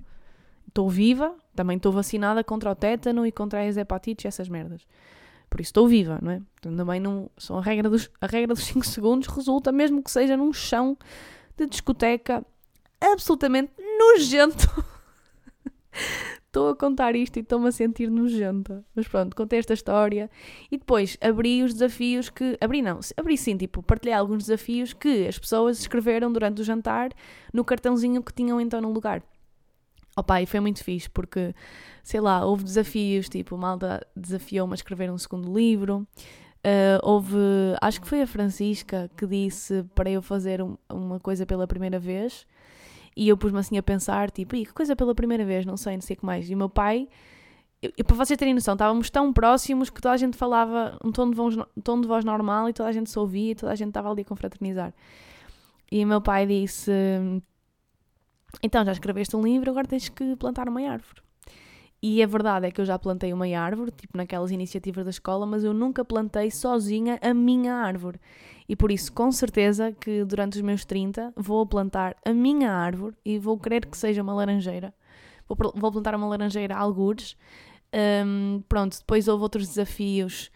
Estou 0.80 0.90
viva, 0.90 1.36
também 1.54 1.76
estou 1.76 1.92
vacinada 1.92 2.42
contra 2.42 2.72
o 2.72 2.76
tétano 2.76 3.26
e 3.26 3.34
contra 3.34 3.68
as 3.68 3.76
hepatites 3.76 4.24
e 4.24 4.28
essas 4.30 4.48
merdas. 4.48 4.88
Por 5.50 5.60
isso 5.60 5.72
estou 5.72 5.90
viva, 5.90 6.20
não 6.22 6.32
é? 6.32 6.42
Também 6.62 7.02
não. 7.02 7.30
São 7.38 7.58
a 7.58 7.62
regra 7.62 7.90
dos, 7.90 8.10
a 8.22 8.26
regra 8.28 8.54
dos 8.54 8.64
5 8.72 8.88
segundos 8.88 9.28
resulta, 9.28 9.74
mesmo 9.74 10.02
que 10.02 10.10
seja 10.10 10.38
num 10.38 10.54
chão 10.54 10.98
de 11.58 11.66
discoteca 11.66 12.46
absolutamente 13.02 13.74
nojento. 13.78 14.86
estou 16.48 16.70
a 16.70 16.76
contar 16.78 17.14
isto 17.14 17.36
e 17.36 17.42
estou-me 17.42 17.68
a 17.68 17.74
sentir 17.74 18.10
nojenta. 18.10 18.82
Mas 18.96 19.06
pronto, 19.06 19.36
contei 19.36 19.60
esta 19.60 19.74
história 19.74 20.32
e 20.72 20.78
depois 20.78 21.18
abri 21.20 21.62
os 21.62 21.74
desafios 21.74 22.30
que. 22.30 22.58
Abri 22.62 22.82
não, 22.82 23.02
abri 23.18 23.38
sim, 23.38 23.58
tipo, 23.58 23.84
partilhei 23.84 24.16
alguns 24.16 24.46
desafios 24.46 24.94
que 24.94 25.28
as 25.28 25.38
pessoas 25.38 25.78
escreveram 25.78 26.32
durante 26.32 26.62
o 26.62 26.64
jantar 26.64 27.12
no 27.54 27.66
cartãozinho 27.66 28.24
que 28.24 28.32
tinham 28.32 28.62
então 28.62 28.80
no 28.80 28.94
lugar. 28.94 29.22
Opa, 30.20 30.42
e 30.42 30.46
foi 30.46 30.60
muito 30.60 30.84
fixe 30.84 31.10
porque, 31.10 31.54
sei 32.04 32.20
lá, 32.20 32.46
houve 32.46 32.64
desafios, 32.64 33.30
tipo, 33.30 33.58
Malta 33.58 34.06
desafiou-me 34.16 34.74
a 34.74 34.76
escrever 34.76 35.12
um 35.12 35.18
segundo 35.18 35.54
livro. 35.54 36.08
Uh, 36.60 37.00
houve, 37.04 37.38
acho 37.82 38.02
que 38.02 38.08
foi 38.08 38.22
a 38.22 38.28
Francisca 38.28 39.10
que 39.16 39.26
disse 39.26 39.84
para 39.96 40.10
eu 40.10 40.22
fazer 40.22 40.62
um, 40.62 40.78
uma 40.92 41.20
coisa 41.20 41.46
pela 41.46 41.66
primeira 41.66 41.98
vez 41.98 42.46
e 43.16 43.28
eu 43.28 43.38
pus-me 43.38 43.60
assim 43.60 43.78
a 43.78 43.84
pensar, 43.84 44.32
tipo, 44.32 44.56
que 44.56 44.66
coisa 44.68 44.96
pela 44.96 45.14
primeira 45.14 45.44
vez, 45.44 45.66
não 45.66 45.76
sei, 45.76 45.96
não 45.96 46.02
sei 46.02 46.16
o 46.16 46.20
que 46.20 46.26
mais. 46.26 46.50
E 46.50 46.54
o 46.54 46.58
meu 46.58 46.70
pai, 46.70 47.08
eu, 47.82 47.92
para 48.06 48.16
vocês 48.16 48.38
terem 48.38 48.54
noção, 48.54 48.74
estávamos 48.76 49.10
tão 49.10 49.34
próximos 49.34 49.90
que 49.90 50.02
toda 50.02 50.14
a 50.14 50.18
gente 50.18 50.38
falava 50.38 50.98
um 51.04 51.12
tom 51.12 51.30
de 51.30 51.36
voz, 51.36 51.58
um 51.58 51.82
tom 51.84 52.00
de 52.00 52.08
voz 52.08 52.24
normal 52.24 52.70
e 52.70 52.74
toda 52.74 52.88
a 52.88 52.92
gente 52.92 53.10
se 53.10 53.20
ouvia 53.20 53.52
e 53.52 53.56
toda 53.56 53.72
a 53.72 53.76
gente 53.76 53.90
estava 53.90 54.10
ali 54.10 54.22
a 54.22 54.26
confraternizar. 54.26 54.94
E 55.92 56.04
o 56.04 56.08
meu 56.08 56.22
pai 56.22 56.46
disse: 56.46 56.92
Então 58.62 58.84
já 58.86 58.92
escreveste 58.92 59.36
um 59.36 59.42
livro, 59.42 59.70
agora 59.70 59.88
tens 59.88 60.10
que 60.10 60.36
plantar 60.36 60.68
uma 60.68 60.82
árvore. 60.82 61.22
E 62.02 62.24
a 62.24 62.28
verdade 62.28 62.66
é 62.66 62.72
que 62.72 62.80
eu 62.80 62.86
já 62.86 62.98
plantei 62.98 63.34
uma 63.34 63.46
árvore, 63.58 63.92
tipo 63.92 64.18
naquelas 64.18 64.52
iniciativas 64.52 65.04
da 65.04 65.10
escola, 65.10 65.46
mas 65.46 65.64
eu 65.66 65.74
nunca 65.74 66.06
plantei 66.06 66.50
sozinha 66.50 67.20
a 67.22 67.34
minha 67.34 67.74
árvore. 67.74 68.20
E 68.70 68.76
por 68.76 68.90
isso, 68.92 69.12
com 69.12 69.32
certeza, 69.32 69.92
que 69.92 70.24
durante 70.24 70.56
os 70.56 70.62
meus 70.62 70.86
30 70.86 71.34
vou 71.36 71.66
plantar 71.66 72.16
a 72.26 72.32
minha 72.32 72.72
árvore 72.72 73.16
e 73.26 73.38
vou 73.38 73.58
querer 73.58 73.86
que 73.86 73.98
seja 73.98 74.22
uma 74.22 74.34
laranjeira. 74.34 74.94
Vou, 75.48 75.74
vou 75.76 75.92
plantar 75.92 76.16
uma 76.16 76.28
laranjeira 76.28 76.76
a 76.76 76.80
algures. 76.80 77.36
Um, 77.94 78.62
pronto, 78.70 78.98
depois 78.98 79.28
houve 79.28 79.44
outros 79.44 79.68
desafios. 79.68 80.50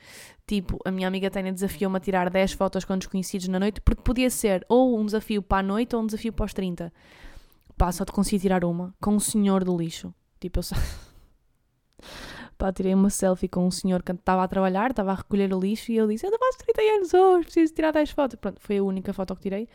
Tipo, 0.48 0.80
a 0.86 0.92
minha 0.92 1.08
amiga 1.08 1.30
Tânia 1.32 1.52
desafiou-me 1.52 1.98
a 1.98 2.00
tirar 2.00 2.30
10 2.30 2.54
fotos 2.54 2.86
com 2.86 2.98
desconhecidos 2.98 3.48
na 3.48 3.60
noite, 3.60 3.82
porque 3.82 4.02
podia 4.02 4.30
ser 4.30 4.66
ou 4.70 4.98
um 4.98 5.06
desafio 5.06 5.42
para 5.42 5.60
a 5.60 5.64
noite 5.64 5.96
ou 5.96 6.02
um 6.02 6.06
desafio 6.06 6.32
para 6.32 6.46
os 6.46 6.54
30. 6.54 6.94
Pá, 7.78 7.92
só 7.92 8.06
te 8.06 8.12
consegui 8.12 8.40
tirar 8.40 8.64
uma 8.64 8.94
com 9.02 9.16
um 9.16 9.20
senhor 9.20 9.64
do 9.64 9.76
lixo. 9.76 10.14
Tipo, 10.40 10.60
eu 10.60 10.64
só. 10.64 10.76
Pá, 12.58 12.72
tirei 12.72 12.94
uma 12.94 13.10
selfie 13.10 13.48
com 13.48 13.66
um 13.66 13.72
senhor 13.72 14.04
que 14.04 14.12
estava 14.12 14.44
a 14.44 14.48
trabalhar, 14.48 14.92
estava 14.92 15.12
a 15.12 15.16
recolher 15.16 15.54
o 15.54 15.60
lixo 15.60 15.92
e 15.92 15.98
eu 15.98 16.08
disse: 16.08 16.26
Eu 16.26 16.32
não 16.32 16.40
faço 16.40 16.60
30 16.60 16.82
anos 16.82 17.14
hoje, 17.14 17.46
preciso 17.46 17.74
tirar 17.74 17.92
10 17.92 18.12
fotos. 18.12 18.40
Pronto, 18.40 18.62
foi 18.62 18.78
a 18.78 18.84
única 18.84 19.12
foto 19.14 19.36
que 19.36 19.42
tirei, 19.42 19.68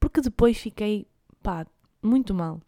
porque 0.00 0.20
depois 0.20 0.58
fiquei, 0.58 1.06
pá, 1.42 1.66
muito 2.02 2.34
mal. 2.34 2.60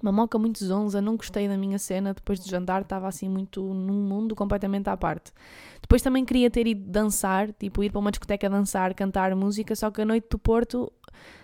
Uma 0.00 0.12
moca 0.12 0.38
muito 0.38 0.64
zonza, 0.64 1.00
não 1.00 1.16
gostei 1.16 1.48
da 1.48 1.56
minha 1.56 1.78
cena. 1.78 2.14
Depois 2.14 2.38
de 2.38 2.48
jantar, 2.48 2.82
estava 2.82 3.08
assim 3.08 3.28
muito 3.28 3.62
num 3.62 4.00
mundo 4.02 4.34
completamente 4.36 4.88
à 4.88 4.96
parte. 4.96 5.32
Depois 5.80 6.00
também 6.00 6.24
queria 6.24 6.50
ter 6.50 6.66
ido 6.68 6.88
dançar, 6.88 7.52
tipo 7.52 7.82
ir 7.82 7.90
para 7.90 7.98
uma 7.98 8.10
discoteca 8.10 8.48
dançar, 8.48 8.94
cantar 8.94 9.34
música, 9.34 9.74
só 9.74 9.90
que 9.90 10.02
a 10.02 10.04
noite 10.04 10.28
do 10.30 10.38
Porto 10.38 10.92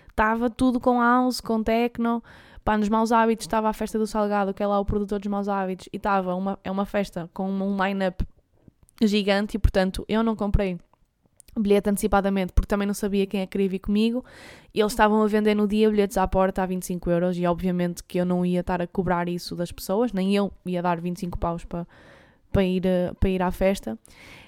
estava 0.09 0.49
tudo 0.49 0.79
com 0.79 1.01
house, 1.01 1.41
com 1.41 1.61
techno. 1.61 2.23
Pá, 2.65 2.79
nos 2.79 2.89
Maus 2.89 3.11
Hábitos 3.11 3.45
estava 3.45 3.69
a 3.69 3.73
festa 3.73 3.99
do 3.99 4.07
Salgado, 4.07 4.51
que 4.51 4.63
é 4.63 4.65
lá 4.65 4.79
o 4.79 4.83
produtor 4.83 5.19
dos 5.19 5.29
Maus 5.29 5.47
Hábitos, 5.47 5.87
e 5.93 5.97
estava 5.97 6.33
uma, 6.33 6.57
é 6.63 6.71
uma 6.71 6.83
festa 6.83 7.29
com 7.31 7.47
um 7.47 7.85
line-up 7.85 8.25
gigante 9.03 9.55
e, 9.55 9.59
portanto, 9.59 10.03
eu 10.09 10.23
não 10.23 10.35
comprei 10.35 10.79
bilhete 11.55 11.91
antecipadamente 11.91 12.53
porque 12.53 12.67
também 12.67 12.87
não 12.87 12.93
sabia 12.95 13.27
quem 13.27 13.41
é 13.41 13.45
que 13.45 13.51
queria 13.51 13.69
vir 13.69 13.79
comigo 13.79 14.25
e 14.73 14.79
eles 14.81 14.91
estavam 14.91 15.21
a 15.21 15.27
vender 15.27 15.53
no 15.53 15.67
dia 15.67 15.89
bilhetes 15.91 16.17
à 16.17 16.27
porta 16.27 16.63
a 16.63 16.65
25 16.65 17.09
euros 17.11 17.37
e 17.37 17.45
obviamente 17.45 18.03
que 18.03 18.17
eu 18.17 18.25
não 18.25 18.43
ia 18.43 18.61
estar 18.61 18.81
a 18.81 18.87
cobrar 18.87 19.29
isso 19.29 19.55
das 19.55 19.71
pessoas, 19.71 20.11
nem 20.11 20.35
eu 20.35 20.51
ia 20.65 20.81
dar 20.81 20.99
25 20.99 21.37
paus 21.37 21.63
para, 21.63 21.87
para, 22.51 22.63
ir, 22.63 22.83
para 23.19 23.29
ir 23.29 23.41
à 23.43 23.51
festa. 23.51 23.97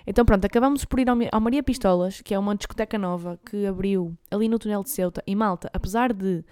Então 0.07 0.25
pronto, 0.25 0.43
acabamos 0.43 0.83
por 0.85 0.99
ir 0.99 1.07
ao, 1.07 1.39
Maria 1.39 1.61
Pistolas, 1.61 2.19
que 2.19 2.33
é 2.33 2.39
uma 2.39 2.55
discoteca 2.55 2.97
nova 2.97 3.39
que 3.45 3.67
abriu 3.67 4.17
ali 4.31 4.49
no 4.49 4.57
túnel 4.57 4.83
de 4.83 4.89
Ceuta 4.89 5.23
e 5.25 5.35
Malta, 5.35 5.69
apesar 5.71 6.11
de 6.11 6.43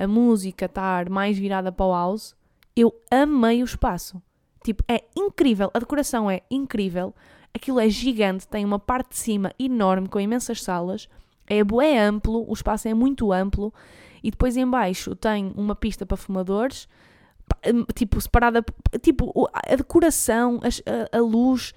a 0.00 0.08
música 0.08 0.64
estar 0.64 1.10
mais 1.10 1.36
virada 1.36 1.70
para 1.70 1.84
o 1.84 1.92
house, 1.92 2.34
eu 2.74 2.94
amei 3.10 3.62
o 3.62 3.66
espaço. 3.66 4.20
Tipo, 4.64 4.82
é 4.88 5.04
incrível, 5.14 5.70
a 5.74 5.78
decoração 5.78 6.30
é 6.30 6.40
incrível, 6.50 7.14
aquilo 7.52 7.78
é 7.78 7.88
gigante, 7.88 8.48
tem 8.48 8.64
uma 8.64 8.78
parte 8.78 9.10
de 9.10 9.18
cima 9.18 9.52
enorme 9.58 10.08
com 10.08 10.18
imensas 10.18 10.62
salas, 10.62 11.06
é, 11.46 11.58
é 11.58 11.98
amplo, 11.98 12.48
o 12.48 12.52
espaço 12.52 12.88
é 12.88 12.94
muito 12.94 13.30
amplo, 13.30 13.74
e 14.22 14.30
depois 14.30 14.56
em 14.56 14.66
baixo 14.66 15.14
tem 15.14 15.52
uma 15.54 15.74
pista 15.74 16.06
para 16.06 16.16
fumadores, 16.16 16.88
hum, 17.66 17.84
tipo, 17.94 18.18
separada, 18.20 18.64
tipo, 19.02 19.50
a 19.52 19.76
decoração, 19.76 20.60
a, 20.62 21.18
a 21.18 21.20
luz, 21.20 21.74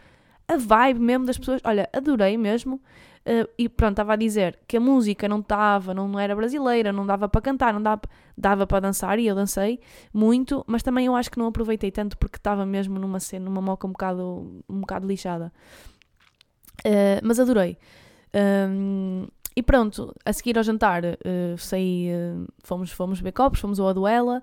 a 0.47 0.55
vibe 0.55 0.99
mesmo 0.99 1.25
das 1.25 1.38
pessoas, 1.38 1.62
olha, 1.63 1.89
adorei 1.91 2.38
mesmo. 2.38 2.81
Uh, 3.25 3.47
e 3.57 3.69
pronto, 3.69 3.93
estava 3.93 4.13
a 4.13 4.15
dizer 4.17 4.59
que 4.67 4.75
a 4.75 4.81
música 4.81 5.29
não 5.29 5.39
estava, 5.39 5.93
não, 5.93 6.09
não 6.09 6.19
era 6.19 6.36
brasileira, 6.36 6.91
não 6.91 7.05
dava 7.05 7.29
para 7.29 7.39
cantar, 7.39 7.73
não 7.73 7.81
dava, 7.81 8.01
dava 8.38 8.67
para 8.67 8.81
dançar 8.81 9.17
e 9.17 9.27
eu 9.27 9.33
dancei 9.33 9.79
muito, 10.13 10.62
mas 10.67 10.83
também 10.83 11.05
eu 11.05 11.15
acho 11.15 11.31
que 11.31 11.39
não 11.39 11.47
aproveitei 11.47 11.89
tanto 11.89 12.17
porque 12.17 12.36
estava 12.36 12.65
mesmo 12.65 12.99
numa 12.99 13.21
cena, 13.21 13.45
numa 13.45 13.62
moca 13.62 13.88
um 13.88 13.91
bocado, 13.91 14.63
um 14.69 14.81
bocado 14.81 15.07
lixada. 15.07 15.53
Uh, 16.86 17.23
mas 17.23 17.39
adorei. 17.39 17.77
Um, 18.36 19.27
e 19.55 19.62
pronto, 19.62 20.13
a 20.25 20.33
seguir 20.33 20.57
ao 20.57 20.63
jantar, 20.63 21.03
uh, 21.05 21.57
saí, 21.57 22.09
uh, 22.12 22.47
fomos, 22.63 22.91
fomos 22.91 23.19
ver 23.19 23.31
copos, 23.31 23.59
fomos 23.59 23.79
ao 23.79 23.88
Aduela, 23.88 24.41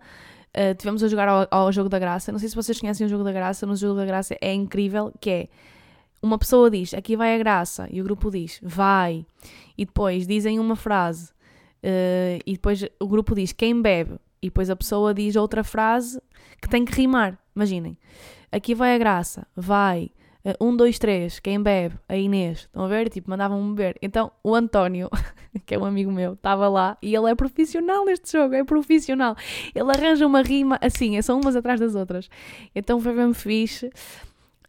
uh, 0.56 0.74
tivemos 0.76 1.02
a 1.02 1.08
jogar 1.08 1.28
ao, 1.28 1.48
ao, 1.50 1.72
Jogo 1.72 1.88
da 1.88 1.98
Graça. 1.98 2.30
Não 2.30 2.38
sei 2.38 2.48
se 2.48 2.54
vocês 2.54 2.78
conhecem 2.78 3.06
o 3.06 3.10
Jogo 3.10 3.24
da 3.24 3.32
Graça, 3.32 3.66
mas 3.66 3.82
o 3.82 3.86
Jogo 3.88 3.98
da 3.98 4.06
Graça 4.06 4.36
é 4.40 4.54
incrível, 4.54 5.12
que 5.20 5.30
é 5.30 5.48
uma 6.22 6.38
pessoa 6.38 6.70
diz 6.70 6.94
aqui 6.94 7.16
vai 7.16 7.34
a 7.34 7.38
graça 7.38 7.88
e 7.90 8.00
o 8.00 8.04
grupo 8.04 8.30
diz 8.30 8.60
vai 8.62 9.24
e 9.76 9.84
depois 9.84 10.26
dizem 10.26 10.58
uma 10.58 10.76
frase 10.76 11.32
uh, 11.82 12.40
e 12.46 12.52
depois 12.52 12.84
o 12.98 13.08
grupo 13.08 13.34
diz 13.34 13.52
quem 13.52 13.80
bebe 13.80 14.18
e 14.42 14.46
depois 14.46 14.70
a 14.70 14.76
pessoa 14.76 15.12
diz 15.12 15.36
outra 15.36 15.62
frase 15.62 16.20
que 16.60 16.68
tem 16.68 16.84
que 16.84 16.92
rimar. 16.92 17.38
Imaginem, 17.54 17.96
aqui 18.50 18.74
vai 18.74 18.94
a 18.94 18.98
graça, 18.98 19.46
vai, 19.54 20.10
uh, 20.44 20.64
um, 20.64 20.74
dois, 20.74 20.98
três, 20.98 21.38
quem 21.40 21.62
bebe? 21.62 21.96
A 22.08 22.16
Inês. 22.16 22.60
Estão 22.60 22.84
a 22.84 22.88
ver? 22.88 23.08
Tipo, 23.08 23.30
mandavam-me 23.30 23.74
beber. 23.74 23.98
Então 24.00 24.30
o 24.42 24.54
António, 24.54 25.10
que 25.66 25.74
é 25.74 25.78
um 25.78 25.84
amigo 25.84 26.10
meu, 26.10 26.34
estava 26.34 26.68
lá 26.68 26.96
e 27.02 27.14
ele 27.14 27.30
é 27.30 27.34
profissional 27.34 28.04
neste 28.04 28.32
jogo, 28.32 28.54
é 28.54 28.64
profissional. 28.64 29.36
Ele 29.74 29.90
arranja 29.90 30.26
uma 30.26 30.42
rima 30.42 30.78
assim, 30.80 31.20
são 31.22 31.40
umas 31.40 31.56
atrás 31.56 31.80
das 31.80 31.94
outras. 31.94 32.28
Então 32.74 33.00
foi 33.00 33.12
mesmo 33.12 33.34
fixe. 33.34 33.90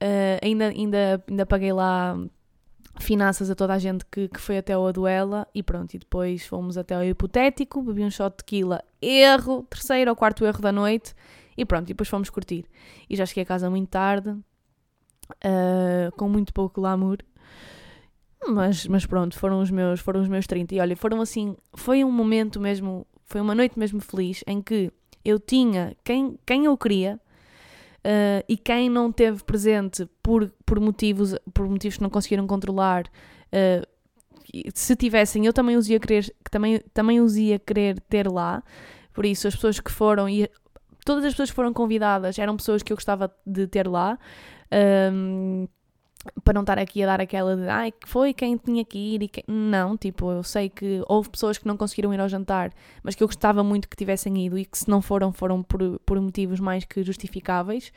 Uh, 0.01 0.41
ainda, 0.41 0.69
ainda, 0.69 1.23
ainda 1.29 1.45
paguei 1.45 1.71
lá 1.71 2.17
finanças 2.99 3.49
a 3.49 3.55
toda 3.55 3.73
a 3.73 3.79
gente 3.79 4.03
que, 4.05 4.27
que 4.27 4.39
foi 4.39 4.57
até 4.57 4.77
o 4.77 4.85
Aduela 4.85 5.47
e 5.53 5.61
pronto, 5.61 5.93
e 5.93 5.99
depois 5.99 6.45
fomos 6.45 6.77
até 6.77 6.97
o 6.97 7.03
hipotético, 7.03 7.81
bebi 7.81 8.03
um 8.03 8.09
shot 8.09 8.31
de 8.31 8.37
tequila, 8.37 8.83
erro, 9.01 9.63
terceiro 9.69 10.09
ou 10.09 10.15
quarto 10.15 10.43
erro 10.43 10.59
da 10.59 10.71
noite 10.71 11.13
e 11.55 11.63
pronto, 11.63 11.85
e 11.85 11.93
depois 11.93 12.09
fomos 12.09 12.29
curtir. 12.29 12.65
E 13.09 13.15
já 13.15 13.25
cheguei 13.25 13.43
a 13.43 13.45
casa 13.45 13.69
muito 13.69 13.89
tarde, 13.89 14.29
uh, 14.31 16.11
com 16.17 16.27
muito 16.27 16.53
pouco 16.53 16.81
glamour, 16.81 17.17
mas, 18.47 18.87
mas 18.87 19.05
pronto, 19.05 19.37
foram 19.37 19.61
os 19.61 19.69
meus, 19.69 19.99
foram 19.99 20.21
os 20.21 20.27
meus 20.27 20.47
30 20.47 20.75
e 20.75 20.79
olha, 20.79 20.97
foram 20.97 21.21
assim, 21.21 21.55
foi 21.73 22.03
um 22.03 22.11
momento 22.11 22.59
mesmo, 22.59 23.05
foi 23.25 23.39
uma 23.39 23.53
noite 23.53 23.77
mesmo 23.77 23.99
feliz 23.99 24.43
em 24.47 24.61
que 24.61 24.91
eu 25.23 25.39
tinha 25.39 25.95
quem, 26.03 26.39
quem 26.45 26.65
eu 26.65 26.75
queria, 26.75 27.19
Uh, 28.03 28.43
e 28.49 28.57
quem 28.57 28.89
não 28.89 29.11
teve 29.11 29.43
presente 29.43 30.09
por, 30.23 30.51
por, 30.65 30.79
motivos, 30.79 31.35
por 31.53 31.69
motivos 31.69 31.97
que 31.97 32.03
não 32.03 32.09
conseguiram 32.09 32.47
controlar, 32.47 33.05
uh, 33.05 33.87
se 34.73 34.95
tivessem, 34.95 35.45
eu 35.45 35.53
também 35.53 35.77
os 35.77 35.87
ia 35.87 35.99
querer, 35.99 36.33
também, 36.49 36.79
também 36.93 37.21
os 37.21 37.37
ia 37.37 37.59
querer 37.59 37.99
ter 38.01 38.27
lá. 38.27 38.63
Por 39.13 39.25
isso, 39.25 39.47
as 39.47 39.55
pessoas 39.55 39.79
que 39.79 39.91
foram, 39.91 40.27
e 40.27 40.49
todas 41.05 41.23
as 41.25 41.33
pessoas 41.33 41.49
que 41.49 41.55
foram 41.55 41.73
convidadas 41.73 42.37
eram 42.39 42.57
pessoas 42.57 42.81
que 42.81 42.91
eu 42.91 42.97
gostava 42.97 43.33
de 43.45 43.67
ter 43.67 43.87
lá. 43.87 44.17
Um, 45.13 45.67
para 46.43 46.53
não 46.53 46.61
estar 46.61 46.77
aqui 46.77 47.01
a 47.01 47.07
dar 47.07 47.21
aquela 47.21 47.55
de 47.55 47.67
ai, 47.67 47.91
que 47.91 48.07
foi 48.07 48.33
quem 48.33 48.55
tinha 48.55 48.85
que 48.85 48.97
ir 48.97 49.23
e 49.23 49.27
quem... 49.27 49.43
Não, 49.47 49.97
tipo, 49.97 50.31
eu 50.31 50.43
sei 50.43 50.69
que 50.69 51.01
houve 51.07 51.29
pessoas 51.29 51.57
que 51.57 51.67
não 51.67 51.75
conseguiram 51.75 52.13
ir 52.13 52.19
ao 52.19 52.29
jantar, 52.29 52.71
mas 53.01 53.15
que 53.15 53.23
eu 53.23 53.27
gostava 53.27 53.63
muito 53.63 53.89
que 53.89 53.95
tivessem 53.95 54.45
ido 54.45 54.57
e 54.57 54.65
que 54.65 54.77
se 54.77 54.89
não 54.89 55.01
foram, 55.01 55.31
foram 55.31 55.63
por, 55.63 55.99
por 56.05 56.19
motivos 56.21 56.59
mais 56.59 56.85
que 56.85 57.03
justificáveis. 57.03 57.91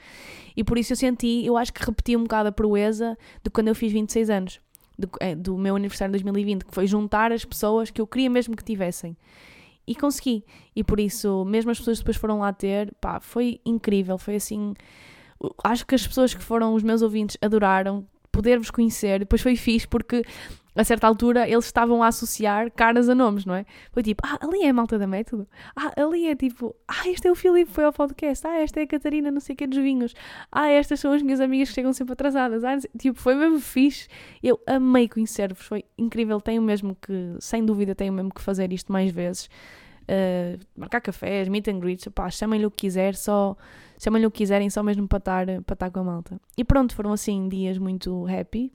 E 0.57 0.65
por 0.65 0.79
isso 0.79 0.93
eu 0.93 0.97
senti, 0.97 1.45
eu 1.45 1.57
acho 1.57 1.73
que 1.73 1.85
repeti 1.85 2.17
um 2.17 2.23
bocado 2.23 2.49
a 2.49 2.53
proeza 2.53 3.17
de 3.43 3.51
quando 3.51 3.69
eu 3.69 3.75
fiz 3.75 3.93
26 3.93 4.31
anos, 4.31 4.61
do, 4.99 5.11
é, 5.21 5.35
do 5.35 5.59
meu 5.59 5.77
aniversário 5.77 6.13
de 6.13 6.23
2020, 6.23 6.65
que 6.65 6.75
foi 6.75 6.87
juntar 6.87 7.31
as 7.31 7.45
pessoas 7.45 7.91
que 7.91 8.01
eu 8.01 8.07
queria 8.07 8.31
mesmo 8.31 8.57
que 8.57 8.65
tivessem. 8.65 9.17
E 9.87 9.95
consegui. 9.95 10.43
E 10.75 10.83
por 10.83 10.99
isso, 10.99 11.45
mesmo 11.45 11.71
as 11.71 11.79
pessoas 11.79 11.99
depois 11.99 12.17
foram 12.17 12.39
lá 12.39 12.55
ter, 12.55 12.95
pá, 13.03 13.21
foi 13.21 13.61
incrível, 13.67 14.17
foi 14.17 14.37
assim 14.37 14.75
acho 15.63 15.87
que 15.87 15.95
as 15.95 16.07
pessoas 16.07 16.35
que 16.35 16.43
foram 16.43 16.75
os 16.75 16.83
meus 16.83 17.03
ouvintes 17.03 17.37
adoraram, 17.43 18.07
poder-vos 18.35 18.71
conhecer. 18.71 19.21
Depois 19.21 19.41
foi 19.41 19.55
fixe 19.55 19.87
porque 19.87 20.25
a 20.75 20.83
certa 20.83 21.07
altura 21.07 21.49
eles 21.49 21.67
estavam 21.67 22.03
a 22.03 22.09
associar 22.09 22.69
caras 22.73 23.09
a 23.09 23.15
nomes, 23.15 23.45
não 23.45 23.55
é? 23.55 23.65
Foi 23.93 24.03
tipo, 24.03 24.23
ah, 24.27 24.39
ali 24.43 24.65
é 24.65 24.71
a 24.71 24.73
malta 24.73 24.99
da 24.99 25.07
método. 25.07 25.47
Ah, 25.77 25.93
ali 25.97 26.27
é 26.27 26.35
tipo, 26.35 26.75
ah, 26.89 27.09
este 27.09 27.29
é 27.29 27.31
o 27.31 27.35
Filipe, 27.37 27.71
foi 27.71 27.85
ao 27.85 27.93
podcast. 27.93 28.45
Ah, 28.45 28.59
esta 28.59 28.81
é 28.81 28.83
a 28.83 28.87
Catarina, 28.87 29.31
não 29.31 29.41
sei 29.41 29.55
o 29.55 29.57
que, 29.57 29.69
dos 29.69 29.79
vinhos. 29.79 30.15
Ah, 30.51 30.69
estas 30.69 30.99
são 30.99 31.13
as 31.13 31.23
minhas 31.23 31.41
amigas 31.41 31.69
que 31.69 31.77
chegam 31.77 31.93
sempre 31.93 32.15
atrasadas. 32.15 32.65
Ah, 32.65 32.77
tipo, 32.99 33.19
foi 33.19 33.37
mesmo 33.37 33.61
fixe. 33.61 34.09
Eu 34.43 34.61
amei 34.67 35.09
conhecer-vos, 35.09 35.65
foi 35.65 35.85
incrível. 35.97 36.41
Tenho 36.41 36.61
mesmo 36.61 36.97
que, 37.01 37.37
sem 37.39 37.65
dúvida, 37.65 37.95
tenho 37.95 38.13
mesmo 38.13 38.35
que 38.35 38.43
fazer 38.43 38.73
isto 38.73 38.91
mais 38.91 39.13
vezes. 39.13 39.49
Uh, 40.05 40.61
marcar 40.77 41.01
cafés, 41.01 41.49
meet 41.49 41.67
and 41.69 41.81
greets, 41.81 42.07
pá, 42.09 42.29
chamem-lhe 42.31 42.67
o 42.67 42.71
que 42.71 42.87
quiser, 42.87 43.15
só 43.15 43.57
chamem-lhe 43.99 44.27
o 44.27 44.31
que 44.31 44.39
quiserem, 44.39 44.69
só 44.69 44.83
mesmo 44.83 45.09
para 45.09 45.19
estar, 45.19 45.47
para 45.63 45.75
estar 45.75 45.91
com 45.91 46.01
a 46.01 46.05
malta. 46.05 46.41
E 46.57 46.65
pronto, 46.65 46.95
foram 46.95 47.13
assim 47.13 47.49
dias 47.49 47.79
muito 47.79 48.27
happy. 48.27 48.71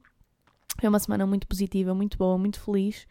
Foi 0.79 0.89
uma 0.89 0.99
semana 0.99 1.27
muito 1.27 1.45
positiva, 1.47 1.93
muito 1.93 2.17
boa, 2.17 2.37
muito 2.37 2.59
feliz. 2.59 3.05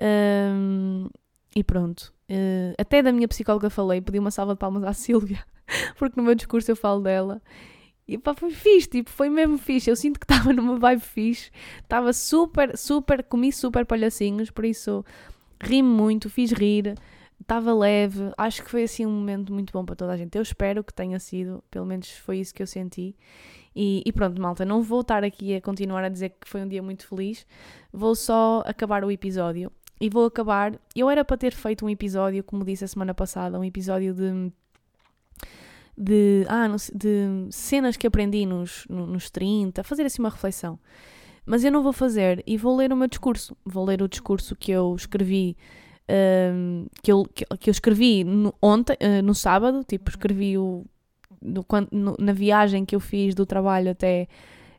Um, 0.00 1.08
e 1.54 1.62
pronto. 1.62 2.12
Uh, 2.28 2.74
até 2.78 3.02
da 3.02 3.12
minha 3.12 3.28
psicóloga 3.28 3.70
falei, 3.70 4.00
pedi 4.00 4.18
uma 4.18 4.30
salva 4.30 4.54
de 4.54 4.58
palmas 4.58 4.82
à 4.82 4.92
Sílvia, 4.94 5.44
porque 5.98 6.18
no 6.18 6.24
meu 6.24 6.34
discurso 6.34 6.70
eu 6.70 6.76
falo 6.76 7.02
dela. 7.02 7.40
E 8.08 8.16
pá, 8.18 8.34
foi 8.34 8.50
fixe, 8.50 8.88
tipo, 8.88 9.10
foi 9.10 9.28
mesmo 9.28 9.58
fixe. 9.58 9.90
Eu 9.90 9.96
sinto 9.96 10.18
que 10.18 10.24
estava 10.24 10.52
numa 10.52 10.78
vibe 10.78 11.00
fixe, 11.00 11.50
estava 11.82 12.12
super, 12.12 12.76
super, 12.76 13.22
comi 13.22 13.52
super 13.52 13.84
palhacinhos, 13.84 14.50
por 14.50 14.64
isso 14.64 15.04
ri 15.60 15.82
muito, 15.82 16.28
fiz 16.28 16.50
rir 16.52 16.94
estava 17.40 17.74
leve, 17.74 18.32
acho 18.36 18.62
que 18.62 18.70
foi 18.70 18.84
assim 18.84 19.06
um 19.06 19.10
momento 19.10 19.52
muito 19.52 19.72
bom 19.72 19.84
para 19.84 19.96
toda 19.96 20.12
a 20.12 20.16
gente. 20.16 20.36
Eu 20.36 20.42
espero 20.42 20.82
que 20.82 20.92
tenha 20.92 21.18
sido, 21.18 21.62
pelo 21.70 21.86
menos 21.86 22.10
foi 22.10 22.38
isso 22.38 22.54
que 22.54 22.62
eu 22.62 22.66
senti. 22.66 23.14
E, 23.74 24.02
e, 24.06 24.12
pronto, 24.12 24.40
malta, 24.40 24.64
não 24.64 24.82
vou 24.82 25.02
estar 25.02 25.22
aqui 25.22 25.54
a 25.54 25.60
continuar 25.60 26.02
a 26.02 26.08
dizer 26.08 26.30
que 26.30 26.48
foi 26.48 26.62
um 26.62 26.68
dia 26.68 26.82
muito 26.82 27.06
feliz, 27.06 27.46
vou 27.92 28.14
só 28.14 28.62
acabar 28.66 29.04
o 29.04 29.10
episódio. 29.10 29.70
E 30.00 30.10
vou 30.10 30.26
acabar. 30.26 30.78
Eu 30.94 31.08
era 31.08 31.24
para 31.24 31.36
ter 31.36 31.54
feito 31.54 31.84
um 31.84 31.88
episódio, 31.88 32.44
como 32.44 32.64
disse 32.64 32.84
a 32.84 32.88
semana 32.88 33.14
passada, 33.14 33.58
um 33.58 33.64
episódio 33.64 34.14
de. 34.14 34.52
de, 35.96 36.46
ah, 36.48 36.68
de 36.94 37.48
cenas 37.50 37.96
que 37.96 38.06
aprendi 38.06 38.44
nos, 38.44 38.86
nos 38.88 39.30
30, 39.30 39.82
fazer 39.82 40.04
assim 40.04 40.20
uma 40.20 40.28
reflexão. 40.28 40.78
Mas 41.46 41.64
eu 41.64 41.72
não 41.72 41.82
vou 41.82 41.92
fazer 41.92 42.42
e 42.46 42.58
vou 42.58 42.76
ler 42.76 42.92
o 42.92 42.96
meu 42.96 43.08
discurso. 43.08 43.56
Vou 43.64 43.84
ler 43.84 44.02
o 44.02 44.08
discurso 44.08 44.54
que 44.56 44.70
eu 44.70 44.94
escrevi 44.96 45.56
um, 46.08 46.86
que, 47.02 47.10
eu, 47.10 47.24
que, 47.24 47.44
que, 47.58 47.70
eu 47.70 47.72
escrevi 47.72 48.24
no, 48.24 48.54
ontem, 48.62 48.94
uh, 48.94 49.22
no 49.22 49.34
sábado, 49.34 49.84
tipo, 49.84 50.08
escrevi 50.08 50.56
o, 50.56 50.84
no, 51.42 51.64
quando, 51.64 51.88
no, 51.90 52.16
na 52.18 52.32
viagem 52.32 52.84
que 52.84 52.94
eu 52.94 53.00
fiz 53.00 53.34
do 53.34 53.44
trabalho 53.44 53.90
até, 53.90 54.28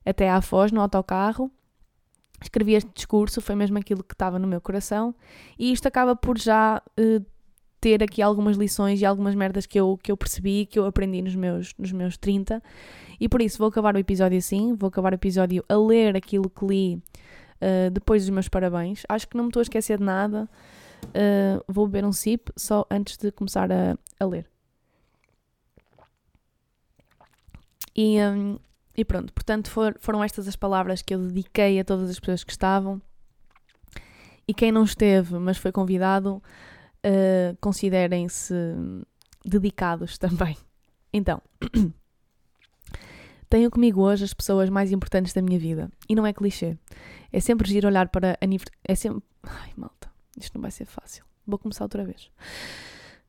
até 0.06 0.30
à 0.30 0.42
Foz, 0.42 0.72
no 0.72 0.82
autocarro. 0.82 1.52
Escrevi 2.42 2.76
este 2.76 2.90
discurso, 2.94 3.42
foi 3.42 3.56
mesmo 3.56 3.78
aquilo 3.78 4.04
que 4.04 4.14
estava 4.14 4.38
no 4.38 4.48
meu 4.48 4.62
coração, 4.62 5.14
e 5.58 5.72
isto 5.72 5.88
acaba 5.88 6.16
por 6.16 6.38
já 6.38 6.82
uh, 7.00 7.26
ter 7.82 8.04
aqui 8.04 8.22
algumas 8.22 8.58
lições 8.58 9.02
e 9.02 9.06
algumas 9.06 9.34
merdas 9.34 9.66
que 9.66 9.80
eu, 9.80 10.00
que 10.02 10.12
eu 10.12 10.18
percebi, 10.18 10.68
que 10.68 10.78
eu 10.78 10.86
aprendi 10.86 11.22
nos 11.22 11.36
meus, 11.36 11.74
nos 11.80 11.92
meus 11.92 12.16
30, 12.16 12.62
e 13.20 13.28
por 13.28 13.42
isso 13.42 13.58
vou 13.58 13.68
acabar 13.68 13.96
o 13.96 13.98
episódio 13.98 14.38
assim, 14.38 14.76
vou 14.76 14.88
acabar 14.88 15.14
o 15.14 15.16
episódio 15.16 15.66
a 15.68 15.76
ler 15.76 16.16
aquilo 16.16 16.48
que 16.48 16.64
li 16.64 16.96
uh, 16.96 17.90
depois 17.92 18.22
dos 18.24 18.30
meus 18.30 18.48
parabéns. 18.48 19.04
Acho 19.10 19.28
que 19.28 19.36
não 19.36 19.46
me 19.46 19.50
estou 19.50 19.62
a 19.62 19.64
esquecer 19.64 19.98
de 19.98 20.04
nada. 20.04 20.48
Uh, 21.06 21.64
vou 21.68 21.88
beber 21.88 22.06
um 22.06 22.12
sip 22.12 22.52
só 22.56 22.86
antes 22.92 23.18
de 23.18 23.32
começar 23.32 23.72
a, 23.72 23.98
a 24.20 24.26
ler. 24.26 24.50
E, 27.96 28.20
um, 28.22 28.60
e 28.96 29.04
pronto, 29.04 29.34
portanto 29.34 29.72
for, 29.72 29.96
foram 30.00 30.24
estas 30.24 30.48
as 30.48 30.56
palavras 30.56 31.02
que 31.02 31.16
eu 31.16 31.20
dediquei 31.20 31.80
a 31.80 31.84
todas 31.84 32.10
as 32.10 32.20
pessoas 32.20 32.44
que 32.44 32.52
estavam. 32.52 33.02
E 34.48 34.54
quem 34.54 34.72
não 34.72 34.84
esteve, 34.84 35.38
mas 35.40 35.58
foi 35.58 35.72
convidado, 35.72 36.42
uh, 37.06 37.58
considerem-se 37.60 38.54
dedicados 39.44 40.18
também. 40.20 40.56
Então, 41.12 41.42
tenho 43.50 43.72
comigo 43.72 44.02
hoje 44.02 44.24
as 44.24 44.34
pessoas 44.34 44.70
mais 44.70 44.92
importantes 44.92 45.34
da 45.34 45.42
minha 45.42 45.60
vida. 45.60 45.90
E 46.08 46.16
não 46.16 46.26
é 46.26 46.32
clichê. 46.32 46.78
É 47.32 47.40
sempre 47.40 47.70
giro 47.70 47.88
olhar 47.88 48.08
para. 48.10 48.38
É 48.84 48.96
sempre. 48.96 49.24
Ai, 49.44 49.72
malta. 49.76 49.97
Isto 50.38 50.56
não 50.56 50.62
vai 50.62 50.72
ser 50.72 50.86
fácil. 50.86 51.26
Vou 51.46 51.58
começar 51.58 51.84
outra 51.86 52.04
vez. 52.04 52.30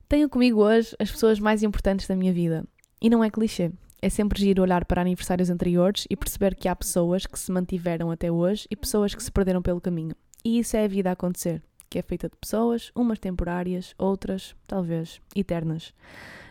Tenho 0.09 0.29
comigo 0.29 0.63
hoje 0.63 0.95
as 0.99 1.11
pessoas 1.11 1.39
mais 1.39 1.63
importantes 1.63 2.07
da 2.07 2.17
minha 2.17 2.33
vida. 2.33 2.65
E 3.01 3.09
não 3.09 3.23
é 3.23 3.31
clichê. 3.31 3.71
É 4.01 4.09
sempre 4.09 4.41
giro 4.41 4.63
olhar 4.63 4.85
para 4.85 5.03
aniversários 5.03 5.51
anteriores 5.51 6.07
e 6.09 6.17
perceber 6.17 6.55
que 6.55 6.69
há 6.69 6.77
pessoas 6.77 7.27
que 7.27 7.39
se 7.39 7.51
mantiveram 7.51 8.11
até 8.11 8.31
hoje 8.31 8.67
e 8.71 8.77
pessoas 8.77 9.15
que 9.15 9.23
se 9.23 9.31
perderam 9.31 9.61
pelo 9.61 9.81
caminho. 9.81 10.15
E 10.45 10.59
isso 10.59 10.77
é 10.77 10.85
a 10.85 10.89
vida 10.89 11.11
a 11.11 11.15
acontecer, 11.15 11.63
que 11.91 11.99
é 11.99 12.03
feita 12.03 12.29
de 12.29 12.37
pessoas, 12.37 12.93
umas 12.95 13.19
temporárias, 13.19 13.95
outras, 13.99 14.55
talvez, 14.67 15.21
eternas. 15.35 15.93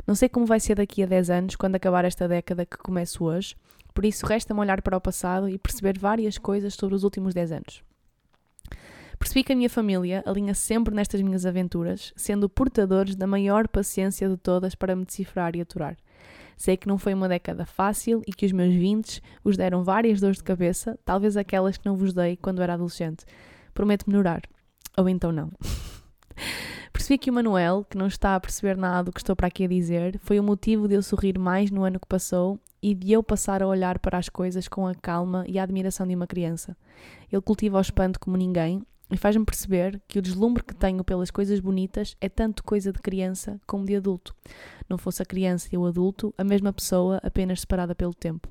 Não 0.05 0.13
sei 0.13 0.27
como 0.27 0.45
vai 0.45 0.59
ser 0.59 0.75
daqui 0.75 1.03
a 1.03 1.05
10 1.05 1.29
anos, 1.29 1.55
quando 1.55 1.75
acabar 1.75 2.03
esta 2.03 2.27
década 2.27 2.65
que 2.65 2.77
começo 2.77 3.23
hoje, 3.23 3.55
por 3.93 4.05
isso 4.05 4.25
resta-me 4.25 4.59
olhar 4.59 4.81
para 4.81 4.97
o 4.97 5.01
passado 5.01 5.49
e 5.49 5.57
perceber 5.57 5.97
várias 5.97 6.37
coisas 6.37 6.73
sobre 6.73 6.95
os 6.95 7.03
últimos 7.03 7.33
10 7.33 7.51
anos. 7.53 7.83
Percebi 9.19 9.43
que 9.43 9.53
a 9.53 9.55
minha 9.55 9.69
família 9.69 10.23
alinha 10.25 10.53
sempre 10.53 10.93
nestas 10.93 11.21
minhas 11.21 11.45
aventuras, 11.45 12.13
sendo 12.15 12.47
portadores 12.47 13.15
da 13.15 13.25
maior 13.25 13.67
paciência 13.67 14.29
de 14.29 14.37
todas 14.37 14.75
para 14.75 14.95
me 14.95 15.05
decifrar 15.05 15.55
e 15.55 15.61
aturar. 15.61 15.97
Sei 16.55 16.75
que 16.75 16.87
não 16.87 16.97
foi 16.97 17.13
uma 17.13 17.27
década 17.27 17.65
fácil 17.65 18.21
e 18.27 18.33
que 18.33 18.45
os 18.45 18.51
meus 18.51 18.73
vintes 18.73 19.21
vos 19.43 19.57
deram 19.57 19.83
várias 19.83 20.19
dores 20.19 20.37
de 20.37 20.43
cabeça, 20.43 20.97
talvez 21.05 21.37
aquelas 21.37 21.77
que 21.77 21.85
não 21.85 21.95
vos 21.95 22.13
dei 22.13 22.35
quando 22.37 22.61
era 22.61 22.73
adolescente. 22.73 23.25
Prometo 23.73 24.09
melhorar. 24.09 24.41
Ou 24.97 25.07
então 25.07 25.31
não. 25.31 25.51
Percebi 26.91 27.19
que 27.19 27.29
o 27.29 27.33
Manuel, 27.33 27.85
que 27.87 27.97
não 27.97 28.07
está 28.07 28.35
a 28.35 28.39
perceber 28.39 28.75
nada 28.75 29.03
do 29.03 29.11
que 29.11 29.19
estou 29.19 29.35
para 29.35 29.47
aqui 29.47 29.65
a 29.65 29.67
dizer, 29.67 30.19
foi 30.19 30.39
o 30.39 30.43
motivo 30.43 30.87
de 30.87 30.95
eu 30.95 31.03
sorrir 31.03 31.37
mais 31.37 31.69
no 31.69 31.83
ano 31.83 31.99
que 31.99 32.07
passou 32.07 32.59
e 32.81 32.95
de 32.95 33.11
eu 33.11 33.21
passar 33.21 33.61
a 33.61 33.67
olhar 33.67 33.99
para 33.99 34.17
as 34.17 34.29
coisas 34.29 34.67
com 34.67 34.87
a 34.87 34.95
calma 34.95 35.45
e 35.47 35.59
a 35.59 35.63
admiração 35.63 36.07
de 36.07 36.15
uma 36.15 36.25
criança. 36.25 36.75
Ele 37.31 37.41
cultiva 37.41 37.77
o 37.77 37.81
espanto 37.81 38.19
como 38.19 38.35
ninguém 38.35 38.81
e 39.09 39.17
faz-me 39.17 39.45
perceber 39.45 40.01
que 40.07 40.19
o 40.19 40.21
deslumbre 40.21 40.63
que 40.63 40.75
tenho 40.75 41.03
pelas 41.03 41.31
coisas 41.31 41.59
bonitas 41.59 42.15
é 42.19 42.27
tanto 42.27 42.63
coisa 42.63 42.91
de 42.91 42.99
criança 42.99 43.59
como 43.65 43.85
de 43.85 43.95
adulto. 43.95 44.35
Não 44.89 44.97
fosse 44.97 45.21
a 45.21 45.25
criança 45.25 45.69
e 45.71 45.77
o 45.77 45.85
adulto, 45.85 46.33
a 46.37 46.43
mesma 46.43 46.73
pessoa, 46.73 47.19
apenas 47.23 47.61
separada 47.61 47.95
pelo 47.95 48.13
tempo. 48.13 48.49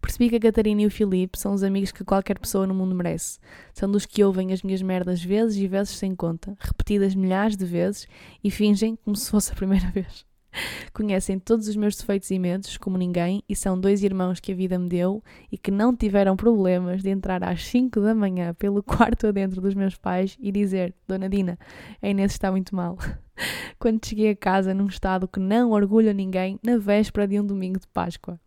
Percebi 0.00 0.30
que 0.30 0.36
a 0.36 0.40
Catarina 0.40 0.82
e 0.82 0.86
o 0.86 0.90
Filipe 0.90 1.38
são 1.38 1.52
os 1.52 1.64
amigos 1.64 1.90
que 1.90 2.04
qualquer 2.04 2.38
pessoa 2.38 2.66
no 2.66 2.74
mundo 2.74 2.94
merece. 2.94 3.38
São 3.74 3.90
dos 3.90 4.06
que 4.06 4.22
ouvem 4.22 4.52
as 4.52 4.62
minhas 4.62 4.80
merdas 4.80 5.22
vezes 5.22 5.56
e 5.56 5.66
vezes 5.66 5.96
sem 5.96 6.14
conta, 6.14 6.56
repetidas 6.60 7.14
milhares 7.14 7.56
de 7.56 7.64
vezes, 7.64 8.06
e 8.42 8.50
fingem 8.50 8.96
como 9.04 9.16
se 9.16 9.28
fosse 9.28 9.52
a 9.52 9.56
primeira 9.56 9.90
vez. 9.90 10.27
Conhecem 10.92 11.38
todos 11.38 11.68
os 11.68 11.76
meus 11.76 11.96
defeitos 11.96 12.30
e 12.30 12.38
medos, 12.38 12.76
como 12.76 12.96
ninguém, 12.96 13.42
e 13.48 13.54
são 13.54 13.78
dois 13.78 14.02
irmãos 14.02 14.40
que 14.40 14.52
a 14.52 14.54
vida 14.54 14.78
me 14.78 14.88
deu 14.88 15.22
e 15.50 15.58
que 15.58 15.70
não 15.70 15.94
tiveram 15.94 16.36
problemas 16.36 17.02
de 17.02 17.10
entrar 17.10 17.42
às 17.44 17.64
5 17.64 18.00
da 18.00 18.14
manhã 18.14 18.54
pelo 18.54 18.82
quarto 18.84 19.26
adentro 19.26 19.60
dos 19.60 19.74
meus 19.74 19.96
pais 19.96 20.36
e 20.40 20.50
dizer: 20.50 20.94
Dona 21.06 21.28
Dina, 21.28 21.58
a 22.02 22.08
Inês 22.08 22.32
está 22.32 22.50
muito 22.50 22.74
mal. 22.74 22.96
Quando 23.78 24.04
cheguei 24.04 24.30
a 24.30 24.36
casa 24.36 24.74
num 24.74 24.86
estado 24.86 25.28
que 25.28 25.38
não 25.38 25.70
orgulha 25.70 26.12
ninguém, 26.12 26.58
na 26.62 26.78
véspera 26.78 27.28
de 27.28 27.38
um 27.38 27.46
domingo 27.46 27.78
de 27.78 27.86
Páscoa. 27.88 28.40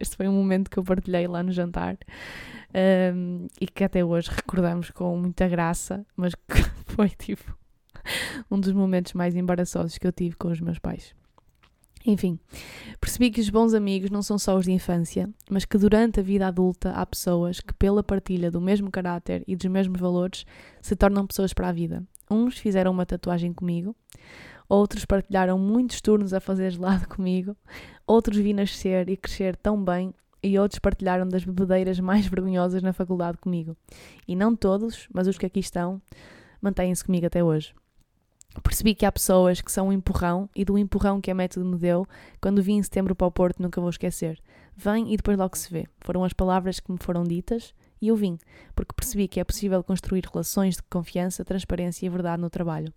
Este 0.00 0.16
foi 0.16 0.28
um 0.28 0.32
momento 0.32 0.70
que 0.70 0.78
eu 0.78 0.84
partilhei 0.84 1.26
lá 1.26 1.42
no 1.42 1.52
jantar 1.52 1.98
um, 3.14 3.46
e 3.60 3.66
que 3.66 3.84
até 3.84 4.04
hoje 4.04 4.30
recordamos 4.30 4.90
com 4.90 5.16
muita 5.18 5.48
graça, 5.48 6.06
mas 6.16 6.34
que 6.34 6.62
foi 6.86 7.08
tipo 7.10 7.56
um 8.50 8.58
dos 8.58 8.72
momentos 8.72 9.12
mais 9.12 9.34
embaraçosos 9.34 9.98
que 9.98 10.06
eu 10.06 10.12
tive 10.12 10.36
com 10.36 10.48
os 10.48 10.60
meus 10.60 10.78
pais. 10.78 11.14
Enfim, 12.06 12.38
percebi 13.00 13.32
que 13.32 13.40
os 13.40 13.50
bons 13.50 13.74
amigos 13.74 14.10
não 14.10 14.22
são 14.22 14.38
só 14.38 14.56
os 14.56 14.64
de 14.64 14.70
infância, 14.70 15.28
mas 15.50 15.64
que 15.64 15.76
durante 15.76 16.20
a 16.20 16.22
vida 16.22 16.46
adulta 16.46 16.92
há 16.92 17.04
pessoas 17.04 17.60
que, 17.60 17.74
pela 17.74 18.00
partilha 18.00 18.48
do 18.48 18.60
mesmo 18.60 18.92
caráter 18.92 19.42
e 19.44 19.56
dos 19.56 19.66
mesmos 19.66 20.00
valores, 20.00 20.46
se 20.80 20.94
tornam 20.94 21.26
pessoas 21.26 21.52
para 21.52 21.68
a 21.68 21.72
vida. 21.72 22.04
Uns 22.30 22.58
fizeram 22.58 22.92
uma 22.92 23.04
tatuagem 23.04 23.52
comigo, 23.52 23.96
outros 24.68 25.04
partilharam 25.04 25.58
muitos 25.58 26.00
turnos 26.00 26.32
a 26.32 26.38
fazer 26.38 26.70
gelado 26.70 27.08
comigo, 27.10 27.56
outros 28.06 28.38
vi 28.38 28.52
nascer 28.52 29.10
e 29.10 29.16
crescer 29.16 29.56
tão 29.56 29.82
bem 29.82 30.14
e 30.40 30.56
outros 30.60 30.78
partilharam 30.78 31.26
das 31.26 31.44
bebedeiras 31.44 31.98
mais 31.98 32.26
vergonhosas 32.28 32.84
na 32.84 32.92
faculdade 32.92 33.38
comigo. 33.38 33.76
E 34.28 34.36
não 34.36 34.54
todos, 34.54 35.08
mas 35.12 35.26
os 35.26 35.36
que 35.36 35.46
aqui 35.46 35.58
estão, 35.58 36.00
mantêm-se 36.62 37.04
comigo 37.04 37.26
até 37.26 37.42
hoje. 37.42 37.74
Percebi 38.62 38.94
que 38.94 39.06
há 39.06 39.12
pessoas 39.12 39.60
que 39.60 39.70
são 39.70 39.88
um 39.88 39.92
empurrão 39.92 40.48
e 40.54 40.64
do 40.64 40.78
empurrão 40.78 41.20
que 41.20 41.30
a 41.30 41.34
método 41.34 41.66
me 41.66 41.76
deu, 41.76 42.06
quando 42.40 42.62
vim 42.62 42.76
em 42.76 42.82
setembro 42.82 43.14
para 43.14 43.26
o 43.26 43.32
Porto, 43.32 43.62
nunca 43.62 43.80
vou 43.80 43.90
esquecer. 43.90 44.38
Vem 44.76 45.12
e 45.12 45.16
depois 45.16 45.38
logo 45.38 45.56
se 45.56 45.70
vê. 45.70 45.86
Foram 46.00 46.24
as 46.24 46.32
palavras 46.32 46.80
que 46.80 46.92
me 46.92 46.98
foram 47.00 47.24
ditas 47.24 47.74
e 48.00 48.08
eu 48.08 48.16
vim, 48.16 48.38
porque 48.74 48.94
percebi 48.94 49.28
que 49.28 49.40
é 49.40 49.44
possível 49.44 49.82
construir 49.82 50.24
relações 50.30 50.76
de 50.76 50.82
confiança, 50.84 51.44
transparência 51.44 52.06
e 52.06 52.08
verdade 52.08 52.40
no 52.40 52.50
trabalho 52.50 52.92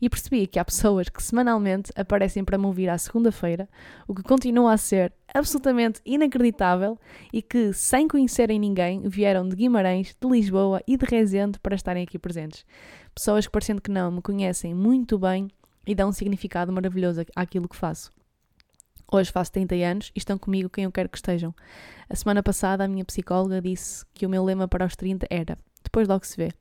e 0.00 0.08
percebi 0.08 0.46
que 0.46 0.58
há 0.58 0.64
pessoas 0.64 1.08
que 1.08 1.22
semanalmente 1.22 1.92
aparecem 1.94 2.42
para 2.44 2.56
me 2.56 2.66
ouvir 2.66 2.88
à 2.88 2.96
segunda-feira, 2.96 3.68
o 4.08 4.14
que 4.14 4.22
continua 4.22 4.72
a 4.72 4.76
ser 4.76 5.12
absolutamente 5.32 6.00
inacreditável 6.04 6.98
e 7.32 7.42
que, 7.42 7.72
sem 7.72 8.08
conhecerem 8.08 8.58
ninguém, 8.58 9.02
vieram 9.02 9.46
de 9.46 9.54
Guimarães, 9.54 10.16
de 10.18 10.28
Lisboa 10.28 10.82
e 10.86 10.96
de 10.96 11.04
Rezende 11.04 11.58
para 11.58 11.76
estarem 11.76 12.02
aqui 12.02 12.18
presentes. 12.18 12.64
Pessoas 13.14 13.46
que, 13.46 13.52
parecendo 13.52 13.82
que 13.82 13.90
não, 13.90 14.10
me 14.10 14.22
conhecem 14.22 14.74
muito 14.74 15.18
bem 15.18 15.48
e 15.86 15.94
dão 15.94 16.08
um 16.08 16.12
significado 16.12 16.72
maravilhoso 16.72 17.24
àquilo 17.36 17.68
que 17.68 17.76
faço. 17.76 18.10
Hoje 19.12 19.32
faço 19.32 19.52
30 19.52 19.74
anos 19.74 20.12
e 20.14 20.18
estão 20.18 20.38
comigo 20.38 20.70
quem 20.70 20.84
eu 20.84 20.92
quero 20.92 21.08
que 21.08 21.18
estejam. 21.18 21.54
A 22.08 22.14
semana 22.14 22.42
passada 22.42 22.84
a 22.84 22.88
minha 22.88 23.04
psicóloga 23.04 23.60
disse 23.60 24.04
que 24.14 24.24
o 24.24 24.28
meu 24.28 24.44
lema 24.44 24.68
para 24.68 24.86
os 24.86 24.94
30 24.94 25.26
era 25.28 25.58
depois 25.82 26.06
logo 26.06 26.24
se 26.24 26.36
vê 26.36 26.52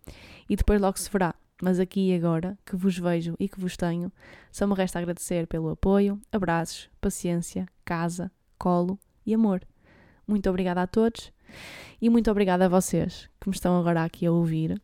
e 0.50 0.56
depois 0.56 0.82
logo 0.82 0.98
se 0.98 1.10
verá 1.10 1.36
mas 1.62 1.80
aqui 1.80 2.10
e 2.10 2.16
agora, 2.16 2.58
que 2.66 2.76
vos 2.76 2.98
vejo 2.98 3.36
e 3.40 3.50
que 3.50 3.60
vos 3.60 3.76
tenho, 3.76 4.12
só 4.52 4.66
me 4.66 4.74
resta 4.74 4.98
agradecer 4.98 5.46
pelo 5.46 5.70
apoio, 5.70 6.20
abraços, 6.32 6.90
paciência, 7.02 7.68
casa, 7.84 8.32
colo 8.58 8.98
e 9.26 9.34
amor. 9.34 9.62
Muito 10.26 10.50
obrigada 10.50 10.82
a 10.82 10.88
todos 10.88 11.34
e 12.02 12.10
muito 12.10 12.32
obrigada 12.32 12.66
a 12.66 12.70
vocês 12.70 13.30
que 13.42 13.50
me 13.50 13.56
estão 13.56 13.78
agora 13.78 14.04
aqui 14.04 14.26
a 14.26 14.32
ouvir. 14.32 14.82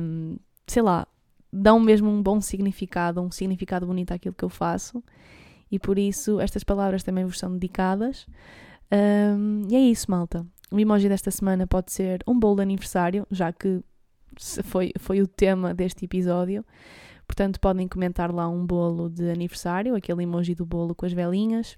Um, 0.00 0.36
sei 0.66 0.82
lá, 0.82 1.06
dão 1.52 1.78
mesmo 1.78 2.08
um 2.08 2.22
bom 2.22 2.40
significado, 2.40 3.20
um 3.20 3.30
significado 3.30 3.86
bonito 3.86 4.12
àquilo 4.12 4.34
que 4.34 4.44
eu 4.44 4.48
faço 4.48 5.04
e 5.70 5.78
por 5.78 5.98
isso 5.98 6.40
estas 6.40 6.64
palavras 6.64 7.02
também 7.02 7.24
vos 7.24 7.38
são 7.38 7.52
dedicadas. 7.52 8.26
Um, 8.92 9.62
e 9.68 9.74
é 9.74 9.80
isso, 9.80 10.10
malta. 10.10 10.46
O 10.70 10.78
emoji 10.78 11.08
desta 11.08 11.30
semana 11.30 11.66
pode 11.66 11.92
ser 11.92 12.22
um 12.26 12.38
bolo 12.38 12.56
de 12.56 12.62
aniversário, 12.62 13.26
já 13.30 13.52
que 13.52 13.82
foi, 14.64 14.92
foi 14.98 15.20
o 15.20 15.26
tema 15.26 15.74
deste 15.74 16.04
episódio. 16.04 16.64
Portanto, 17.26 17.58
podem 17.60 17.88
comentar 17.88 18.32
lá 18.32 18.48
um 18.48 18.64
bolo 18.64 19.08
de 19.08 19.30
aniversário, 19.30 19.94
aquele 19.94 20.22
emoji 20.22 20.54
do 20.54 20.64
bolo 20.64 20.94
com 20.94 21.06
as 21.06 21.12
velinhas. 21.12 21.76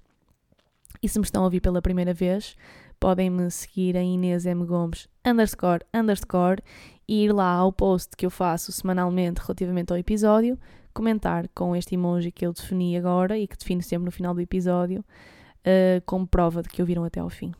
E 1.01 1.09
se 1.09 1.19
me 1.19 1.25
estão 1.25 1.41
a 1.41 1.45
ouvir 1.45 1.61
pela 1.61 1.81
primeira 1.81 2.13
vez, 2.13 2.55
podem 2.99 3.29
me 3.29 3.49
seguir 3.49 3.95
em 3.95 4.15
Inês 4.15 4.45
M. 4.45 4.65
Gomes 4.65 5.07
underscore 5.25 5.81
underscore 5.93 6.61
e 7.07 7.25
ir 7.25 7.31
lá 7.31 7.51
ao 7.53 7.71
post 7.71 8.15
que 8.15 8.25
eu 8.25 8.29
faço 8.29 8.71
semanalmente 8.71 9.41
relativamente 9.41 9.91
ao 9.91 9.97
episódio, 9.97 10.59
comentar 10.93 11.47
com 11.49 11.75
este 11.75 11.95
emoji 11.95 12.31
que 12.31 12.45
eu 12.45 12.53
defini 12.53 12.97
agora 12.97 13.37
e 13.37 13.47
que 13.47 13.57
defino 13.57 13.81
sempre 13.81 14.05
no 14.05 14.11
final 14.11 14.33
do 14.33 14.41
episódio, 14.41 14.99
uh, 14.99 16.01
como 16.05 16.27
prova 16.27 16.61
de 16.61 16.69
que 16.69 16.81
ouviram 16.81 17.03
até 17.03 17.19
ao 17.19 17.29
fim. 17.29 17.51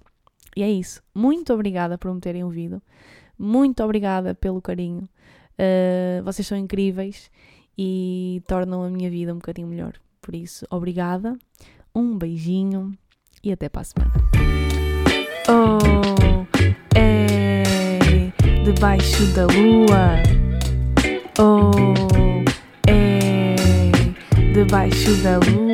E 0.55 0.63
é 0.63 0.69
isso. 0.69 1.01
Muito 1.13 1.53
obrigada 1.53 1.97
por 1.97 2.13
me 2.13 2.19
terem 2.19 2.43
ouvido. 2.43 2.81
Muito 3.37 3.83
obrigada 3.83 4.35
pelo 4.35 4.61
carinho. 4.61 5.07
Uh, 5.53 6.23
vocês 6.23 6.47
são 6.47 6.57
incríveis 6.57 7.29
e 7.77 8.41
tornam 8.47 8.83
a 8.83 8.89
minha 8.89 9.09
vida 9.09 9.33
um 9.33 9.37
bocadinho 9.37 9.67
melhor. 9.67 9.93
Por 10.21 10.35
isso, 10.35 10.65
obrigada, 10.69 11.37
um 11.95 12.17
beijinho 12.17 12.97
e 13.43 13.51
até 13.51 13.69
para 13.69 13.81
a 13.81 13.85
semana. 13.85 14.13
Oh, 15.47 16.45
é 16.95 17.63
debaixo 18.63 19.25
da 19.33 19.45
lua. 19.47 20.21
Oh, 21.39 22.38
debaixo 24.53 25.13
da 25.21 25.37
lua. 25.37 25.68